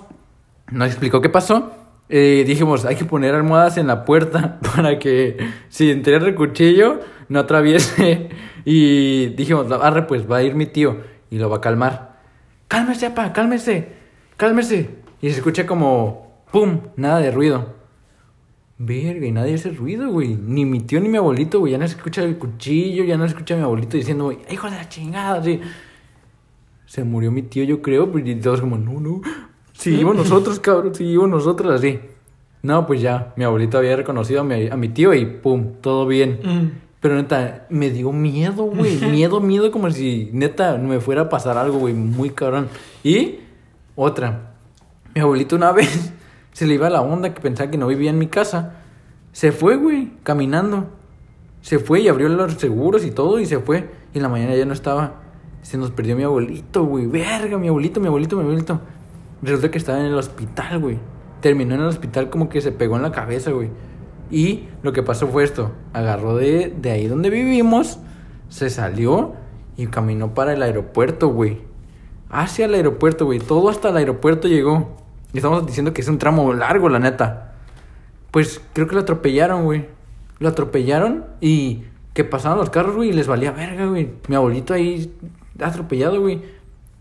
nos 0.71 0.88
explicó 0.88 1.21
qué 1.21 1.30
pasó. 1.30 1.71
Eh, 2.07 2.43
dijimos, 2.45 2.86
hay 2.86 2.95
que 2.95 3.05
poner 3.05 3.34
almohadas 3.34 3.78
en 3.78 3.88
la 3.88 4.05
puerta 4.05 4.59
para 4.76 4.99
que 4.99 5.38
si 5.69 5.89
entra 5.89 6.17
el 6.17 6.36
cuchillo 6.36 6.99
no 7.30 7.39
atraviese. 7.39 8.30
Y 8.67 9.28
dijimos, 9.36 9.71
arre, 9.71 10.07
pues 10.07 10.30
va 10.30 10.38
a 10.38 10.41
ir 10.41 10.55
mi 10.55 10.65
tío 10.65 10.97
y 11.30 11.38
lo 11.38 11.51
va 11.51 11.57
a 11.57 11.61
calmar. 11.61 12.17
Cálmese, 12.67 13.11
papá, 13.11 13.32
cálmese, 13.32 13.89
cálmese. 14.38 14.89
Y 15.21 15.30
se 15.30 15.38
escucha 15.38 15.67
como, 15.67 16.41
¡pum! 16.51 16.80
Nada 16.95 17.19
de 17.19 17.30
ruido. 17.30 17.74
Verga, 18.78 19.26
y 19.26 19.32
nadie 19.32 19.53
hace 19.53 19.71
ruido, 19.71 20.09
güey. 20.09 20.36
Ni 20.36 20.65
mi 20.65 20.82
tío 20.82 20.99
ni 20.99 21.07
mi 21.07 21.17
abuelito, 21.17 21.59
güey. 21.59 21.71
Ya 21.71 21.78
no 21.78 21.88
se 21.88 21.95
escucha 21.95 22.23
el 22.23 22.38
cuchillo, 22.38 23.05
ya 23.05 23.17
no 23.17 23.23
se 23.23 23.34
escucha 23.34 23.53
a 23.53 23.57
mi 23.57 23.63
abuelito 23.63 23.95
diciendo, 23.95 24.26
güey, 24.26 24.39
hijo 24.51 24.69
de 24.69 24.76
la 24.76 24.89
chingada, 24.89 25.39
así. 25.39 25.61
Se 26.86 27.03
murió 27.03 27.32
mi 27.32 27.43
tío, 27.43 27.63
yo 27.63 27.82
creo, 27.82 28.11
pero 28.11 28.28
y 28.28 28.36
todos 28.36 28.61
como, 28.61 28.78
no, 28.78 28.99
no. 28.99 29.21
Seguimos 29.73 30.15
nosotros, 30.17 30.59
cabrón, 30.59 30.93
seguimos 30.93 31.30
nosotros, 31.30 31.73
así. 31.73 31.99
No, 32.63 32.86
pues 32.86 32.99
ya, 32.99 33.34
mi 33.38 33.43
abuelito 33.43 33.78
había 33.78 33.95
reconocido 33.95 34.41
a 34.41 34.43
mi, 34.43 34.67
a 34.67 34.76
mi 34.76 34.89
tío 34.89 35.13
y 35.13 35.26
pum, 35.26 35.76
todo 35.82 36.05
bien. 36.05 36.39
Mm. 36.43 36.86
Pero 36.99 37.15
neta, 37.15 37.67
me 37.69 37.91
dio 37.91 38.11
miedo, 38.11 38.63
güey. 38.63 38.97
Miedo, 39.11 39.39
miedo, 39.39 39.71
como 39.71 39.91
si 39.91 40.32
neta 40.34 40.78
me 40.80 40.99
fuera 40.99 41.21
a 41.21 41.30
pasar 41.30 41.55
algo, 41.55 41.78
güey. 41.78 41.93
Muy 41.93 42.32
cabrón. 42.32 42.67
Y 43.03 43.36
otra. 43.95 44.55
Mi 45.13 45.21
abuelito 45.21 45.55
una 45.55 45.71
vez 45.73 46.11
se 46.56 46.66
le 46.66 46.76
iba 46.76 46.89
la 46.89 47.01
onda 47.01 47.34
que 47.34 47.41
pensaba 47.41 47.70
que 47.70 47.78
no 47.78 47.86
vivía 47.86 48.10
en 48.10 48.18
mi 48.18 48.28
casa. 48.28 48.76
Se 49.34 49.51
fue, 49.51 49.76
güey, 49.76 50.14
caminando. 50.24 50.88
Se 51.60 51.80
fue 51.80 51.99
y 51.99 52.08
abrió 52.08 52.30
los 52.30 52.53
seguros 52.53 53.03
y 53.03 53.12
todo 53.12 53.41
y 53.41 53.45
se 53.45 53.60
fue. 53.60 53.89
Y 54.14 54.20
en 54.20 54.24
la 54.24 54.30
mañana 54.30 54.56
ya 54.56 54.64
no 54.64 54.72
estaba. 54.72 55.16
Se 55.64 55.78
nos 55.78 55.91
perdió 55.91 56.16
mi 56.16 56.24
abuelito, 56.24 56.86
güey. 56.86 57.08
Verga, 57.08 57.58
mi 57.58 57.68
abuelito, 57.68 57.99
mi 57.99 58.08
abuelito, 58.08 58.38
mi 58.38 58.43
abuelito. 58.43 58.80
Resulta 59.41 59.70
que 59.70 59.78
estaba 59.78 59.99
en 59.99 60.06
el 60.06 60.14
hospital, 60.14 60.80
güey. 60.80 60.97
Terminó 61.41 61.76
en 61.76 61.82
el 61.82 61.88
hospital 61.88 62.30
como 62.30 62.47
que 62.47 62.62
se 62.62 62.72
pegó 62.72 62.95
en 62.95 63.01
la 63.01 63.12
cabeza, 63.12 63.51
güey. 63.51 63.70
Y 64.32 64.70
lo 64.82 64.93
que 64.93 65.03
pasó 65.03 65.28
fue 65.28 65.43
esto. 65.43 65.74
Agarró 65.91 66.38
de, 66.38 66.74
de 66.80 66.91
ahí 66.91 67.08
donde 67.08 67.30
vivimos, 67.30 67.99
se 68.47 68.70
salió 68.70 69.34
y 69.76 69.88
caminó 69.88 70.34
para 70.34 70.53
el 70.53 70.64
aeropuerto, 70.64 71.28
güey. 71.28 71.64
Hacia 72.30 72.64
el 72.64 72.76
aeropuerto, 72.76 73.26
güey. 73.26 73.39
Todo 73.39 73.68
hasta 73.68 73.89
el 73.89 73.97
aeropuerto 73.97 74.47
llegó. 74.47 75.03
Y 75.36 75.39
estamos 75.39 75.65
diciendo 75.65 75.91
que 75.91 75.99
es 75.99 76.07
un 76.07 76.17
tramo 76.17 76.53
largo, 76.53 76.88
la 76.88 76.97
neta. 76.97 77.55
Pues 78.31 78.61
creo 78.71 78.88
que 78.88 78.95
lo 78.95 79.01
atropellaron, 79.01 79.65
güey. 79.65 79.86
Lo 80.39 80.47
atropellaron 80.47 81.25
y 81.41 81.83
que 82.13 82.23
pasaban 82.23 82.57
los 82.57 82.69
carros, 82.69 82.95
güey, 82.95 83.09
y 83.09 83.11
les 83.11 83.27
valía 83.27 83.51
verga, 83.51 83.86
güey. 83.86 84.11
Mi 84.29 84.38
abuelito 84.38 84.73
ahí 84.73 85.13
atropellado, 85.59 86.21
güey. 86.21 86.41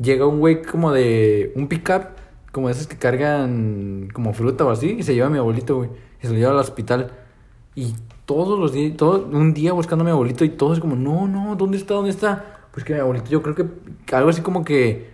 Llega 0.00 0.26
un 0.26 0.40
güey 0.40 0.62
como 0.62 0.90
de 0.90 1.52
un 1.54 1.68
pickup, 1.68 2.06
como 2.50 2.66
de 2.66 2.72
esos 2.72 2.88
que 2.88 2.96
cargan 2.96 4.08
como 4.12 4.32
fruta 4.32 4.64
o 4.64 4.70
así, 4.70 4.96
y 4.98 5.04
se 5.04 5.14
lleva 5.14 5.28
a 5.28 5.30
mi 5.30 5.38
abuelito, 5.38 5.76
güey. 5.76 5.90
Y 6.20 6.26
se 6.26 6.32
lo 6.32 6.38
lleva 6.40 6.50
al 6.50 6.58
hospital. 6.58 7.12
Y 7.76 7.94
todos 8.26 8.58
los 8.58 8.72
días, 8.72 8.96
todo, 8.96 9.28
un 9.30 9.54
día 9.54 9.72
buscando 9.74 10.02
a 10.02 10.06
mi 10.06 10.10
abuelito 10.10 10.44
y 10.44 10.48
todos 10.48 10.80
como, 10.80 10.96
no, 10.96 11.28
no, 11.28 11.54
¿dónde 11.54 11.76
está? 11.76 11.94
¿Dónde 11.94 12.10
está? 12.10 12.66
Pues 12.72 12.84
que 12.84 12.94
mi 12.94 12.98
abuelito, 12.98 13.30
yo 13.30 13.44
creo 13.44 13.54
que 13.54 13.68
algo 14.12 14.30
así 14.30 14.42
como 14.42 14.64
que, 14.64 15.08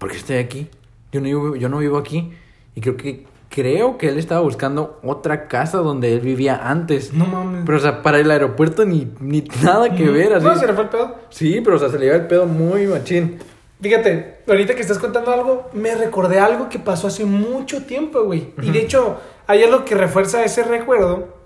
¿por 0.00 0.10
qué 0.10 0.16
estoy 0.16 0.38
aquí? 0.38 0.68
Yo 1.12 1.20
no 1.20 1.26
vivo, 1.26 1.56
yo 1.56 1.68
no 1.68 1.78
vivo 1.78 1.98
aquí. 1.98 2.32
Y 2.74 2.80
creo 2.80 2.96
que, 2.96 3.26
creo 3.50 3.98
que 3.98 4.08
él 4.08 4.18
estaba 4.18 4.40
buscando 4.40 4.98
otra 5.02 5.46
casa 5.46 5.78
donde 5.78 6.14
él 6.14 6.20
vivía 6.20 6.68
antes. 6.68 7.12
No 7.12 7.26
mames. 7.26 7.62
Pero, 7.66 7.78
o 7.78 7.80
sea, 7.80 8.02
para 8.02 8.18
el 8.18 8.30
aeropuerto 8.30 8.84
ni, 8.86 9.12
ni 9.20 9.44
nada 9.62 9.94
que 9.94 10.08
ver, 10.08 10.32
así. 10.32 10.46
No, 10.46 10.56
se 10.56 10.66
le 10.66 10.72
fue 10.72 10.84
el 10.84 10.88
pedo. 10.88 11.16
Sí, 11.28 11.60
pero, 11.62 11.76
o 11.76 11.78
sea, 11.78 11.90
se 11.90 11.98
le 11.98 12.06
iba 12.06 12.16
el 12.16 12.26
pedo 12.26 12.46
muy 12.46 12.86
machín. 12.86 13.38
Fíjate, 13.80 14.38
ahorita 14.48 14.74
que 14.74 14.80
estás 14.80 14.98
contando 14.98 15.32
algo, 15.32 15.68
me 15.74 15.94
recordé 15.94 16.38
algo 16.38 16.68
que 16.68 16.78
pasó 16.78 17.08
hace 17.08 17.24
mucho 17.24 17.84
tiempo, 17.84 18.22
güey. 18.22 18.54
Y 18.62 18.70
de 18.70 18.80
hecho, 18.80 19.18
hay 19.46 19.64
algo 19.64 19.84
que 19.84 19.94
refuerza 19.94 20.44
ese 20.44 20.62
recuerdo. 20.62 21.36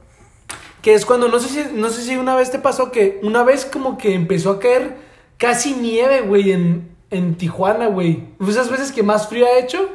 Que 0.83 0.95
es 0.95 1.05
cuando, 1.05 1.29
no 1.29 1.41
sé 1.41 1.49
si, 1.49 1.75
no 1.75 1.89
sé 1.89 2.03
si 2.03 2.17
una 2.17 2.37
vez 2.37 2.53
te 2.53 2.61
pasó 2.61 2.93
que 2.93 3.19
una 3.23 3.43
vez 3.43 3.65
como 3.65 3.99
que 3.99 4.15
empezó 4.15 4.51
a 4.51 4.59
caer 4.61 4.97
casi 5.39 5.73
nieve, 5.73 6.21
güey, 6.21 6.53
en, 6.53 6.96
en 7.11 7.37
Tijuana, 7.37 7.87
güey. 7.87 8.25
Esas 8.49 8.71
veces 8.71 8.93
que 8.93 9.03
más 9.03 9.29
frío 9.29 9.47
ha 9.47 9.59
hecho. 9.59 9.89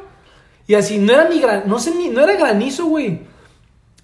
Y 0.67 0.75
así, 0.75 0.97
no 0.97 1.13
era 1.13 1.27
ni 1.27 1.39
gran, 1.39 1.63
no 1.67 1.79
sé 1.79 1.93
ni, 1.95 2.09
no 2.09 2.21
era 2.21 2.35
granizo, 2.35 2.85
güey. 2.85 3.21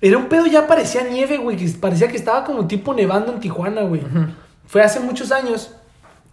Era 0.01 0.18
un 0.18 0.26
pedo, 0.26 0.45
ya 0.45 0.68
parecía 0.68 1.03
nieve, 1.03 1.38
güey. 1.38 1.58
Que 1.58 1.68
parecía 1.70 2.08
que 2.08 2.18
estaba 2.18 2.43
como 2.43 2.68
tipo 2.68 2.93
nevando 2.93 3.32
en 3.34 3.39
Tijuana, 3.39 3.82
güey. 3.84 4.01
Fue 4.68 4.82
hace 4.84 4.99
muchos 4.99 5.32
años. 5.32 5.74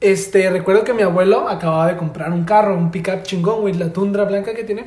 Este, 0.01 0.51
recuerdo 0.51 0.85
que 0.85 0.93
mi 0.93 1.03
abuelo 1.03 1.49
acababa 1.49 1.87
de 1.87 1.97
comprar 1.97 2.31
un 2.33 2.45
carro, 2.45 2.77
un 2.77 2.91
pickup 2.91 3.23
chingón, 3.23 3.61
güey, 3.63 3.75
la 3.75 3.93
tundra 3.93 4.25
blanca 4.25 4.55
que 4.55 4.65
tiene. 4.65 4.87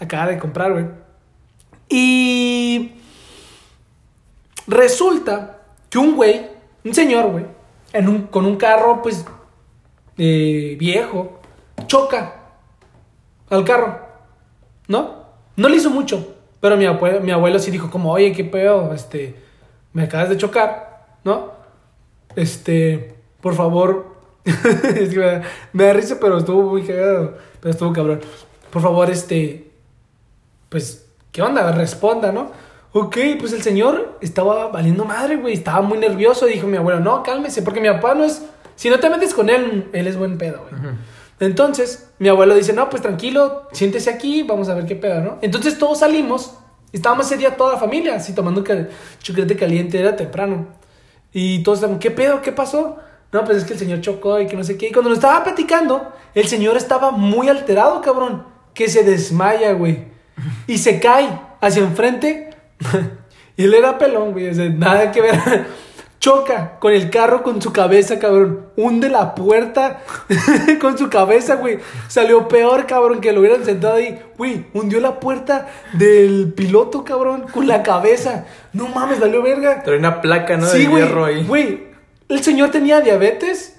Acaba 0.00 0.26
de 0.26 0.38
comprar, 0.38 0.72
güey. 0.72 0.86
Y 1.88 2.92
resulta 4.66 5.58
que 5.88 5.98
un 5.98 6.16
güey, 6.16 6.46
un 6.84 6.94
señor, 6.94 7.30
güey, 7.30 7.46
en 7.92 8.08
un, 8.08 8.22
con 8.26 8.44
un 8.46 8.56
carro, 8.56 9.00
pues, 9.02 9.24
eh, 10.18 10.76
viejo, 10.78 11.40
choca 11.86 12.34
al 13.48 13.64
carro, 13.64 14.00
¿no? 14.88 15.24
No 15.56 15.68
le 15.68 15.76
hizo 15.76 15.90
mucho, 15.90 16.34
pero 16.60 16.76
mi 16.76 16.84
abuelo, 16.84 17.20
mi 17.20 17.30
abuelo 17.30 17.58
sí 17.58 17.70
dijo 17.70 17.90
como, 17.90 18.12
oye, 18.12 18.32
qué 18.32 18.44
pedo, 18.44 18.92
este, 18.92 19.34
me 19.92 20.02
acabas 20.02 20.28
de 20.28 20.36
chocar, 20.36 21.06
¿no? 21.24 21.52
Este, 22.36 23.14
por 23.40 23.54
favor, 23.54 24.16
me, 24.44 25.42
me 25.72 25.84
da 25.84 25.92
risa, 25.92 26.18
pero 26.20 26.38
estuvo 26.38 26.62
muy 26.62 26.82
cagado, 26.82 27.38
pero 27.60 27.70
estuvo 27.70 27.92
cabrón. 27.92 28.20
Por 28.70 28.82
favor, 28.82 29.10
este, 29.10 29.70
pues, 30.68 31.06
¿qué 31.32 31.42
onda? 31.42 31.72
Responda, 31.72 32.32
¿no? 32.32 32.50
Ok, 32.92 33.16
pues 33.38 33.52
el 33.52 33.62
señor 33.62 34.18
estaba 34.20 34.68
valiendo 34.68 35.04
madre, 35.04 35.36
güey. 35.36 35.54
Estaba 35.54 35.82
muy 35.82 35.98
nervioso. 35.98 36.46
Dijo 36.46 36.66
mi 36.66 36.78
abuelo, 36.78 37.00
no, 37.00 37.22
cálmese, 37.22 37.62
porque 37.62 37.80
mi 37.80 37.88
papá 37.88 38.14
no 38.14 38.24
es. 38.24 38.42
Si 38.78 38.88
no 38.90 39.00
te 39.00 39.10
metes 39.10 39.34
con 39.34 39.50
él, 39.50 39.88
él 39.92 40.06
es 40.06 40.16
buen 40.16 40.38
pedo, 40.38 40.64
güey. 40.70 40.94
Entonces, 41.40 42.10
mi 42.20 42.28
abuelo 42.28 42.54
dice, 42.54 42.72
no, 42.72 42.88
pues 42.88 43.02
tranquilo, 43.02 43.66
siéntese 43.72 44.08
aquí, 44.08 44.44
vamos 44.44 44.68
a 44.68 44.74
ver 44.74 44.86
qué 44.86 44.94
pedo, 44.94 45.20
¿no? 45.20 45.38
Entonces 45.42 45.78
todos 45.78 45.98
salimos. 45.98 46.54
Estábamos 46.92 47.26
ese 47.26 47.38
día 47.38 47.56
toda 47.56 47.72
la 47.72 47.80
familia, 47.80 48.14
así 48.14 48.36
tomando 48.36 48.62
chocolate 49.20 49.56
caliente, 49.56 49.98
era 49.98 50.14
temprano. 50.14 50.68
Y 51.32 51.64
todos 51.64 51.78
estaban, 51.78 51.98
¿qué 51.98 52.12
pedo? 52.12 52.40
¿Qué 52.40 52.52
pasó? 52.52 52.98
No, 53.32 53.44
pues 53.44 53.58
es 53.58 53.64
que 53.64 53.72
el 53.72 53.80
señor 53.80 54.00
chocó 54.00 54.38
y 54.38 54.46
que 54.46 54.54
no 54.54 54.62
sé 54.62 54.78
qué. 54.78 54.86
Y 54.86 54.92
cuando 54.92 55.10
lo 55.10 55.16
estaba 55.16 55.42
platicando, 55.42 56.12
el 56.36 56.46
señor 56.46 56.76
estaba 56.76 57.10
muy 57.10 57.48
alterado, 57.48 58.00
cabrón. 58.00 58.44
Que 58.74 58.88
se 58.88 59.02
desmaya, 59.02 59.72
güey. 59.72 60.04
Y 60.68 60.78
se 60.78 61.00
cae 61.00 61.28
hacia 61.60 61.82
enfrente. 61.82 62.50
y 63.56 63.64
él 63.64 63.74
era 63.74 63.98
pelón, 63.98 64.30
güey. 64.30 64.48
O 64.50 64.54
sea, 64.54 64.68
nada 64.68 65.10
que 65.10 65.20
ver. 65.20 65.66
Choca 66.20 66.78
con 66.80 66.92
el 66.92 67.10
carro 67.10 67.44
con 67.44 67.62
su 67.62 67.72
cabeza, 67.72 68.18
cabrón. 68.18 68.66
Hunde 68.76 69.08
la 69.08 69.36
puerta 69.36 70.00
con 70.80 70.98
su 70.98 71.08
cabeza, 71.08 71.54
güey. 71.54 71.78
Salió 72.08 72.48
peor, 72.48 72.86
cabrón, 72.86 73.20
que 73.20 73.32
lo 73.32 73.40
hubieran 73.40 73.64
sentado 73.64 73.94
ahí. 73.94 74.20
Güey, 74.36 74.66
hundió 74.74 75.00
la 75.00 75.20
puerta 75.20 75.68
del 75.92 76.52
piloto, 76.54 77.04
cabrón, 77.04 77.46
con 77.52 77.68
la 77.68 77.84
cabeza. 77.84 78.46
No 78.72 78.88
mames, 78.88 79.20
valió 79.20 79.42
verga. 79.42 79.82
Trae 79.84 79.98
una 79.98 80.20
placa, 80.20 80.56
¿no? 80.56 80.66
Sí, 80.66 80.78
de 80.78 80.86
güey. 80.88 81.02
hierro 81.02 81.24
ahí. 81.24 81.44
Güey, 81.46 81.86
el 82.28 82.42
señor 82.42 82.70
tenía 82.70 83.00
diabetes 83.00 83.76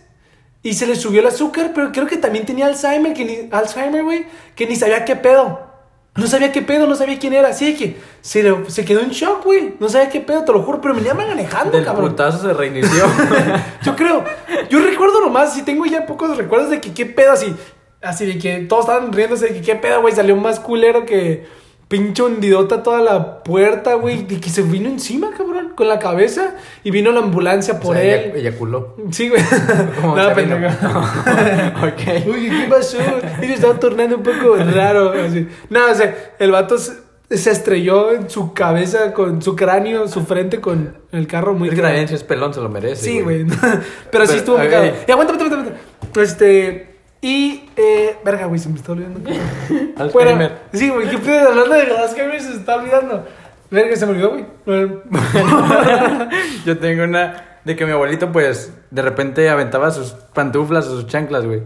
y 0.64 0.74
se 0.74 0.88
le 0.88 0.96
subió 0.96 1.22
el 1.22 1.28
azúcar, 1.28 1.72
pero 1.76 1.92
creo 1.92 2.08
que 2.08 2.18
también 2.18 2.46
tenía 2.46 2.68
Alzheimer, 2.68 3.14
que 3.14 3.26
ni, 3.26 3.50
Alzheimer, 3.52 4.04
güey, 4.04 4.26
que 4.56 4.66
ni 4.66 4.76
sabía 4.76 5.06
qué 5.06 5.16
pedo. 5.16 5.69
No 6.16 6.28
sabía 6.28 6.52
qué 6.52 6.62
pedo, 6.62 6.86
no 6.88 6.96
sabía 6.96 7.18
quién 7.20 7.34
era. 7.34 7.50
Así 7.50 7.72
de 7.72 7.78
que 7.78 7.98
se, 8.22 8.44
le- 8.44 8.70
se 8.70 8.84
quedó 8.84 9.00
en 9.02 9.10
shock, 9.12 9.44
güey. 9.46 9.76
No 9.80 9.88
sabía 9.90 10.10
qué 10.10 10.20
pedo, 10.20 10.44
te 10.44 10.52
lo 10.52 10.62
juro, 10.64 10.82
pero 10.82 10.94
venía 10.96 11.14
manejando, 11.14 11.72
Del 11.72 11.86
cabrón. 11.86 12.10
putazo 12.10 12.40
se 12.42 12.54
reinició. 12.54 13.06
Yo 13.84 13.96
creo, 13.96 14.24
yo 14.70 14.80
recuerdo 14.82 15.22
nomás, 15.22 15.54
si 15.54 15.62
tengo 15.64 15.86
ya 15.86 16.06
pocos 16.06 16.36
recuerdos 16.36 16.70
de 16.72 16.82
que 16.82 16.94
qué 16.94 17.06
pedo, 17.06 17.32
así, 17.32 17.56
así 18.02 18.26
de 18.26 18.38
que 18.38 18.58
todos 18.68 18.86
estaban 18.86 19.14
riéndose 19.14 19.48
de 19.48 19.54
que 19.54 19.62
qué 19.62 19.76
pedo, 19.76 20.02
güey, 20.02 20.14
salió 20.14 20.36
más 20.36 20.60
culero 20.60 21.06
que 21.06 21.46
pinche 21.90 22.22
hundidota 22.24 22.82
toda 22.84 23.02
la 23.02 23.44
puerta, 23.44 23.96
güey, 23.96 24.20
y 24.30 24.40
que 24.40 24.50
se 24.50 24.62
vino 24.62 24.88
encima, 24.88 25.32
cabrón, 25.36 25.74
con 25.76 25.88
la 25.90 25.98
cabeza, 26.00 26.56
y 26.84 26.92
vino 26.92 27.12
la 27.12 27.20
ambulancia 27.20 27.80
por 27.80 27.96
O 27.98 28.00
sea, 28.00 28.16
él. 28.16 28.32
eyac- 28.32 28.36
Eyaculó. 28.38 28.96
Sí, 29.12 29.28
güey. 29.28 29.42
Como 30.02 30.16
Nada, 30.16 30.34
pendejo. 30.36 30.66
ok. 31.88 32.28
Uy, 32.28 32.50
¿qué 32.50 32.68
pasó? 32.70 32.98
Y 33.42 33.46
se 33.48 33.54
estaba 33.56 33.80
tornando 33.80 34.18
un 34.18 34.24
poco 34.24 34.56
raro. 34.56 35.14
Así. 35.14 35.48
No, 35.70 35.90
o 35.92 35.96
sea, 35.96 36.34
el 36.38 36.52
vato 36.52 36.78
se, 36.78 36.94
se 37.32 37.50
estrelló 37.52 38.12
en 38.12 38.30
su 38.30 38.54
cabeza, 38.54 39.12
con 39.14 39.42
su 39.42 39.56
cráneo, 39.56 40.08
su 40.08 40.24
frente 40.26 40.62
con 40.62 40.96
el 41.12 41.26
carro 41.26 41.54
muy 41.56 41.70
Es 41.70 41.76
que 41.76 42.14
es 42.16 42.24
pelón 42.24 42.54
se 42.54 42.62
lo 42.62 42.70
merece. 42.70 43.04
Sí, 43.04 43.22
güey. 43.22 43.46
Pero 43.48 43.64
sí 43.82 43.82
Pero, 44.12 44.24
estuvo 44.34 44.58
muy. 44.60 44.68
Y 44.68 45.12
aguanta, 45.12 45.34
aguanta, 45.34 45.34
aguanta, 45.34 45.56
aguanta. 45.56 46.22
Este. 46.22 46.89
Y. 47.22 47.70
Eh, 47.76 48.18
verga, 48.24 48.46
güey, 48.46 48.60
se 48.60 48.70
me 48.70 48.76
está 48.76 48.92
olvidando. 48.94 49.20
Alzheimer. 49.98 50.60
Sí, 50.74 50.90
güey, 50.90 51.10
¿qué 51.10 51.18
pedo? 51.18 51.50
Hablando 51.50 51.76
de 51.76 51.98
Alzheimer 51.98 52.42
se 52.42 52.54
está 52.54 52.76
olvidando. 52.76 53.26
Verga, 53.72 53.96
se 53.96 54.06
me 54.06 54.12
olvidó, 54.14 54.30
güey. 54.32 54.46
Yo 56.66 56.78
tengo 56.80 57.04
una 57.04 57.60
de 57.66 57.76
que 57.76 57.86
mi 57.86 57.92
abuelito, 57.92 58.32
pues, 58.32 58.74
de 58.90 59.02
repente 59.02 59.50
aventaba 59.50 59.92
sus 59.92 60.12
pantuflas 60.34 60.88
o 60.88 60.92
sus 60.92 61.08
chanclas, 61.08 61.46
güey. 61.46 61.62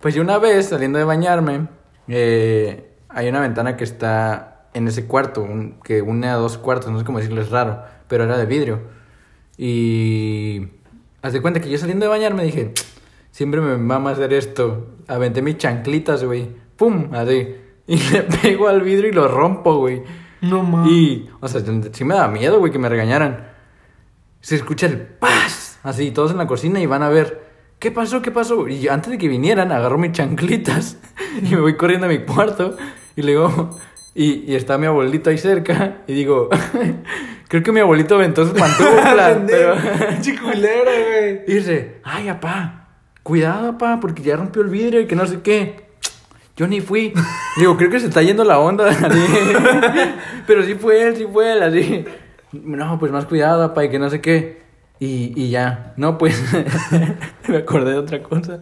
Pues 0.00 0.14
yo 0.14 0.22
una 0.22 0.38
vez, 0.38 0.66
saliendo 0.68 0.98
de 0.98 1.04
bañarme, 1.04 1.66
eh, 2.08 2.88
hay 3.08 3.28
una 3.28 3.40
ventana 3.40 3.76
que 3.76 3.84
está 3.84 4.66
en 4.74 4.88
ese 4.88 5.06
cuarto, 5.06 5.42
un- 5.42 5.78
que 5.84 6.00
une 6.02 6.28
a 6.28 6.34
dos 6.34 6.58
cuartos, 6.58 6.90
no 6.90 6.98
sé 6.98 7.04
cómo 7.04 7.18
decirlo, 7.18 7.40
es 7.42 7.50
raro, 7.50 7.82
pero 8.08 8.24
era 8.24 8.36
de 8.38 8.46
vidrio. 8.46 8.80
Y... 9.58 10.68
Haz 11.22 11.32
de 11.34 11.40
cuenta 11.40 11.60
que 11.60 11.70
yo 11.70 11.78
saliendo 11.78 12.04
de 12.04 12.10
bañarme 12.10 12.42
dije, 12.42 12.72
siempre 13.32 13.60
me 13.60 13.76
mama 13.76 14.10
hacer 14.10 14.32
esto. 14.32 14.86
Aventé 15.08 15.42
mis 15.42 15.58
chanclitas, 15.58 16.22
güey. 16.22 16.48
¡Pum! 16.76 17.12
Así. 17.12 17.56
Y 17.88 17.96
le 18.12 18.22
pego 18.22 18.68
al 18.68 18.82
vidrio 18.82 19.08
y 19.08 19.12
lo 19.12 19.26
rompo, 19.26 19.78
güey. 19.78 20.02
No 20.42 20.62
mames. 20.62 20.92
Y, 20.92 21.28
o 21.40 21.48
sea, 21.48 21.60
sí 21.92 22.04
me 22.04 22.14
da 22.14 22.28
miedo, 22.28 22.60
güey, 22.60 22.70
que 22.70 22.78
me 22.78 22.88
regañaran. 22.88 23.48
Se 24.40 24.56
escucha 24.56 24.86
el 24.86 24.98
paz, 24.98 25.78
así, 25.82 26.10
todos 26.10 26.32
en 26.32 26.38
la 26.38 26.46
cocina 26.46 26.80
y 26.80 26.86
van 26.86 27.02
a 27.02 27.08
ver, 27.08 27.42
¿qué 27.78 27.92
pasó? 27.92 28.22
¿Qué 28.22 28.32
pasó? 28.32 28.66
Y 28.66 28.88
antes 28.88 29.12
de 29.12 29.18
que 29.18 29.28
vinieran, 29.28 29.70
agarro 29.70 29.98
mis 29.98 30.12
chanclitas 30.12 30.98
y 31.42 31.54
me 31.54 31.60
voy 31.60 31.76
corriendo 31.76 32.06
a 32.06 32.08
mi 32.08 32.24
cuarto 32.24 32.76
y 33.14 33.22
le 33.22 33.32
digo, 33.32 33.70
y, 34.14 34.50
y 34.50 34.56
está 34.56 34.78
mi 34.78 34.86
abuelito 34.86 35.30
ahí 35.30 35.38
cerca 35.38 35.98
y 36.08 36.14
digo, 36.14 36.48
creo 37.48 37.62
que 37.62 37.70
mi 37.70 37.78
abuelito 37.78 38.16
aventó 38.16 38.44
su 38.44 38.52
pantufla, 38.52 39.44
pero... 39.46 39.76
Güey. 41.06 41.42
Y 41.46 41.54
dice, 41.54 42.00
ay, 42.02 42.26
papá, 42.26 42.81
cuidado, 43.22 43.72
papá, 43.72 43.98
porque 44.00 44.22
ya 44.22 44.36
rompió 44.36 44.62
el 44.62 44.68
vidrio 44.68 45.00
y 45.00 45.06
que 45.06 45.16
no 45.16 45.26
sé 45.26 45.40
qué. 45.42 45.86
Yo 46.56 46.66
ni 46.66 46.80
fui. 46.80 47.12
Digo, 47.56 47.76
creo 47.76 47.90
que 47.90 48.00
se 48.00 48.06
está 48.06 48.22
yendo 48.22 48.44
la 48.44 48.58
onda. 48.58 48.86
Pero 50.46 50.62
sí 50.62 50.74
fue 50.74 51.02
él, 51.02 51.16
sí 51.16 51.26
fue 51.32 51.52
él, 51.52 51.62
así. 51.62 52.04
No, 52.52 52.98
pues 52.98 53.10
más 53.10 53.24
cuidado, 53.24 53.68
papá, 53.68 53.84
y 53.84 53.90
que 53.90 53.98
no 53.98 54.10
sé 54.10 54.20
qué. 54.20 54.62
Y, 54.98 55.32
y 55.34 55.50
ya. 55.50 55.94
No, 55.96 56.18
pues. 56.18 56.42
me 57.48 57.56
acordé 57.56 57.92
de 57.92 57.98
otra 57.98 58.22
cosa. 58.22 58.60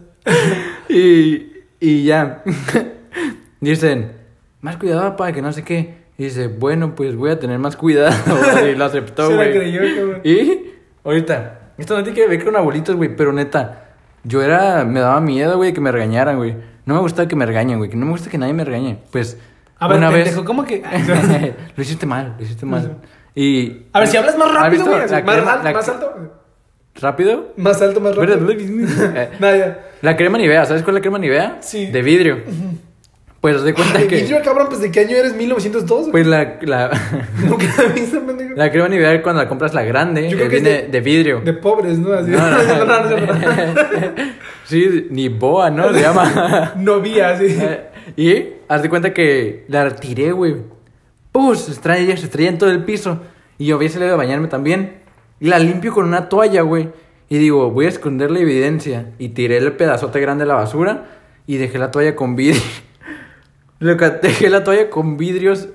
Y, 0.87 1.51
y 1.79 2.03
ya. 2.05 2.43
Dicen, 3.59 4.13
más 4.61 4.77
cuidado, 4.77 5.01
papá, 5.11 5.33
que 5.33 5.41
no 5.41 5.51
sé 5.51 5.63
qué. 5.63 6.01
Y 6.17 6.25
dice, 6.25 6.47
bueno, 6.47 6.95
pues 6.95 7.15
voy 7.15 7.31
a 7.31 7.39
tener 7.39 7.59
más 7.59 7.75
cuidado. 7.75 8.15
Y 8.67 8.75
lo 8.75 8.85
aceptó, 8.85 9.27
Se 9.27 9.35
la 9.35 9.49
güey. 9.49 10.23
Y 10.23 10.73
ahorita, 11.03 11.73
esto 11.77 11.97
no 11.97 12.03
tiene 12.03 12.19
que 12.19 12.27
ver 12.27 12.43
con 12.43 12.55
abuelitos, 12.55 12.95
güey, 12.95 13.15
pero 13.15 13.33
neta, 13.33 13.80
yo 14.23 14.41
era, 14.41 14.85
me 14.85 14.99
daba 14.99 15.19
miedo, 15.21 15.57
güey, 15.57 15.73
que 15.73 15.81
me 15.81 15.91
regañaran, 15.91 16.37
güey. 16.37 16.55
No 16.85 16.95
me 16.95 17.01
gustaba 17.01 17.27
que 17.27 17.35
me 17.35 17.45
regañen, 17.45 17.77
güey, 17.77 17.89
que 17.89 17.97
no 17.97 18.05
me 18.05 18.11
gusta 18.11 18.29
que 18.29 18.37
nadie 18.37 18.53
me 18.53 18.63
regañe. 18.65 18.99
Pues, 19.11 19.37
A 19.79 19.87
ver, 19.87 19.97
una 19.97 20.09
vez... 20.09 20.35
¿cómo 20.45 20.63
que? 20.65 20.81
lo 21.75 21.83
hiciste 21.83 22.05
mal, 22.05 22.35
lo 22.37 22.43
hiciste 22.43 22.65
mal. 22.65 22.97
Y... 23.35 23.83
A 23.93 23.99
ver, 23.99 24.07
si 24.07 24.17
hablas 24.17 24.37
más 24.37 24.49
¿Has 24.49 24.55
rápido, 24.55 24.85
güey. 24.85 24.99
Más, 25.01 25.11
al- 25.11 25.73
más 25.73 25.89
alto. 25.89 26.13
¿Rápido? 26.95 27.53
Más 27.55 27.81
alto, 27.81 28.01
más 28.01 28.15
rápido. 28.15 28.37
La 30.01 30.17
crema 30.17 30.37
Nivea, 30.37 30.65
¿sabes 30.65 30.83
cuál 30.83 30.95
es 30.95 30.99
la 30.99 31.01
crema 31.01 31.19
Nivea? 31.19 31.57
Sí. 31.61 31.87
De 31.87 32.01
vidrio. 32.01 32.39
Pues, 33.41 33.55
haz 33.55 33.63
de 33.63 33.73
cuenta 33.73 33.97
Ay, 33.97 34.07
que... 34.07 34.17
vidrio, 34.17 34.39
cabrón, 34.43 34.67
pues 34.69 34.81
¿de 34.81 34.91
qué 34.91 34.99
año 34.99 35.15
eres? 35.17 35.35
1902, 35.35 35.99
güey. 36.01 36.11
Pues 36.11 36.27
la... 36.27 36.59
la... 36.61 36.91
Nunca 37.43 37.65
la 37.75 37.83
he 37.85 37.89
visto, 37.89 38.23
pendejo. 38.23 38.53
La 38.55 38.71
crema 38.71 38.87
Nivea 38.87 39.23
cuando 39.23 39.41
la 39.41 39.49
compras 39.49 39.73
la 39.73 39.81
grande, 39.81 40.29
Yo 40.29 40.31
que 40.31 40.35
creo 40.35 40.49
que 40.49 40.57
es 40.57 40.63
viene 40.63 40.81
de- 40.83 40.87
de, 40.89 41.01
vidrio. 41.01 41.41
De 41.41 41.53
pobres, 41.53 41.97
¿no? 41.97 42.13
Así. 42.13 42.29
No, 42.29 42.39
sí, 44.65 45.07
ni 45.09 45.29
boa, 45.29 45.71
¿no? 45.71 45.91
Se 45.91 46.01
llama. 46.01 46.73
Novia, 46.77 47.31
así. 47.31 47.47
Eh, 47.59 47.81
y 48.15 48.45
haz 48.67 48.83
de 48.83 48.89
cuenta 48.89 49.11
que 49.11 49.65
la 49.69 49.89
tiré, 49.95 50.33
güey. 50.33 50.57
se 51.55 51.71
estrella, 51.71 52.15
se 52.17 52.25
estrella 52.25 52.49
en 52.49 52.57
todo 52.59 52.69
el 52.69 52.83
piso. 52.83 53.21
Y 53.57 53.65
yo 53.65 53.77
había 53.77 53.89
salido 53.89 54.13
a 54.13 54.17
bañarme 54.17 54.49
también. 54.49 54.97
Y 55.39 55.47
la 55.47 55.57
limpio 55.57 55.93
con 55.93 56.05
una 56.05 56.29
toalla, 56.29 56.61
güey. 56.61 56.89
Y 57.27 57.39
digo, 57.39 57.71
voy 57.71 57.87
a 57.87 57.89
esconder 57.89 58.29
la 58.29 58.39
evidencia. 58.39 59.13
Y 59.17 59.29
tiré 59.29 59.57
el 59.57 59.71
pedazote 59.73 60.19
grande 60.19 60.43
de 60.43 60.49
la 60.49 60.55
basura 60.55 61.05
y 61.47 61.57
dejé 61.57 61.79
la 61.79 61.89
toalla 61.89 62.15
con 62.15 62.35
vidrio. 62.35 62.61
Dejé 63.81 64.49
la 64.49 64.63
toalla 64.63 64.89
con 64.89 65.17
vidrios 65.17 65.69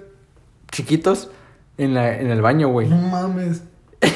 chiquitos 0.71 1.31
en, 1.77 1.95
la, 1.95 2.19
en 2.19 2.31
el 2.31 2.41
baño, 2.41 2.69
güey. 2.69 2.89
No 2.89 2.97
mames. 2.97 3.63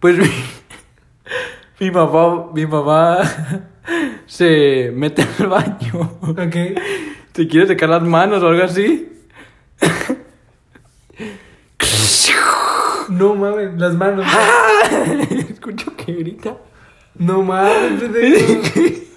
Pues 0.00 0.16
mi, 0.16 0.28
mi 1.80 1.90
mamá, 1.90 2.52
mi 2.54 2.64
mamá 2.66 3.18
se 4.26 4.92
mete 4.94 5.26
al 5.40 5.48
baño. 5.48 6.18
Ok. 6.22 6.78
¿Te 7.32 7.48
quiere 7.48 7.66
secar 7.66 7.88
las 7.88 8.04
manos 8.04 8.40
o 8.44 8.46
algo 8.46 8.62
así? 8.62 9.08
No 13.08 13.34
mames, 13.34 13.74
las 13.76 13.94
manos. 13.94 14.24
Escucho 15.50 15.96
que 15.96 16.12
grita. 16.12 16.58
No 17.16 17.42
mames. 17.42 18.00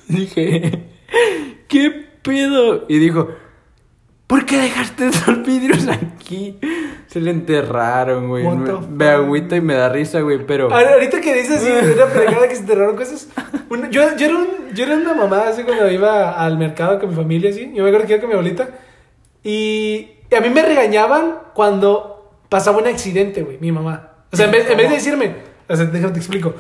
Dije, 0.08 0.90
¿qué 1.68 2.08
pedo? 2.24 2.86
Y 2.90 2.98
dijo, 2.98 3.30
¿por 4.32 4.46
qué 4.46 4.58
dejaste 4.58 5.08
esos 5.10 5.44
vidrios 5.46 5.86
aquí? 5.90 6.58
Se 7.08 7.20
le 7.20 7.32
enterraron, 7.32 8.30
güey. 8.30 8.46
Me, 8.90 9.10
agüita 9.10 9.58
y 9.58 9.62
me 9.62 9.74
da 9.74 9.90
risa, 9.90 10.22
güey, 10.22 10.46
pero... 10.46 10.72
Ahora- 10.74 10.94
Ahorita 10.94 11.20
que 11.20 11.34
dices 11.36 11.58
así, 11.62 11.70
una 11.70 12.06
pendejada 12.06 12.48
que 12.48 12.56
se 12.56 12.62
enterraron 12.62 12.96
cosas. 12.96 13.28
una- 13.70 13.90
yo, 13.90 14.16
yo, 14.16 14.26
era 14.28 14.38
un, 14.38 14.48
yo 14.74 14.86
era 14.86 14.96
una 14.96 15.14
mamá 15.14 15.44
así 15.50 15.64
cuando 15.64 15.92
iba 15.92 16.32
al 16.42 16.58
mercado 16.58 16.98
con 17.02 17.10
mi 17.10 17.16
familia, 17.16 17.50
así. 17.50 17.70
Yo 17.76 17.84
me 17.84 17.90
acuerdo 17.90 18.08
que 18.08 18.14
iba 18.14 18.22
con 18.22 18.30
mi 18.30 18.36
abuelita. 18.36 18.70
Y, 19.44 20.12
y 20.32 20.36
a 20.36 20.40
mí 20.40 20.50
me 20.50 20.62
regañaban 20.62 21.40
cuando 21.54 22.32
pasaba 22.48 22.78
un 22.78 22.88
accidente, 22.88 23.44
güey, 23.44 23.58
mi 23.60 23.72
mamá. 23.74 24.14
O 24.32 24.38
sea, 24.38 24.46
en 24.46 24.52
vez, 24.52 24.70
en 24.70 24.78
vez 24.78 24.88
de 24.90 24.96
decirme, 24.96 25.36
o 25.68 25.76
sea, 25.76 25.86
déjame 25.86 26.14
te 26.14 26.20
explico. 26.20 26.54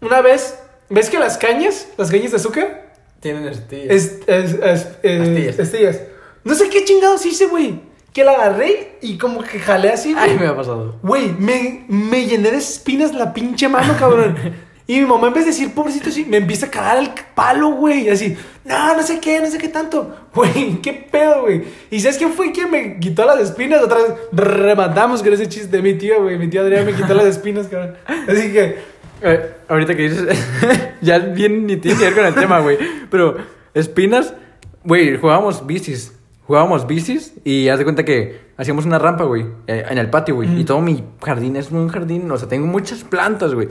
Una 0.00 0.20
vez, 0.20 0.58
¿ves 0.88 1.10
que 1.10 1.18
las 1.18 1.38
cañas, 1.38 1.88
las 1.96 2.10
cañas 2.10 2.30
de 2.30 2.36
azúcar, 2.36 2.92
Tienen 3.20 3.48
estillas. 3.48 3.86
es, 3.90 4.20
es, 4.26 4.54
es- 5.02 5.20
Astillas. 5.20 5.58
astillas. 5.58 6.00
No 6.44 6.54
sé 6.54 6.68
qué 6.68 6.84
chingados 6.84 7.24
hice, 7.26 7.46
güey. 7.46 7.80
Que 8.12 8.24
la 8.24 8.32
agarré 8.32 8.98
y 9.00 9.16
como 9.16 9.42
que 9.42 9.58
jalé 9.58 9.90
así, 9.90 10.12
güey. 10.12 10.30
Ay, 10.30 10.36
me 10.38 10.46
ha 10.46 10.54
pasado. 10.56 10.96
Güey, 11.02 11.32
me, 11.38 11.84
me 11.88 12.26
llené 12.26 12.50
de 12.50 12.58
espinas 12.58 13.14
la 13.14 13.32
pinche 13.32 13.68
mano, 13.68 13.94
cabrón. 13.98 14.36
Y 14.84 14.98
mi 14.98 15.06
mamá, 15.06 15.28
en 15.28 15.32
vez 15.34 15.44
de 15.44 15.52
decir, 15.52 15.72
pobrecito, 15.72 16.10
sí, 16.10 16.26
me 16.28 16.38
empieza 16.38 16.66
a 16.66 16.70
cagar 16.70 16.98
el 16.98 17.10
palo, 17.36 17.70
güey. 17.70 18.06
Y 18.06 18.08
así, 18.10 18.36
no, 18.64 18.96
no 18.96 19.02
sé 19.02 19.20
qué, 19.20 19.40
no 19.40 19.46
sé 19.46 19.56
qué 19.56 19.68
tanto. 19.68 20.14
Güey, 20.34 20.82
qué 20.82 20.92
pedo, 20.92 21.42
güey. 21.42 21.62
¿Y 21.88 22.00
sabes 22.00 22.18
quién 22.18 22.32
fue 22.32 22.50
quien 22.50 22.68
me 22.68 22.98
quitó 22.98 23.24
las 23.24 23.38
espinas? 23.38 23.80
Otra 23.80 23.98
vez 23.98 24.12
rematamos 24.32 25.22
con 25.22 25.32
ese 25.32 25.48
chiste 25.48 25.68
de 25.76 25.82
mi 25.82 25.94
tío, 25.94 26.22
güey. 26.22 26.36
Mi 26.36 26.48
tío 26.50 26.62
Adrián 26.62 26.84
me 26.84 26.94
quitó 26.94 27.14
las 27.14 27.26
espinas, 27.26 27.68
cabrón. 27.68 27.96
Así 28.28 28.52
que, 28.52 28.78
Eh, 29.22 29.54
ahorita 29.68 29.94
que 29.94 30.02
dices, 30.02 30.38
ya 31.00 31.18
bien 31.20 31.64
ni 31.64 31.76
tiene 31.76 31.96
que 31.96 32.04
ver 32.06 32.14
con 32.14 32.26
el 32.26 32.34
tema, 32.34 32.58
güey. 32.58 32.76
Pero 33.08 33.36
espinas, 33.72 34.34
güey, 34.82 35.16
jugábamos 35.16 35.64
bicis. 35.64 36.12
Jugábamos 36.46 36.86
bicis 36.86 37.34
y 37.44 37.68
haz 37.68 37.78
de 37.78 37.84
cuenta 37.84 38.04
que 38.04 38.52
hacíamos 38.56 38.84
una 38.84 38.98
rampa, 38.98 39.24
güey, 39.24 39.46
eh, 39.66 39.84
en 39.88 39.98
el 39.98 40.10
patio, 40.10 40.34
güey. 40.34 40.60
Y 40.60 40.64
todo 40.64 40.80
mi 40.80 41.04
jardín 41.22 41.56
es 41.56 41.70
un 41.70 41.88
jardín, 41.88 42.30
o 42.30 42.36
sea, 42.36 42.48
tengo 42.48 42.66
muchas 42.66 43.04
plantas, 43.04 43.54
güey. 43.54 43.68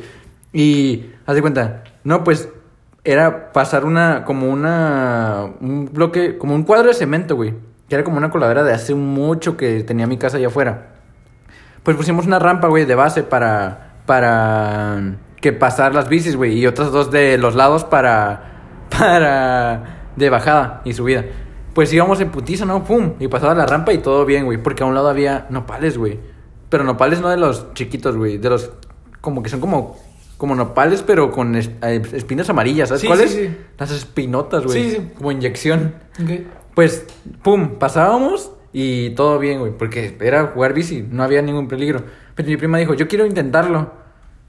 Y 0.53 1.11
haz 1.25 1.35
de 1.35 1.41
cuenta, 1.41 1.83
no, 2.03 2.23
pues 2.23 2.49
era 3.03 3.51
pasar 3.51 3.85
una, 3.85 4.23
como 4.25 4.49
una, 4.49 5.49
un 5.59 5.89
bloque, 5.91 6.37
como 6.37 6.55
un 6.55 6.63
cuadro 6.63 6.89
de 6.89 6.93
cemento, 6.93 7.35
güey. 7.35 7.53
Que 7.89 7.95
era 7.95 8.03
como 8.03 8.17
una 8.17 8.29
coladera 8.29 8.63
de 8.63 8.73
hace 8.73 8.95
mucho 8.95 9.57
que 9.57 9.83
tenía 9.83 10.07
mi 10.07 10.17
casa 10.17 10.37
allá 10.37 10.47
afuera. 10.47 10.91
Pues 11.83 11.97
pusimos 11.97 12.25
una 12.25 12.39
rampa, 12.39 12.67
güey, 12.67 12.85
de 12.85 12.95
base 12.95 13.23
para. 13.23 13.95
Para. 14.05 15.17
Que 15.41 15.51
pasar 15.51 15.95
las 15.95 16.07
bicis, 16.07 16.35
güey. 16.35 16.57
Y 16.57 16.67
otras 16.67 16.91
dos 16.91 17.11
de 17.11 17.37
los 17.37 17.55
lados 17.55 17.83
para. 17.83 18.47
Para. 18.97 20.09
De 20.15 20.29
bajada 20.29 20.81
y 20.83 20.93
subida. 20.93 21.23
Pues 21.73 21.91
íbamos 21.93 22.19
en 22.19 22.29
putiza, 22.31 22.65
¿no? 22.65 22.83
Pum. 22.83 23.13
Y 23.19 23.27
pasaba 23.27 23.53
la 23.53 23.65
rampa 23.65 23.93
y 23.93 23.99
todo 23.99 24.25
bien, 24.25 24.45
güey. 24.45 24.57
Porque 24.57 24.83
a 24.83 24.85
un 24.85 24.93
lado 24.93 25.07
había 25.09 25.47
nopales, 25.49 25.97
güey. 25.97 26.19
Pero 26.69 26.83
nopales 26.83 27.21
no 27.21 27.29
de 27.29 27.37
los 27.37 27.73
chiquitos, 27.73 28.17
güey. 28.17 28.37
De 28.37 28.49
los. 28.49 28.71
Como 29.21 29.41
que 29.43 29.49
son 29.49 29.59
como. 29.61 29.97
Como 30.37 30.55
nopales, 30.55 31.03
pero 31.03 31.29
con 31.31 31.55
es- 31.55 31.69
eh, 31.83 32.01
espinas 32.13 32.49
amarillas, 32.49 32.89
¿sabes 32.89 33.01
Sí, 33.01 33.07
cuáles? 33.07 33.31
sí, 33.31 33.47
sí. 33.47 33.57
Las 33.77 33.91
espinotas, 33.91 34.65
güey. 34.65 34.83
Sí, 34.83 34.91
sí. 34.97 35.11
Como 35.15 35.31
inyección. 35.31 35.93
Pues, 36.73 37.05
pum, 37.43 37.75
pasábamos 37.77 38.51
y 38.73 39.11
todo 39.11 39.37
bien, 39.37 39.59
güey, 39.59 39.71
porque 39.77 40.17
era 40.19 40.47
jugar 40.47 40.73
bici, 40.73 41.05
no 41.07 41.21
había 41.23 41.41
ningún 41.43 41.67
peligro. 41.67 42.01
Pero 42.33 42.49
mi 42.49 42.57
prima 42.57 42.79
dijo, 42.79 42.95
yo 42.95 43.07
quiero 43.07 43.25
intentarlo. 43.27 43.91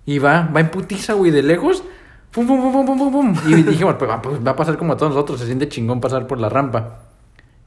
Y 0.06 0.18
va, 0.18 0.48
va 0.54 0.60
en 0.60 0.70
putiza, 0.70 1.12
güey, 1.12 1.30
de 1.30 1.42
lejos. 1.42 1.84
Pum, 2.30 2.46
pum, 2.46 2.62
pum, 2.62 2.72
pum, 2.72 2.86
pum, 2.86 2.98
pum, 2.98 3.12
pum. 3.12 3.50
Y 3.52 3.62
dijimos, 3.62 3.96
pues 3.98 4.10
va, 4.10 4.22
pues 4.22 4.38
va 4.44 4.52
a 4.52 4.56
pasar 4.56 4.78
como 4.78 4.94
a 4.94 4.96
todos 4.96 5.12
nosotros, 5.12 5.40
se 5.40 5.44
siente 5.46 5.68
chingón 5.68 6.00
pasar 6.00 6.26
por 6.26 6.40
la 6.40 6.48
rampa. 6.48 7.00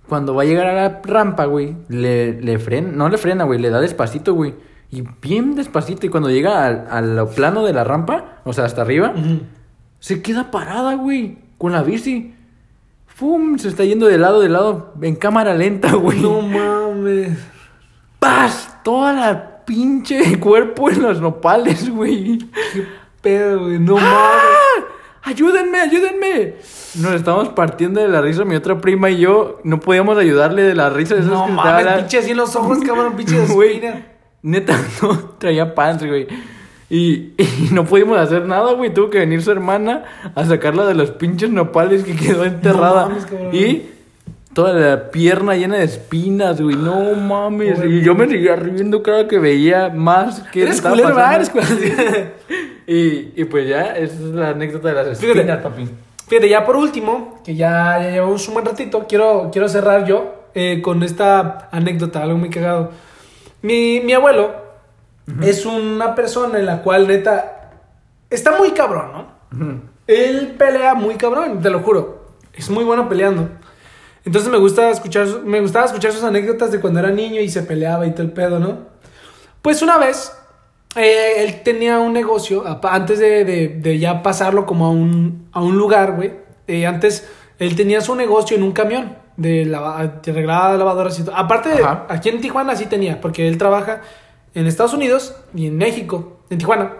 Cuando 0.07 0.35
va 0.35 0.43
a 0.43 0.45
llegar 0.45 0.67
a 0.67 0.73
la 0.73 1.01
rampa, 1.03 1.45
güey, 1.45 1.75
le, 1.89 2.39
le 2.39 2.59
frena, 2.59 2.91
no 2.91 3.09
le 3.09 3.17
frena, 3.17 3.43
güey, 3.43 3.59
le 3.59 3.69
da 3.69 3.81
despacito, 3.81 4.33
güey. 4.33 4.53
Y 4.91 5.03
bien 5.21 5.55
despacito. 5.55 6.05
Y 6.05 6.09
cuando 6.09 6.29
llega 6.29 6.65
al, 6.65 6.87
al 6.89 7.27
plano 7.29 7.65
de 7.65 7.73
la 7.73 7.83
rampa, 7.83 8.39
o 8.43 8.53
sea, 8.53 8.65
hasta 8.65 8.81
arriba, 8.83 9.13
se 9.99 10.21
queda 10.21 10.51
parada, 10.51 10.93
güey, 10.95 11.39
con 11.57 11.71
la 11.71 11.81
bici. 11.81 12.33
¡Fum! 13.07 13.57
Se 13.57 13.69
está 13.69 13.83
yendo 13.85 14.07
de 14.07 14.17
lado 14.17 14.41
de 14.41 14.49
lado 14.49 14.93
en 15.01 15.15
cámara 15.15 15.53
lenta, 15.53 15.93
güey. 15.95 16.21
No 16.21 16.41
mames. 16.41 17.37
¡Paz! 18.19 18.77
Toda 18.83 19.13
la 19.13 19.65
pinche 19.65 20.39
cuerpo 20.39 20.89
en 20.89 21.01
los 21.01 21.19
nopales, 21.21 21.89
güey. 21.89 22.37
Qué 22.73 22.85
pedo, 23.21 23.61
güey. 23.65 23.79
No 23.79 23.95
mames. 23.95 24.85
¡Ayúdenme, 25.25 25.79
ayúdenme! 25.79 26.53
Nos 27.01 27.13
estábamos 27.15 27.49
partiendo 27.49 27.99
de 27.99 28.07
la 28.07 28.21
risa, 28.21 28.45
mi 28.45 28.55
otra 28.55 28.79
prima 28.79 29.09
y 29.09 29.17
yo. 29.17 29.59
No 29.63 29.79
podíamos 29.79 30.17
ayudarle 30.17 30.61
de 30.61 30.75
la 30.75 30.89
risa. 30.89 31.15
de 31.15 31.21
esas 31.21 31.31
No 31.33 31.47
que 31.47 31.51
mames, 31.51 31.85
la- 31.85 31.97
pinche 31.97 32.19
así 32.19 32.31
en 32.31 32.37
los 32.37 32.55
ojos, 32.55 32.77
cabrón, 32.85 33.15
pinche 33.15 33.45
Güey. 33.47 33.81
Neta, 34.43 34.77
no 35.01 35.17
traía 35.39 35.73
pants, 35.73 36.05
güey. 36.05 36.27
Y, 36.89 37.33
y 37.41 37.69
no 37.71 37.85
pudimos 37.85 38.19
hacer 38.19 38.45
nada, 38.45 38.73
güey. 38.73 38.93
Tuvo 38.93 39.09
que 39.09 39.17
venir 39.19 39.41
su 39.41 39.51
hermana 39.51 40.03
a 40.35 40.45
sacarla 40.45 40.85
de 40.85 40.93
los 40.93 41.09
pinches 41.11 41.49
nopales 41.49 42.03
que 42.03 42.15
quedó 42.15 42.45
enterrada. 42.45 43.07
mames, 43.07 43.25
cabrón. 43.25 43.49
y 43.55 43.81
toda 44.53 44.73
la 44.73 45.09
pierna 45.09 45.55
llena 45.55 45.77
de 45.77 45.85
espinas, 45.85 46.61
güey. 46.61 46.75
No 46.75 47.15
mames. 47.15 47.79
Y 47.83 48.01
yo 48.01 48.13
me 48.13 48.27
seguía 48.27 48.55
riendo 48.55 49.01
cada 49.01 49.27
que 49.27 49.39
veía 49.39 49.89
más 49.89 50.41
que 50.51 50.61
Eres 50.61 50.81
culero, 50.83 51.07
¿verdad? 51.07 51.35
Eres 51.35 51.49
culero. 51.49 51.65
y, 52.87 53.33
y 53.41 53.45
pues 53.45 53.67
ya, 53.67 53.95
esa 53.95 54.13
es 54.13 54.19
la 54.21 54.49
anécdota 54.49 54.89
de 54.89 54.93
las 54.93 55.19
Fíjate. 55.19 55.39
espinas, 55.39 55.61
papi. 55.61 55.89
Fíjate, 56.27 56.49
ya 56.49 56.65
por 56.65 56.75
último, 56.75 57.41
que 57.43 57.55
ya, 57.55 57.99
ya 58.01 58.11
llevamos 58.11 58.47
un 58.47 58.55
buen 58.55 58.65
ratito, 58.65 59.05
quiero, 59.07 59.49
quiero 59.51 59.69
cerrar 59.69 60.05
yo 60.05 60.47
eh, 60.55 60.81
con 60.81 61.03
esta 61.03 61.69
anécdota, 61.71 62.23
algo 62.23 62.37
muy 62.37 62.49
cagado. 62.49 62.91
Mi, 63.61 63.99
mi 64.01 64.13
abuelo 64.13 64.51
es 65.41 65.65
una 65.65 66.13
persona 66.15 66.59
en 66.59 66.65
la 66.67 66.81
cual, 66.83 67.07
neta, 67.07 67.71
está 68.29 68.57
muy 68.57 68.71
cabrón, 68.71 69.11
¿no? 69.51 69.81
Él 70.07 70.55
pelea 70.57 70.93
muy 70.93 71.15
cabrón, 71.15 71.61
te 71.61 71.69
lo 71.69 71.79
juro. 71.79 72.25
Es 72.53 72.69
muy 72.69 72.83
bueno 72.83 73.09
peleando. 73.09 73.49
Entonces 74.23 74.51
me 74.51 74.57
gusta 74.57 74.89
escuchar, 74.89 75.27
me 75.43 75.59
gustaba 75.61 75.85
escuchar 75.85 76.11
sus 76.11 76.23
anécdotas 76.23 76.71
de 76.71 76.79
cuando 76.79 76.99
era 76.99 77.11
niño 77.11 77.41
y 77.41 77.49
se 77.49 77.63
peleaba 77.63 78.05
y 78.07 78.11
todo 78.11 78.23
el 78.23 78.31
pedo, 78.31 78.59
¿no? 78.59 78.79
Pues 79.61 79.81
una 79.81 79.97
vez, 79.97 80.31
eh, 80.95 81.43
él 81.43 81.61
tenía 81.63 81.99
un 81.99 82.13
negocio, 82.13 82.63
antes 82.83 83.19
de, 83.19 83.43
de- 83.45 83.67
de 83.67 83.99
ya 83.99 84.21
pasarlo 84.23 84.65
como 84.65 84.85
a 84.85 84.89
un, 84.89 85.47
a 85.51 85.61
un 85.61 85.77
lugar, 85.77 86.13
güey. 86.15 86.33
eh, 86.67 86.85
antes, 86.85 87.27
él 87.59 87.75
tenía 87.75 88.01
su 88.01 88.15
negocio 88.15 88.57
en 88.57 88.63
un 88.63 88.71
camión 88.71 89.17
de, 89.37 89.65
lava, 89.65 90.19
de 90.21 90.31
arreglaba 90.31 90.75
lavadoras 90.77 91.19
y 91.19 91.23
todo. 91.23 91.35
Aparte, 91.35 91.69
de, 91.69 91.83
aquí 92.09 92.29
en 92.29 92.41
Tijuana 92.41 92.75
sí 92.75 92.85
tenía, 92.85 93.19
porque 93.21 93.47
él 93.47 93.57
trabaja 93.57 94.01
en 94.53 94.67
Estados 94.67 94.93
Unidos 94.93 95.35
y 95.53 95.67
en 95.67 95.77
México, 95.77 96.39
en 96.49 96.57
Tijuana. 96.57 96.93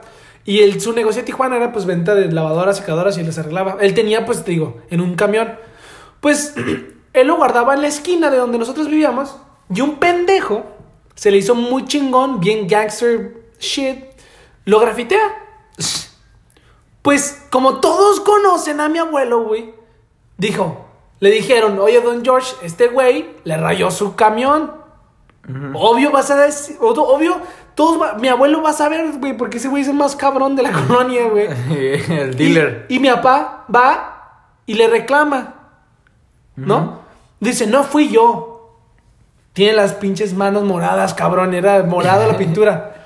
Y 0.44 0.80
su 0.80 0.94
negocio 0.94 1.22
de 1.22 1.26
Tijuana 1.26 1.56
era 1.56 1.72
pues 1.72 1.86
venta 1.86 2.14
de 2.14 2.32
lavadoras, 2.32 2.78
secadoras 2.78 3.18
y 3.18 3.24
les 3.24 3.38
arreglaba. 3.40 3.78
Él 3.82 3.94
tenía, 3.94 4.26
pues 4.26 4.44
te 4.44 4.52
digo, 4.52 4.78
en 4.90 5.02
un 5.02 5.16
camión. 5.16 5.56
Pues 6.20 6.54
él 7.14 7.28
lo 7.28 7.38
guardaba 7.38 7.74
en 7.74 7.82
la 7.82 7.88
esquina 7.88 8.30
de 8.30 8.38
donde 8.38 8.58
nosotros 8.60 8.88
vivíamos. 8.90 9.36
Y 9.74 9.82
un 9.82 9.96
pendejo 9.96 10.64
se 11.16 11.32
le 11.32 11.38
hizo 11.38 11.56
muy 11.56 11.86
chingón, 11.86 12.40
bien 12.40 12.68
gangster 12.68 13.45
shit. 13.60 14.04
Lo 14.66 14.80
grafitea. 14.80 15.22
Pues 17.02 17.44
como 17.52 17.80
todos 17.80 18.20
conocen 18.22 18.82
a 18.82 18.90
mi 18.90 18.98
abuelo, 18.98 19.44
güey. 19.44 19.74
Dijo, 20.38 20.86
le 21.20 21.30
dijeron, 21.30 21.78
oye, 21.80 22.02
don 22.02 22.24
George, 22.24 22.54
este 22.64 22.88
güey 22.88 23.36
le 23.44 23.58
rayó 23.58 23.92
su 23.92 24.16
camión. 24.16 24.84
Obvio 25.76 26.10
vas 26.10 26.32
a 26.32 26.36
decir, 26.38 26.76
ob- 26.80 26.98
obvio, 26.98 27.38
todos 27.76 28.02
va- 28.02 28.14
mi 28.16 28.28
abuelo 28.30 28.64
va 28.64 28.72
a 28.72 28.74
saber, 28.74 29.06
güey, 29.20 29.38
porque 29.38 29.58
ese 29.58 29.68
güey 29.68 29.84
es 29.84 29.88
el 29.90 29.94
más 29.96 30.16
cabrón 30.16 30.56
de 30.56 30.64
la 30.64 30.72
colonia, 30.88 31.28
güey. 31.30 31.46
El 32.10 32.36
dealer. 32.36 32.88
Y, 32.90 32.96
y 32.96 33.00
mi 33.00 33.10
papá 33.10 33.66
va 33.74 34.52
y 34.66 34.74
le 34.74 34.88
reclama, 34.88 35.54
¿no? 36.56 37.02
Dice, 37.40 37.68
no 37.68 37.84
fui 37.84 38.10
yo. 38.10 38.80
Tiene 39.54 39.74
las 39.74 39.94
pinches 39.94 40.34
manos 40.34 40.64
moradas, 40.64 41.14
cabrón. 41.14 41.54
Era 41.54 41.84
morada 41.84 42.26
la 42.26 42.38
pintura. 42.40 43.05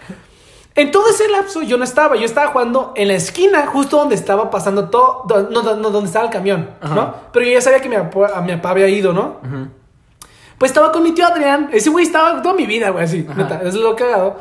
En 0.79 0.91
todo 0.91 1.09
ese 1.09 1.27
lapso 1.27 1.61
yo 1.61 1.77
no 1.77 1.83
estaba. 1.83 2.15
Yo 2.15 2.23
estaba 2.25 2.47
jugando 2.51 2.93
en 2.95 3.09
la 3.09 3.15
esquina, 3.15 3.65
justo 3.67 3.97
donde 3.97 4.15
estaba 4.15 4.49
pasando 4.49 4.89
todo. 4.89 5.23
do- 5.27 5.49
No, 5.49 5.61
no, 5.75 5.89
donde 5.89 6.07
estaba 6.07 6.25
el 6.25 6.31
camión, 6.31 6.69
¿no? 6.81 7.13
Pero 7.33 7.45
yo 7.45 7.51
ya 7.53 7.61
sabía 7.61 7.81
que 7.81 7.89
mi 7.89 7.97
papá, 7.97 8.31
a 8.35 8.41
mi 8.41 8.55
papá 8.55 8.69
había 8.69 8.87
ido, 8.87 9.11
¿no? 9.11 9.37
Pues 10.57 10.71
estaba 10.71 10.91
con 10.91 11.03
mi 11.03 11.11
tío 11.11 11.25
Adrián. 11.27 11.69
Ese 11.73 11.89
güey 11.89 12.05
estaba 12.05 12.41
toda 12.41 12.53
mi 12.55 12.65
vida, 12.65 12.89
güey, 12.91 13.03
así. 13.03 13.25
Ajá. 13.29 13.37
Neta, 13.43 13.61
es 13.63 13.75
lo 13.75 13.95
cagado. 13.95 14.37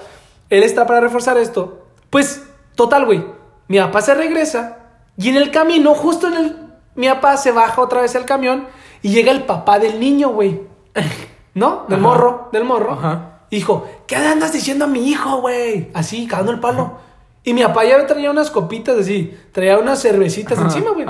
Él 0.51 0.63
está 0.63 0.87
para 0.87 1.01
reforzar 1.01 1.37
esto. 1.39 1.87
Pues, 2.11 2.45
total, 2.77 3.05
güey. 3.05 3.25
Mi 3.67 3.79
papá 3.79 4.01
se 4.01 4.15
regresa 4.15 4.79
y 5.17 5.29
en 5.31 5.37
el 5.37 5.51
camino, 5.51 5.95
justo 5.95 6.29
en 6.29 6.35
el. 6.35 6.57
Mi 6.95 7.09
papá 7.09 7.37
se 7.37 7.51
baja 7.53 7.81
otra 7.83 8.01
vez 8.03 8.15
el 8.15 8.25
camión 8.25 8.67
y 9.03 9.11
llega 9.11 9.31
el 9.33 9.43
papá 9.45 9.79
del 9.81 9.99
niño, 10.01 10.29
güey. 10.31 10.63
¿No? 11.55 11.85
Del 11.89 11.99
Ajá. 11.99 12.09
morro, 12.09 12.49
del 12.53 12.65
morro. 12.65 12.93
Ajá. 12.93 13.38
Dijo, 13.51 13.89
¿qué 14.07 14.17
andas 14.17 14.53
diciendo 14.53 14.85
a 14.85 14.89
mi 14.89 15.09
hijo, 15.09 15.41
güey? 15.41 15.91
Así, 15.95 16.27
cagando 16.27 16.53
el 16.53 16.61
palo. 16.61 16.99
Y 17.45 17.55
mi 17.55 17.63
papá 17.63 17.85
ya 17.85 18.07
traía 18.07 18.31
unas 18.31 18.51
copitas 18.51 18.99
así, 18.99 19.35
traía 19.53 19.79
unas 19.79 20.03
cervecitas 20.03 20.59
Ajá, 20.59 20.67
encima, 20.67 20.91
güey. 20.91 21.07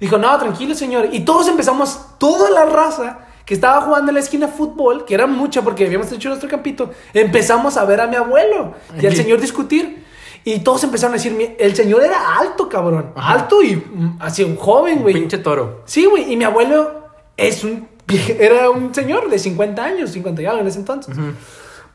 Dijo, 0.00 0.18
no, 0.18 0.36
tranquilo, 0.38 0.74
señor. 0.74 1.08
Y 1.12 1.20
todos 1.20 1.46
empezamos, 1.48 2.00
toda 2.18 2.50
la 2.50 2.64
raza 2.64 3.20
que 3.44 3.54
estaba 3.54 3.80
jugando 3.82 4.10
en 4.10 4.14
la 4.14 4.20
esquina 4.20 4.48
fútbol, 4.48 5.04
que 5.04 5.14
era 5.14 5.26
mucha 5.26 5.62
porque 5.62 5.86
habíamos 5.86 6.10
hecho 6.12 6.28
nuestro 6.28 6.48
campito, 6.50 6.90
empezamos 7.14 7.76
a 7.76 7.84
ver 7.84 8.00
a 8.00 8.06
mi 8.06 8.16
abuelo 8.16 8.74
y 9.00 9.06
al 9.06 9.14
señor 9.16 9.40
discutir. 9.40 10.04
Y 10.44 10.60
todos 10.60 10.82
empezaron 10.84 11.14
a 11.14 11.16
decir, 11.16 11.32
"Mi- 11.32 11.54
el 11.58 11.74
señor 11.76 12.02
era 12.02 12.38
alto, 12.38 12.68
cabrón. 12.68 13.12
Alto 13.16 13.62
y 13.62 13.76
mm, 13.76 14.16
así 14.20 14.42
un 14.44 14.56
joven, 14.56 15.02
güey. 15.02 15.14
Pinche 15.14 15.38
toro. 15.38 15.82
Sí, 15.84 16.06
güey. 16.06 16.32
Y 16.32 16.36
mi 16.36 16.44
abuelo 16.44 17.04
es 17.36 17.64
un, 17.64 17.88
era 18.38 18.70
un 18.70 18.94
señor 18.94 19.28
de 19.28 19.38
50 19.38 19.82
años, 19.84 20.10
50 20.10 20.40
y 20.42 20.46
algo 20.46 20.60
en 20.60 20.66
ese 20.68 20.78
entonces. 20.78 21.16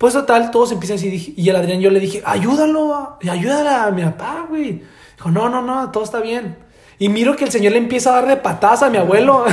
Pues 0.03 0.15
total, 0.15 0.51
todos 0.51 0.69
empiezan 0.73 0.97
así. 0.97 1.33
Y 1.37 1.49
el 1.49 1.55
Adrián 1.55 1.79
yo 1.79 1.89
le 1.89 1.97
dije, 2.01 2.21
ayúdalo, 2.25 3.17
y 3.21 3.29
ayúdale 3.29 3.69
a 3.69 3.89
mi 3.89 4.03
papá, 4.03 4.47
güey. 4.49 4.83
Dijo, 5.15 5.31
no, 5.31 5.47
no, 5.47 5.61
no, 5.61 5.91
todo 5.91 6.03
está 6.03 6.19
bien. 6.19 6.57
Y 6.99 7.07
miro 7.07 7.37
que 7.37 7.45
el 7.45 7.51
señor 7.51 7.71
le 7.71 7.77
empieza 7.77 8.09
a 8.09 8.15
dar 8.15 8.27
de 8.27 8.35
patadas 8.35 8.83
a 8.83 8.89
mi 8.89 8.97
abuelo. 8.97 9.45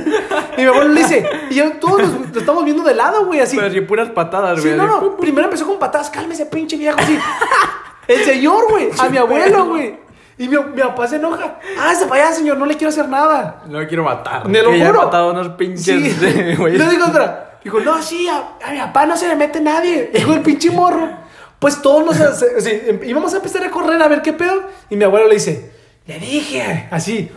y 0.56 0.62
mi 0.62 0.66
abuelo 0.66 0.94
le 0.94 1.02
dice, 1.02 1.28
y 1.50 1.56
yo, 1.56 1.72
todos 1.72 2.00
nos, 2.00 2.32
lo 2.32 2.40
estamos 2.40 2.64
viendo 2.64 2.82
de 2.84 2.94
lado, 2.94 3.26
güey, 3.26 3.40
así. 3.40 3.58
Pero 3.58 3.86
puras 3.86 4.08
patadas, 4.08 4.62
Sí, 4.62 4.68
güey. 4.68 4.78
no, 4.78 4.96
así, 4.96 5.04
no. 5.04 5.16
Primero 5.18 5.44
empezó 5.44 5.66
con 5.66 5.78
patadas. 5.78 6.08
Cálmese, 6.08 6.46
pinche 6.46 6.78
viejo. 6.78 6.98
Así. 6.98 7.18
El 8.08 8.24
señor, 8.24 8.64
güey. 8.70 8.88
A 8.98 9.10
mi 9.10 9.18
abuelo, 9.18 9.66
güey. 9.66 9.94
Y 10.38 10.48
mi, 10.48 10.56
mi 10.56 10.80
papá 10.80 11.06
se 11.06 11.16
enoja. 11.16 11.58
Ah, 11.78 11.92
para 12.08 12.28
allá, 12.28 12.34
señor. 12.34 12.56
No 12.56 12.64
le 12.64 12.78
quiero 12.78 12.88
hacer 12.88 13.10
nada. 13.10 13.62
No 13.68 13.76
me 13.76 13.86
quiero 13.86 14.04
matar. 14.04 14.48
Me 14.48 14.62
lo 14.62 14.72
juro. 14.72 15.04
matado 15.04 15.32
unos 15.32 15.50
pinches 15.50 15.84
Sí. 15.84 16.00
de- 16.18 16.56
le 16.56 16.88
digo 16.88 17.04
otra. 17.06 17.47
Dijo, 17.64 17.80
no, 17.80 18.02
sí, 18.02 18.28
a, 18.28 18.56
a 18.64 18.70
mi 18.72 18.78
papá 18.78 19.06
no 19.06 19.16
se 19.16 19.28
le 19.28 19.36
mete 19.36 19.60
nadie. 19.60 20.10
Dijo 20.12 20.32
el 20.32 20.42
pinche 20.42 20.70
morro. 20.70 21.08
Pues 21.58 21.82
todos 21.82 22.04
nos 22.06 22.20
así, 22.20 22.70
em- 22.70 23.00
íbamos 23.04 23.34
a 23.34 23.38
empezar 23.38 23.64
a 23.64 23.70
correr 23.70 24.00
a 24.00 24.08
ver 24.08 24.22
qué 24.22 24.32
pedo. 24.32 24.62
Y 24.90 24.96
mi 24.96 25.04
abuelo 25.04 25.26
le 25.26 25.34
dice, 25.34 25.72
le 26.06 26.18
dije, 26.20 26.88
así, 26.90 27.30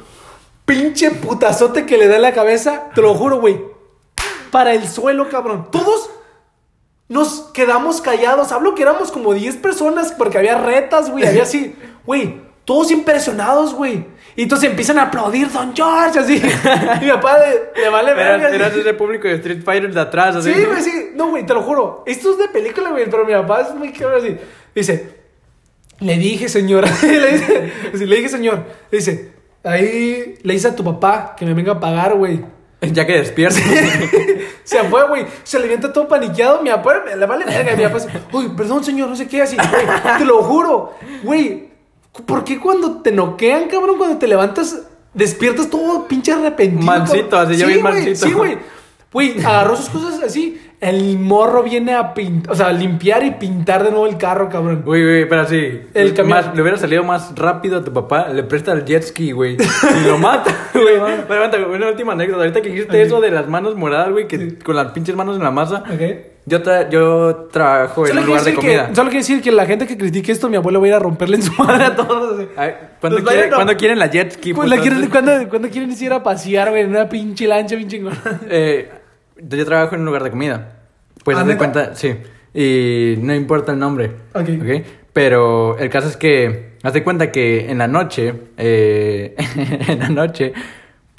pinche 0.65 1.09
putazote 1.11 1.85
que 1.85 1.97
le 1.97 2.07
da 2.07 2.17
en 2.17 2.21
la 2.21 2.33
cabeza. 2.33 2.89
Te 2.93 3.01
lo 3.01 3.15
juro, 3.15 3.39
güey. 3.39 3.59
Para 4.51 4.73
el 4.73 4.87
suelo, 4.87 5.27
cabrón. 5.29 5.69
Todos 5.71 6.09
nos 7.07 7.49
quedamos 7.53 7.99
callados. 8.01 8.51
Hablo 8.51 8.75
que 8.75 8.83
éramos 8.83 9.11
como 9.11 9.33
10 9.33 9.57
personas 9.57 10.11
porque 10.11 10.37
había 10.37 10.57
retas, 10.57 11.09
güey. 11.09 11.25
Había 11.25 11.43
así, 11.43 11.75
güey, 12.05 12.41
todos 12.63 12.91
impresionados, 12.91 13.73
güey. 13.73 14.05
Y 14.35 14.43
entonces 14.43 14.69
empiezan 14.69 14.97
a 14.97 15.03
aplaudir 15.03 15.51
Don 15.51 15.75
George, 15.75 16.19
así. 16.19 16.35
Y 17.01 17.05
mi 17.05 17.11
papá 17.11 17.37
le, 17.39 17.81
le 17.81 17.89
vale 17.89 18.13
verga. 18.13 18.49
Eras 18.49 18.75
ese 18.75 18.93
público 18.93 19.27
de 19.27 19.35
Street 19.35 19.61
Fighter 19.63 19.93
de 19.93 19.99
atrás, 19.99 20.35
así. 20.37 20.53
Sí, 20.53 20.63
güey, 20.63 20.81
sí. 20.81 21.11
No, 21.15 21.29
güey, 21.29 21.45
te 21.45 21.53
lo 21.53 21.61
juro. 21.61 22.03
Esto 22.05 22.31
es 22.31 22.37
de 22.37 22.47
película, 22.47 22.91
güey. 22.91 23.05
Pero 23.09 23.25
mi 23.25 23.33
papá 23.33 23.61
es 23.61 23.75
muy 23.75 23.91
cabrón 23.91 24.23
así. 24.23 24.37
Dice, 24.73 25.21
le 25.99 26.17
dije, 26.17 26.47
señora. 26.47 26.89
le, 27.01 27.31
dice, 27.31 27.71
así, 27.93 28.05
le 28.05 28.15
dije, 28.15 28.29
señor. 28.29 28.63
Dice, 28.91 29.33
ahí 29.63 30.35
le 30.41 30.53
dice 30.53 30.69
a 30.69 30.75
tu 30.75 30.83
papá 30.83 31.35
que 31.37 31.45
me 31.45 31.53
venga 31.53 31.73
a 31.73 31.79
pagar, 31.79 32.15
güey. 32.15 32.41
Ya 32.81 33.05
que 33.05 33.13
despierta. 33.13 33.59
Se 34.63 34.83
fue, 34.85 35.07
güey. 35.07 35.25
Se 35.43 35.59
le 35.59 35.65
avienta 35.65 35.93
todo 35.93 36.07
paniqueado. 36.07 36.63
Mi 36.63 36.71
papá 36.71 37.03
le 37.15 37.25
vale 37.27 37.45
verga. 37.45 37.75
Mi 37.75 37.83
papá 37.83 37.99
dice, 37.99 38.09
uy, 38.31 38.49
perdón, 38.57 38.83
señor, 38.83 39.09
no 39.09 39.15
sé 39.15 39.27
qué. 39.27 39.43
Así, 39.43 39.55
güey, 39.55 39.85
te 40.17 40.25
lo 40.25 40.41
juro. 40.41 40.95
Güey, 41.21 41.70
¿por 42.25 42.43
qué 42.43 42.59
cuando 42.59 43.01
te 43.01 43.11
noquean, 43.11 43.67
cabrón, 43.67 43.97
cuando 43.97 44.17
te 44.17 44.27
levantas, 44.27 44.81
despiertas 45.13 45.69
todo 45.69 46.07
pinche 46.07 46.31
arrepentido? 46.31 46.85
Cabrón? 46.91 47.49
así, 47.49 47.55
ya 47.57 47.65
Sí, 47.65 47.71
bien 47.71 47.81
güey, 47.81 47.93
mansito. 47.93 48.27
Sí, 48.27 48.33
güey. 48.33 48.57
Güey, 49.13 49.39
agarró 49.43 49.75
sus 49.75 49.89
cosas 49.89 50.21
así. 50.23 50.59
El 50.79 51.19
morro 51.19 51.61
viene 51.63 51.93
a 51.93 52.13
pintar, 52.13 52.53
o 52.53 52.55
sea, 52.55 52.67
a 52.67 52.73
limpiar 52.73 53.23
y 53.23 53.31
pintar 53.31 53.83
de 53.83 53.91
nuevo 53.91 54.07
el 54.07 54.17
carro, 54.17 54.49
cabrón. 54.49 54.81
Güey, 54.85 55.03
güey, 55.03 55.29
pero 55.29 55.41
así. 55.41 55.81
El 55.93 56.13
camión. 56.13 56.37
más, 56.37 56.55
le 56.55 56.61
hubiera 56.61 56.77
salido 56.77 57.03
más 57.03 57.35
rápido 57.35 57.79
a 57.79 57.83
tu 57.83 57.91
papá, 57.93 58.29
le 58.29 58.41
presta 58.43 58.71
el 58.71 58.85
jet 58.85 59.03
ski, 59.03 59.31
güey. 59.33 59.57
Y 59.57 60.07
lo 60.07 60.17
mata, 60.17 60.69
güey. 60.73 60.97
Güey, 60.97 61.75
una 61.75 61.89
última 61.89 62.13
anécdota. 62.13 62.39
Ahorita 62.39 62.61
que 62.61 62.69
dijiste 62.69 63.01
Ok. 63.01 63.05
eso 63.05 63.21
de 63.21 63.31
las 63.31 63.47
manos 63.47 63.75
moradas, 63.75 64.11
güey, 64.11 64.27
que 64.27 64.57
con 64.59 64.75
las 64.75 64.91
pinches 64.93 65.15
manos 65.15 65.35
en 65.35 65.43
la 65.43 65.51
masa. 65.51 65.83
¿Ok? 65.93 66.30
Yo, 66.45 66.63
tra- 66.63 66.89
yo 66.89 67.47
trabajo 67.51 68.01
en 68.01 68.09
Solo 68.09 68.21
un 68.21 68.27
lugar 68.27 68.43
de 68.43 68.53
comida. 68.55 68.87
que, 68.89 68.95
solo 68.95 69.09
quiero 69.09 69.21
decir 69.21 69.41
que 69.41 69.51
la 69.51 69.65
gente 69.67 69.85
que 69.85 69.95
critique 69.95 70.31
esto, 70.31 70.49
mi 70.49 70.55
abuelo 70.57 70.79
va 70.79 70.85
a 70.85 70.89
ir 70.89 70.93
a 70.95 70.99
romperle 70.99 71.35
en 71.37 71.43
su 71.43 71.53
madre 71.53 71.83
a 71.85 71.95
todos. 71.95 72.47
Ay, 72.57 72.71
¿cuándo, 72.99 73.23
quiere- 73.23 73.45
a- 73.47 73.55
cuándo 73.55 73.77
quieren 73.77 73.99
la 73.99 74.07
jet 74.07 74.31
ski? 74.33 74.53
Pues 74.53 74.67
la 74.69 74.75
putos? 74.77 74.89
quieren- 74.91 75.09
¿cuándo, 75.11 75.49
cuándo 75.49 75.69
quieren 75.69 75.91
ir 75.91 76.13
a 76.13 76.23
pasear, 76.23 76.71
güey? 76.71 76.81
En 76.81 76.89
una 76.89 77.07
pinche 77.07 77.47
lancha 77.47 77.75
chingona. 77.87 78.19
Eh, 78.49 78.89
yo 79.37 79.65
trabajo 79.65 79.93
en 79.95 80.01
un 80.01 80.07
lugar 80.07 80.23
de 80.23 80.31
comida. 80.31 80.79
Pues 81.23 81.37
¿Ah, 81.37 81.41
haz 81.41 81.47
de 81.47 81.57
cuenta, 81.57 81.95
sí. 81.95 82.15
Y 82.53 83.15
no 83.19 83.33
importa 83.35 83.71
el 83.73 83.79
nombre. 83.79 84.11
Ok. 84.33 84.49
Pero 85.13 85.77
el 85.77 85.89
caso 85.89 86.07
es 86.07 86.17
que, 86.17 86.77
haz 86.81 86.93
de 86.93 87.03
cuenta 87.03 87.31
que 87.31 87.69
en 87.69 87.77
la 87.77 87.87
noche, 87.87 88.33
eh, 88.57 89.35
en 89.87 89.99
la 89.99 90.09
noche, 90.09 90.53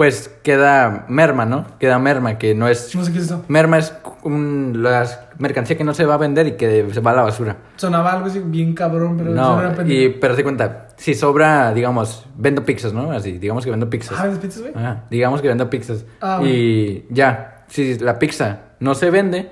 pues 0.03 0.29
queda 0.43 1.07
merma, 1.09 1.47
¿no? 1.47 1.65
Queda 1.79 1.97
merma, 2.01 2.37
que 2.37 2.57
no 2.57 2.67
es... 2.67 2.93
No 2.97 3.05
sé 3.05 3.13
qué 3.13 3.19
es 3.19 3.27
eso. 3.27 3.45
Merma 3.47 3.79
es 3.79 3.95
un, 4.25 4.83
la 4.83 5.29
mercancía 5.39 5.79
que 5.79 5.85
no 5.85 5.95
se 5.95 6.05
va 6.05 6.15
a 6.15 6.17
vender 6.17 6.49
y 6.49 6.53
que 6.57 6.89
se 6.91 6.99
va 6.99 7.13
a 7.13 7.15
la 7.15 7.23
basura. 7.23 7.59
Sonaba 7.77 8.15
algo 8.15 8.27
así 8.27 8.41
bien 8.41 8.75
cabrón, 8.75 9.17
pero 9.17 9.31
No, 9.31 9.61
era 9.61 9.77
y, 9.87 10.09
pero 10.09 10.35
de 10.35 10.43
cuenta, 10.43 10.89
si 10.97 11.15
sobra, 11.15 11.73
digamos, 11.73 12.27
vendo 12.37 12.65
pizzas, 12.65 12.93
¿no? 12.93 13.13
Así, 13.13 13.39
digamos 13.39 13.65
que 13.65 13.71
vendo 13.71 13.89
pizzas. 13.89 14.19
Ah, 14.19 14.27
¿ves 14.27 14.39
pizzas, 14.39 14.63
güey? 14.63 14.75
Ajá, 14.75 15.05
digamos 15.09 15.41
que 15.41 15.47
vendo 15.47 15.71
pizzas. 15.71 16.05
Ah, 16.21 16.41
y 16.43 17.07
ya, 17.09 17.65
si 17.69 17.97
la 18.01 18.19
pizza 18.19 18.59
no 18.81 18.97
se 18.97 19.09
vende 19.09 19.51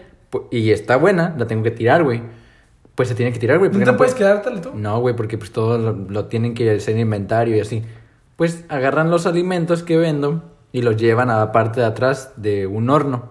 y 0.50 0.72
está 0.72 0.96
buena, 0.96 1.32
la 1.38 1.46
tengo 1.46 1.62
que 1.62 1.70
tirar, 1.70 2.02
güey. 2.02 2.22
Pues 2.96 3.08
se 3.08 3.14
tiene 3.14 3.32
que 3.32 3.38
tirar, 3.38 3.60
güey. 3.60 3.70
¿No 3.70 3.78
te 3.78 3.84
no 3.84 3.96
puedes 3.96 4.16
tú? 4.16 4.72
No, 4.74 4.98
güey, 4.98 5.14
porque 5.14 5.38
pues 5.38 5.52
todo 5.52 5.78
lo, 5.78 5.92
lo 5.92 6.24
tienen 6.24 6.54
que 6.54 6.72
hacer 6.72 6.98
inventario 6.98 7.54
y 7.56 7.60
así. 7.60 7.84
Pues 8.40 8.64
agarran 8.70 9.10
los 9.10 9.26
alimentos 9.26 9.82
que 9.82 9.98
vendo 9.98 10.42
y 10.72 10.80
los 10.80 10.96
llevan 10.96 11.28
a 11.28 11.36
la 11.36 11.52
parte 11.52 11.80
de 11.80 11.86
atrás 11.86 12.32
de 12.36 12.66
un 12.66 12.88
horno. 12.88 13.28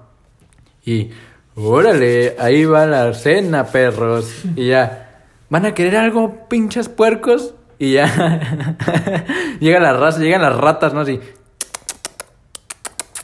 Y, 0.85 1.09
órale, 1.55 2.35
ahí 2.37 2.63
va 2.65 2.85
la 2.85 3.11
cena, 3.15 3.65
perros. 3.65 4.43
Y 4.55 4.67
ya, 4.67 5.23
¿van 5.49 5.65
a 5.65 5.73
querer 5.73 5.97
algo, 5.97 6.47
pinches 6.47 6.89
puercos? 6.89 7.55
Y 7.79 7.93
ya, 7.93 8.05
llega 9.59 9.79
la 9.79 9.93
raza, 9.93 10.19
llegan 10.19 10.43
las 10.43 10.55
ratas, 10.55 10.93
¿no? 10.93 10.99
Así. 10.99 11.19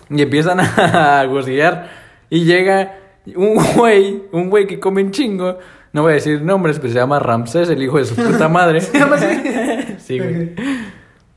Y 0.09 0.23
empiezan 0.23 0.61
a 0.61 1.23
gozar. 1.29 1.91
Y 2.31 2.45
llega 2.45 2.97
un 3.36 3.63
güey, 3.75 4.23
un 4.31 4.49
güey 4.49 4.65
que 4.65 4.79
come 4.79 5.03
un 5.03 5.11
chingo. 5.11 5.59
No 5.93 6.01
voy 6.01 6.13
a 6.13 6.15
decir 6.15 6.41
nombres, 6.41 6.79
pero 6.79 6.91
se 6.91 6.97
llama 6.97 7.19
Ramsés, 7.19 7.69
el 7.69 7.83
hijo 7.83 7.99
de 7.99 8.05
su 8.05 8.15
puta 8.15 8.49
madre. 8.49 8.81
¿Se 8.81 8.97
llama 8.97 9.17
así? 9.17 9.95
Sí, 9.99 10.17
güey. 10.17 10.55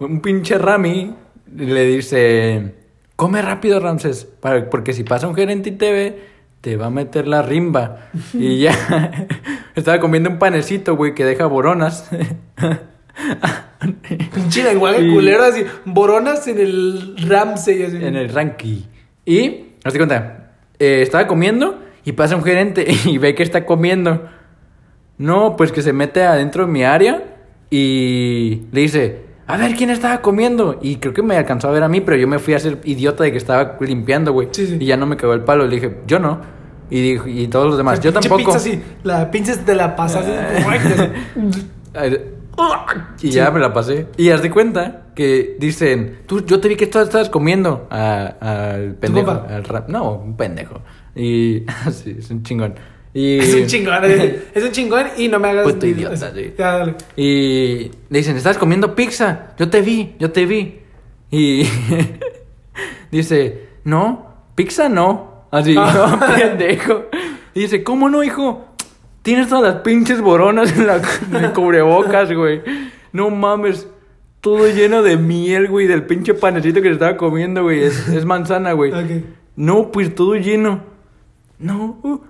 Un 0.00 0.20
pinche 0.20 0.58
Rami 0.58 1.14
le 1.56 1.84
dice, 1.84 2.74
come 3.16 3.42
rápido, 3.42 3.80
Ramses, 3.80 4.24
para, 4.24 4.70
porque 4.70 4.92
si 4.92 5.02
pasa 5.04 5.26
un 5.26 5.34
gerente 5.34 5.70
y 5.70 5.72
te 5.72 5.90
ve, 5.92 6.22
te 6.60 6.76
va 6.76 6.86
a 6.86 6.90
meter 6.90 7.26
la 7.26 7.42
rimba. 7.42 8.08
y 8.34 8.60
ya, 8.60 9.26
estaba 9.74 9.98
comiendo 9.98 10.30
un 10.30 10.38
panecito, 10.38 10.94
güey, 10.96 11.14
que 11.14 11.24
deja 11.24 11.46
boronas. 11.46 12.08
Pinche 14.34 14.62
lenguaje 14.64 15.02
Y- 15.02 15.12
culero 15.12 15.42
así. 15.44 15.64
Boronas 15.84 16.46
en 16.48 16.58
el 16.58 17.16
Ramsey 17.26 17.82
así. 17.84 17.96
en 17.96 18.16
el 18.16 18.28
ranking. 18.32 18.82
Y, 19.24 19.66
hazte 19.84 19.98
cuenta, 19.98 20.52
eh, 20.78 21.02
estaba 21.02 21.26
comiendo 21.26 21.80
y 22.04 22.12
pasa 22.12 22.36
un 22.36 22.44
gerente 22.44 22.86
y 23.04 23.18
ve 23.18 23.34
que 23.34 23.42
está 23.42 23.66
comiendo. 23.66 24.28
No, 25.16 25.56
pues 25.56 25.72
que 25.72 25.82
se 25.82 25.92
mete 25.92 26.22
adentro 26.22 26.66
de 26.66 26.72
mi 26.72 26.84
área 26.84 27.24
y 27.70 28.62
le 28.72 28.80
dice, 28.82 29.22
a 29.48 29.56
ver 29.56 29.74
quién 29.74 29.90
estaba 29.90 30.20
comiendo. 30.20 30.78
Y 30.82 30.96
creo 30.96 31.14
que 31.14 31.22
me 31.22 31.36
alcanzó 31.36 31.68
a 31.68 31.72
ver 31.72 31.82
a 31.82 31.88
mí, 31.88 32.00
pero 32.00 32.16
yo 32.16 32.28
me 32.28 32.38
fui 32.38 32.54
a 32.54 32.58
ser 32.60 32.78
idiota 32.84 33.24
de 33.24 33.32
que 33.32 33.38
estaba 33.38 33.76
limpiando, 33.80 34.32
güey. 34.32 34.48
Sí, 34.52 34.66
sí. 34.66 34.76
Y 34.78 34.86
ya 34.86 34.96
no 34.96 35.06
me 35.06 35.16
cagó 35.16 35.32
el 35.32 35.40
palo. 35.40 35.66
Le 35.66 35.74
dije, 35.76 35.98
yo 36.06 36.18
no. 36.18 36.38
Y, 36.90 37.02
dijo, 37.02 37.26
y 37.26 37.48
todos 37.48 37.66
los 37.66 37.76
demás, 37.76 38.00
yo 38.00 38.12
tampoco. 38.12 38.36
pizza 38.36 38.56
así. 38.56 38.82
La 39.02 39.30
pinche 39.30 39.56
te 39.56 39.74
la 39.74 39.96
pasas. 39.96 40.24
Eh, 41.94 42.34
Y 43.22 43.30
ya 43.30 43.50
me 43.50 43.60
la 43.60 43.72
pasé. 43.72 44.08
Y 44.16 44.30
haz 44.30 44.42
de 44.42 44.50
cuenta 44.50 45.06
que 45.14 45.56
dicen, 45.60 46.20
tú, 46.26 46.44
yo 46.44 46.60
te 46.60 46.68
vi 46.68 46.76
que 46.76 46.84
estabas 46.84 47.28
comiendo 47.28 47.86
al 47.90 48.96
pendejo. 49.00 49.26
compa? 49.26 49.54
Al 49.54 49.64
rap. 49.64 49.88
No, 49.88 50.14
un 50.14 50.36
pendejo. 50.36 50.80
Y 51.14 51.64
sí, 51.92 52.16
es 52.18 52.30
un 52.30 52.42
chingón. 52.42 52.74
Y, 53.18 53.38
Es 53.40 53.52
un 53.52 53.66
chingón, 53.66 54.04
es, 54.04 54.34
es 54.54 54.64
un 54.64 54.70
chingón 54.70 55.06
y 55.16 55.26
no 55.26 55.40
me 55.40 55.48
hagas... 55.48 55.64
Puto 55.64 55.86
idiota, 55.86 56.32
sí. 56.32 56.54
Ya, 56.56 56.78
dale. 56.78 56.94
Y 57.16 57.90
le 58.10 58.18
dicen, 58.18 58.36
¿estás 58.36 58.56
comiendo 58.56 58.94
pizza? 58.94 59.54
Yo 59.58 59.68
te 59.68 59.82
vi, 59.82 60.14
yo 60.20 60.30
te 60.30 60.46
vi. 60.46 60.78
Y 61.28 61.64
dice, 63.10 63.70
no, 63.82 64.44
pizza 64.54 64.88
no. 64.88 65.46
Así, 65.50 65.74
no, 65.74 66.20
pendejo. 66.20 67.06
Y 67.54 67.62
dice, 67.62 67.82
¿cómo 67.82 68.08
no, 68.08 68.22
hijo? 68.22 68.66
Tienes 69.22 69.48
todas 69.48 69.74
las 69.74 69.82
pinches 69.82 70.20
boronas 70.20 70.76
en, 70.78 70.86
la, 70.86 71.02
en 71.32 71.44
el 71.44 71.52
cubrebocas, 71.52 72.32
güey. 72.32 72.62
No 73.12 73.30
mames. 73.30 73.88
Todo 74.40 74.68
lleno 74.68 75.02
de 75.02 75.16
miel, 75.16 75.66
güey, 75.66 75.88
del 75.88 76.04
pinche 76.04 76.34
panecito 76.34 76.80
que 76.80 76.88
se 76.88 76.94
estaba 76.94 77.16
comiendo, 77.16 77.64
güey. 77.64 77.82
Es, 77.82 78.08
es 78.08 78.24
manzana, 78.24 78.72
güey. 78.74 78.92
No, 79.56 79.90
pues 79.90 80.14
todo 80.14 80.36
lleno. 80.36 80.84
No. 81.58 81.98
uh, 82.04 82.20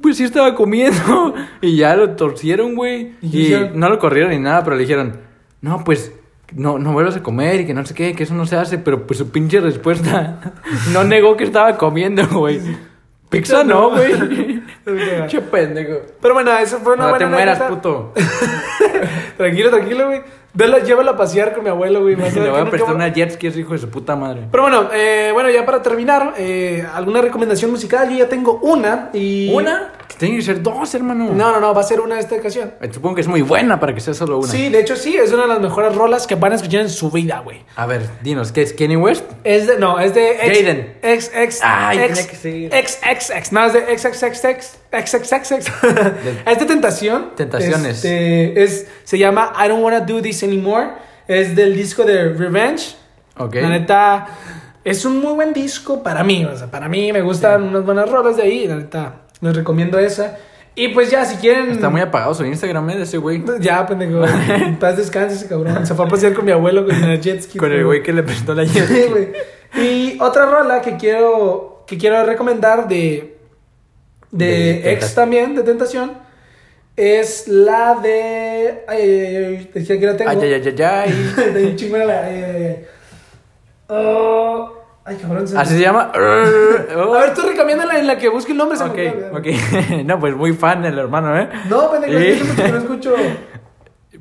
Pues 0.00 0.16
sí 0.16 0.24
estaba 0.24 0.54
comiendo. 0.54 1.34
Y 1.60 1.76
ya 1.76 1.96
lo 1.96 2.10
torcieron, 2.10 2.74
güey. 2.76 3.14
¿Y 3.20 3.54
Y 3.54 3.70
no 3.74 3.88
lo 3.88 3.98
corrieron 3.98 4.30
ni 4.30 4.38
nada, 4.38 4.62
pero 4.64 4.76
le 4.76 4.82
dijeron, 4.82 5.20
no, 5.60 5.82
pues 5.84 6.12
no, 6.54 6.78
no 6.78 6.92
vuelvas 6.92 7.16
a 7.16 7.22
comer 7.22 7.60
y 7.60 7.66
que 7.66 7.74
no 7.74 7.84
sé 7.84 7.94
qué, 7.94 8.14
que 8.14 8.22
eso 8.22 8.34
no 8.34 8.46
se 8.46 8.56
hace. 8.56 8.78
Pero 8.78 9.06
pues 9.06 9.18
su 9.18 9.30
pinche 9.30 9.60
respuesta 9.60 10.40
no 10.92 11.04
negó 11.04 11.36
que 11.36 11.44
estaba 11.44 11.76
comiendo, 11.76 12.26
güey. 12.28 12.60
Pizza 13.28 13.62
no, 13.64 13.90
güey. 13.90 14.62
Che 15.26 15.40
pendejo. 15.42 15.98
Pero 16.22 16.32
bueno, 16.34 16.56
eso 16.56 16.78
fue 16.78 16.94
una 16.94 17.08
No 17.08 17.18
te 17.18 17.24
buena 17.24 17.36
mueras, 17.36 17.60
anécdota. 17.60 17.82
puto. 17.82 18.14
Tranquilo, 19.36 19.70
tranquilo, 19.70 20.06
güey. 20.06 20.22
Vela, 20.54 20.78
llévala 20.78 21.12
a 21.12 21.16
pasear 21.16 21.54
con 21.54 21.62
mi 21.64 21.70
abuelo, 21.70 22.02
güey. 22.02 22.14
vas 22.16 22.30
a 22.30 22.34
ver 22.34 22.42
Le 22.42 22.50
voy 22.50 22.62
que 22.62 22.68
a 22.68 22.70
prestar 22.70 22.94
una 22.94 23.08
jet 23.12 23.32
ski, 23.32 23.46
es 23.48 23.56
hijo 23.56 23.72
de 23.74 23.78
su 23.78 23.90
puta 23.90 24.16
madre. 24.16 24.42
Pero 24.50 24.62
bueno, 24.64 24.88
eh, 24.92 25.30
bueno, 25.32 25.50
ya 25.50 25.64
para 25.64 25.82
terminar, 25.82 26.34
eh, 26.38 26.84
alguna 26.94 27.20
recomendación 27.20 27.70
musical. 27.70 28.08
Yo 28.10 28.16
ya 28.16 28.28
tengo 28.28 28.54
una 28.62 29.10
y... 29.12 29.52
¿Una? 29.52 29.92
Tiene 30.16 30.36
que 30.36 30.42
ser 30.42 30.62
dos, 30.62 30.92
hermano. 30.94 31.30
No, 31.32 31.52
no, 31.52 31.60
no, 31.60 31.72
va 31.74 31.80
a 31.82 31.84
ser 31.84 32.00
una 32.00 32.18
esta 32.18 32.34
ocasión. 32.34 32.72
Eh, 32.80 32.88
Supongo 32.92 33.16
que 33.16 33.20
es 33.20 33.28
muy 33.28 33.42
buena 33.42 33.78
para 33.78 33.94
que 33.94 34.00
sea 34.00 34.14
solo 34.14 34.38
una. 34.38 34.48
Sí, 34.48 34.68
de 34.68 34.80
hecho 34.80 34.96
sí, 34.96 35.16
es 35.16 35.32
una 35.32 35.42
de 35.42 35.48
las 35.48 35.60
mejores 35.60 35.94
rolas 35.94 36.26
que 36.26 36.34
van 36.34 36.52
a 36.52 36.56
escuchar 36.56 36.80
en 36.80 36.90
su 36.90 37.10
vida, 37.10 37.38
güey. 37.40 37.62
A 37.76 37.86
ver, 37.86 38.02
dinos, 38.22 38.50
¿qué 38.50 38.62
es 38.62 38.72
Kenny 38.72 38.96
West? 38.96 39.24
Es 39.44 39.66
de, 39.68 39.78
no, 39.78 40.00
es 40.00 40.14
de 40.14 40.30
ex, 40.30 40.58
Jaden. 40.58 40.96
ex, 41.02 41.30
ex, 41.34 41.60
Ay, 41.62 41.98
ex, 41.98 42.08
tenía 42.08 42.30
que 42.30 42.36
ser. 42.36 42.74
ex, 42.74 43.00
ex, 43.08 43.30
ex, 43.30 43.52
no, 43.52 43.64
es 43.66 43.72
de 43.74 43.78
ex, 43.92 44.04
ex, 44.06 44.22
ex, 44.22 44.44
ex, 44.44 44.78
ex, 44.92 45.14
ex, 45.14 45.32
ex, 45.32 45.52
ex. 45.52 45.66
Es 46.46 46.58
de 46.58 46.66
Tentación. 46.66 47.30
Tentaciones. 47.36 47.96
Este, 47.96 48.62
es, 48.62 48.86
se 49.04 49.18
llama 49.18 49.52
I 49.64 49.68
Don't 49.68 49.82
Wanna 49.82 50.00
Do 50.00 50.20
This 50.22 50.42
Anymore. 50.42 50.88
Es 51.26 51.54
del 51.54 51.74
disco 51.76 52.04
de 52.04 52.32
Revenge. 52.32 52.96
Ok. 53.36 53.54
La 53.56 53.68
neta, 53.68 54.26
es 54.84 55.04
un 55.04 55.20
muy 55.20 55.32
buen 55.34 55.52
disco 55.52 56.02
para 56.02 56.24
mí. 56.24 56.44
O 56.44 56.56
sea, 56.56 56.70
para 56.70 56.88
mí 56.88 57.12
me 57.12 57.20
gustan 57.20 57.62
unas 57.64 57.84
buenas 57.84 58.08
rolas 58.10 58.36
de 58.36 58.42
ahí. 58.44 58.66
La 58.66 58.76
neta, 58.76 59.22
les 59.40 59.54
recomiendo 59.54 59.98
esa. 59.98 60.38
Y 60.74 60.88
pues 60.88 61.10
ya, 61.10 61.24
si 61.24 61.36
quieren. 61.36 61.70
Está 61.72 61.90
muy 61.90 62.00
apagado 62.00 62.32
su 62.34 62.44
Instagram, 62.44 62.88
¿eh? 62.90 62.96
De 62.98 63.02
ese 63.02 63.18
güey. 63.18 63.42
Ya, 63.60 63.84
pendejo. 63.84 64.24
En 64.24 64.78
paz 64.78 64.96
descanse 64.96 65.34
ese 65.34 65.48
cabrón. 65.48 65.84
Se 65.86 65.94
fue 65.94 66.06
a 66.06 66.08
pasear 66.08 66.32
con 66.34 66.44
mi 66.44 66.52
abuelo 66.52 66.86
con 66.86 67.00
la 67.00 67.16
jet 67.16 67.42
ski. 67.42 67.58
Con 67.58 67.72
el 67.72 67.84
güey 67.84 68.02
que 68.02 68.12
le 68.12 68.22
prestó 68.22 68.54
la 68.54 68.64
jet 68.64 68.86
Sí, 68.86 68.94
ski. 69.02 69.08
güey. 69.10 69.28
Y 69.76 70.18
otra 70.20 70.46
rola 70.46 70.80
que 70.80 70.96
quiero, 70.96 71.84
que 71.86 71.98
quiero 71.98 72.24
recomendar 72.24 72.88
de, 72.88 73.37
de, 74.30 74.46
De 74.46 74.92
ex 74.92 75.14
también, 75.14 75.54
de 75.54 75.62
Tentación, 75.62 76.12
es 76.96 77.46
la 77.48 77.94
de... 77.94 78.84
Ay, 78.88 79.00
ay, 79.02 79.10
ay, 79.10 79.36
ay, 79.36 79.70
decía 79.72 79.98
que 80.00 80.06
la 80.06 80.16
tengo. 80.16 80.30
Ay, 80.30 80.38
ay, 80.42 80.52
ay, 80.54 80.74
ay, 80.76 80.82
ay. 80.84 81.50
De 81.54 81.76
chingona 81.76 82.04
la... 82.04 82.20
Ay, 82.24 82.42
ay, 82.42 82.62
ay. 82.66 82.84
Oh, 83.88 84.74
ay, 85.04 85.16
cabrón. 85.16 85.46
se 85.48 85.54
me- 85.54 85.60
Así 85.60 85.74
se 85.74 85.80
llama. 85.80 86.12
A 86.14 86.18
ver, 86.18 87.34
tú 87.34 87.42
recomiéndala 87.42 87.98
en 87.98 88.06
la 88.06 88.18
que 88.18 88.28
busque 88.28 88.52
el 88.52 88.58
nombre. 88.58 88.76
se 88.76 88.84
me 88.84 88.90
Ok, 88.90 89.36
ok. 89.38 89.46
No, 90.04 90.18
pues 90.20 90.34
muy 90.34 90.52
fan 90.52 90.84
el 90.84 90.98
hermano, 90.98 91.38
¿eh? 91.38 91.48
No, 91.68 91.90
pendejo, 91.90 92.18
¿Y? 92.18 92.26
es 92.26 92.42
que 92.42 92.62
que 92.62 92.72
no 92.72 92.78
escucho. 92.78 93.14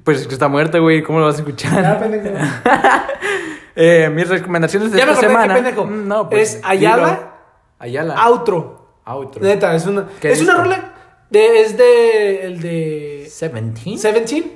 Pues 0.04 0.26
que 0.28 0.34
está 0.34 0.48
muerto, 0.48 0.82
güey. 0.82 1.04
¿Cómo 1.04 1.20
lo 1.20 1.26
vas 1.26 1.36
a 1.36 1.40
escuchar? 1.40 1.82
Ya, 1.84 2.00
pendejo. 2.00 2.30
Eh, 3.76 4.10
mis 4.14 4.28
recomendaciones 4.30 4.92
de 4.92 4.98
Ya 5.00 5.06
me 5.06 5.12
esta 5.12 5.22
qué 5.22 5.28
semana. 5.34 5.54
pendejo. 5.56 5.86
Mm, 5.86 6.08
No, 6.08 6.30
pues. 6.30 6.56
Es 6.56 6.62
Ayala. 6.64 7.08
dilo. 7.10 7.30
Ayala. 7.80 8.16
Outro. 8.26 8.77
Outro. 9.08 9.42
Neta, 9.42 9.74
es 9.76 9.86
una... 9.86 10.08
¿Qué 10.20 10.32
Es 10.32 10.42
una 10.42 10.56
rola... 10.56 10.94
De, 11.30 11.62
es 11.62 11.78
de... 11.78 12.46
El 12.46 12.62
de... 12.62 13.28
17. 13.28 13.98
Seventeen. 13.98 14.52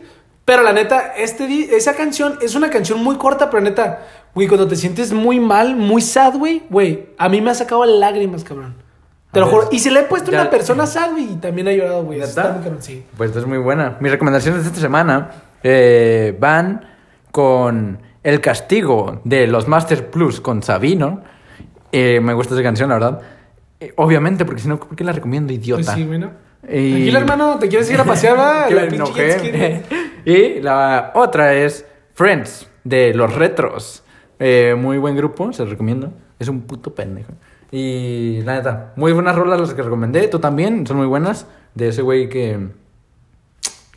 Pero 0.45 0.63
la 0.63 0.73
neta, 0.73 1.13
este, 1.17 1.75
esa 1.75 1.95
canción 1.95 2.37
es 2.41 2.55
una 2.55 2.69
canción 2.69 3.01
muy 3.03 3.15
corta, 3.17 3.49
pero 3.49 3.61
neta, 3.61 4.01
güey, 4.33 4.47
cuando 4.47 4.67
te 4.67 4.75
sientes 4.75 5.13
muy 5.13 5.39
mal, 5.39 5.75
muy 5.75 6.01
sad, 6.01 6.35
güey, 6.35 6.63
güey, 6.69 7.09
a 7.17 7.29
mí 7.29 7.41
me 7.41 7.51
ha 7.51 7.53
sacado 7.53 7.85
lágrimas, 7.85 8.43
cabrón. 8.43 8.75
Te 9.31 9.39
A 9.39 9.41
lo 9.41 9.45
ver. 9.47 9.55
juro. 9.55 9.69
Y 9.71 9.79
se 9.79 9.91
le 9.91 10.01
he 10.01 10.03
puesto 10.03 10.31
a 10.31 10.41
una 10.41 10.49
persona 10.49 10.87
sad, 10.87 11.11
güey, 11.11 11.33
y 11.33 11.35
también 11.35 11.67
ha 11.67 11.71
llorado, 11.73 12.03
güey. 12.03 12.19
Está 12.19 12.53
muy 12.53 12.63
cabrón, 12.63 12.81
sí. 12.81 13.03
Pues 13.15 13.35
es 13.35 13.45
muy 13.45 13.59
buena. 13.59 13.97
Mis 14.01 14.11
recomendaciones 14.11 14.63
de 14.63 14.69
esta 14.69 14.81
semana 14.81 15.29
eh, 15.63 16.35
van 16.39 16.85
con 17.31 17.99
El 18.23 18.41
Castigo 18.41 19.21
de 19.23 19.47
los 19.47 19.67
Master 19.67 20.09
Plus 20.09 20.41
con 20.41 20.63
Sabino. 20.63 21.21
Eh, 21.91 22.19
me 22.19 22.33
gusta 22.33 22.55
esa 22.55 22.63
canción, 22.63 22.89
la 22.89 22.95
verdad. 22.95 23.21
Eh, 23.81 23.91
obviamente, 23.97 24.45
porque 24.45 24.61
si 24.61 24.67
no, 24.67 24.79
¿por 24.79 24.95
qué 24.95 25.03
la 25.03 25.11
recomiendo, 25.11 25.51
idiota? 25.51 25.83
Pues 25.83 25.95
sí, 25.97 26.03
bueno. 26.05 26.31
Y- 26.63 26.91
Tranquilo, 26.91 27.19
hermano, 27.19 27.57
¿te 27.59 27.67
quieres 27.67 27.89
ir 27.91 27.99
a 27.99 28.03
pasear, 28.03 28.37
va? 28.37 28.69
La 28.69 28.87
pinche 28.87 29.83
y 30.25 30.61
la 30.61 31.11
otra 31.15 31.55
es 31.55 31.85
Friends 32.13 32.69
de 32.83 33.13
los 33.15 33.33
Retros. 33.33 34.03
Eh, 34.39 34.75
muy 34.77 34.99
buen 34.99 35.15
grupo, 35.15 35.51
se 35.51 35.63
los 35.63 35.71
recomiendo. 35.71 36.13
Es 36.39 36.47
un 36.47 36.61
puto 36.61 36.93
pendejo. 36.93 37.33
Y 37.71 38.41
la 38.43 38.55
neta, 38.55 38.93
muy 38.95 39.13
buenas 39.13 39.35
rolas 39.35 39.59
las 39.59 39.73
que 39.73 39.81
recomendé. 39.81 40.27
Tú 40.27 40.39
también, 40.39 40.85
son 40.85 40.97
muy 40.97 41.07
buenas. 41.07 41.47
De 41.73 41.87
ese 41.87 42.01
güey 42.03 42.29
que. 42.29 42.67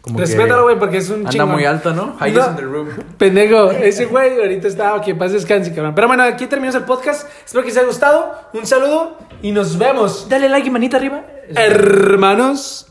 Como 0.04 0.18
Respétalo, 0.18 0.64
güey, 0.64 0.78
porque 0.78 0.98
es 0.98 1.08
un 1.08 1.20
Anda 1.20 1.30
chingón. 1.30 1.52
muy 1.52 1.64
alto, 1.64 1.94
¿no? 1.94 2.14
Highest 2.20 2.36
No. 2.36 2.50
in 2.50 2.56
the 2.56 2.62
room. 2.62 2.88
Pendejo, 3.16 3.70
ese 3.70 4.04
güey 4.04 4.38
ahorita 4.38 4.68
está, 4.68 5.00
que 5.00 5.14
paz 5.14 5.32
descanse, 5.32 5.74
cabrón. 5.74 5.94
Pero 5.94 6.08
bueno, 6.08 6.22
aquí 6.24 6.46
terminamos 6.46 6.74
el 6.78 6.84
podcast. 6.84 7.26
Espero 7.42 7.62
que 7.62 7.68
les 7.70 7.78
haya 7.78 7.86
gustado. 7.86 8.34
Un 8.52 8.66
saludo 8.66 9.16
y 9.40 9.50
nos 9.50 9.78
vemos. 9.78 10.28
Dale 10.28 10.50
like 10.50 10.68
y 10.68 10.70
manita 10.70 10.98
arriba. 10.98 11.22
Hermanos. 11.56 12.82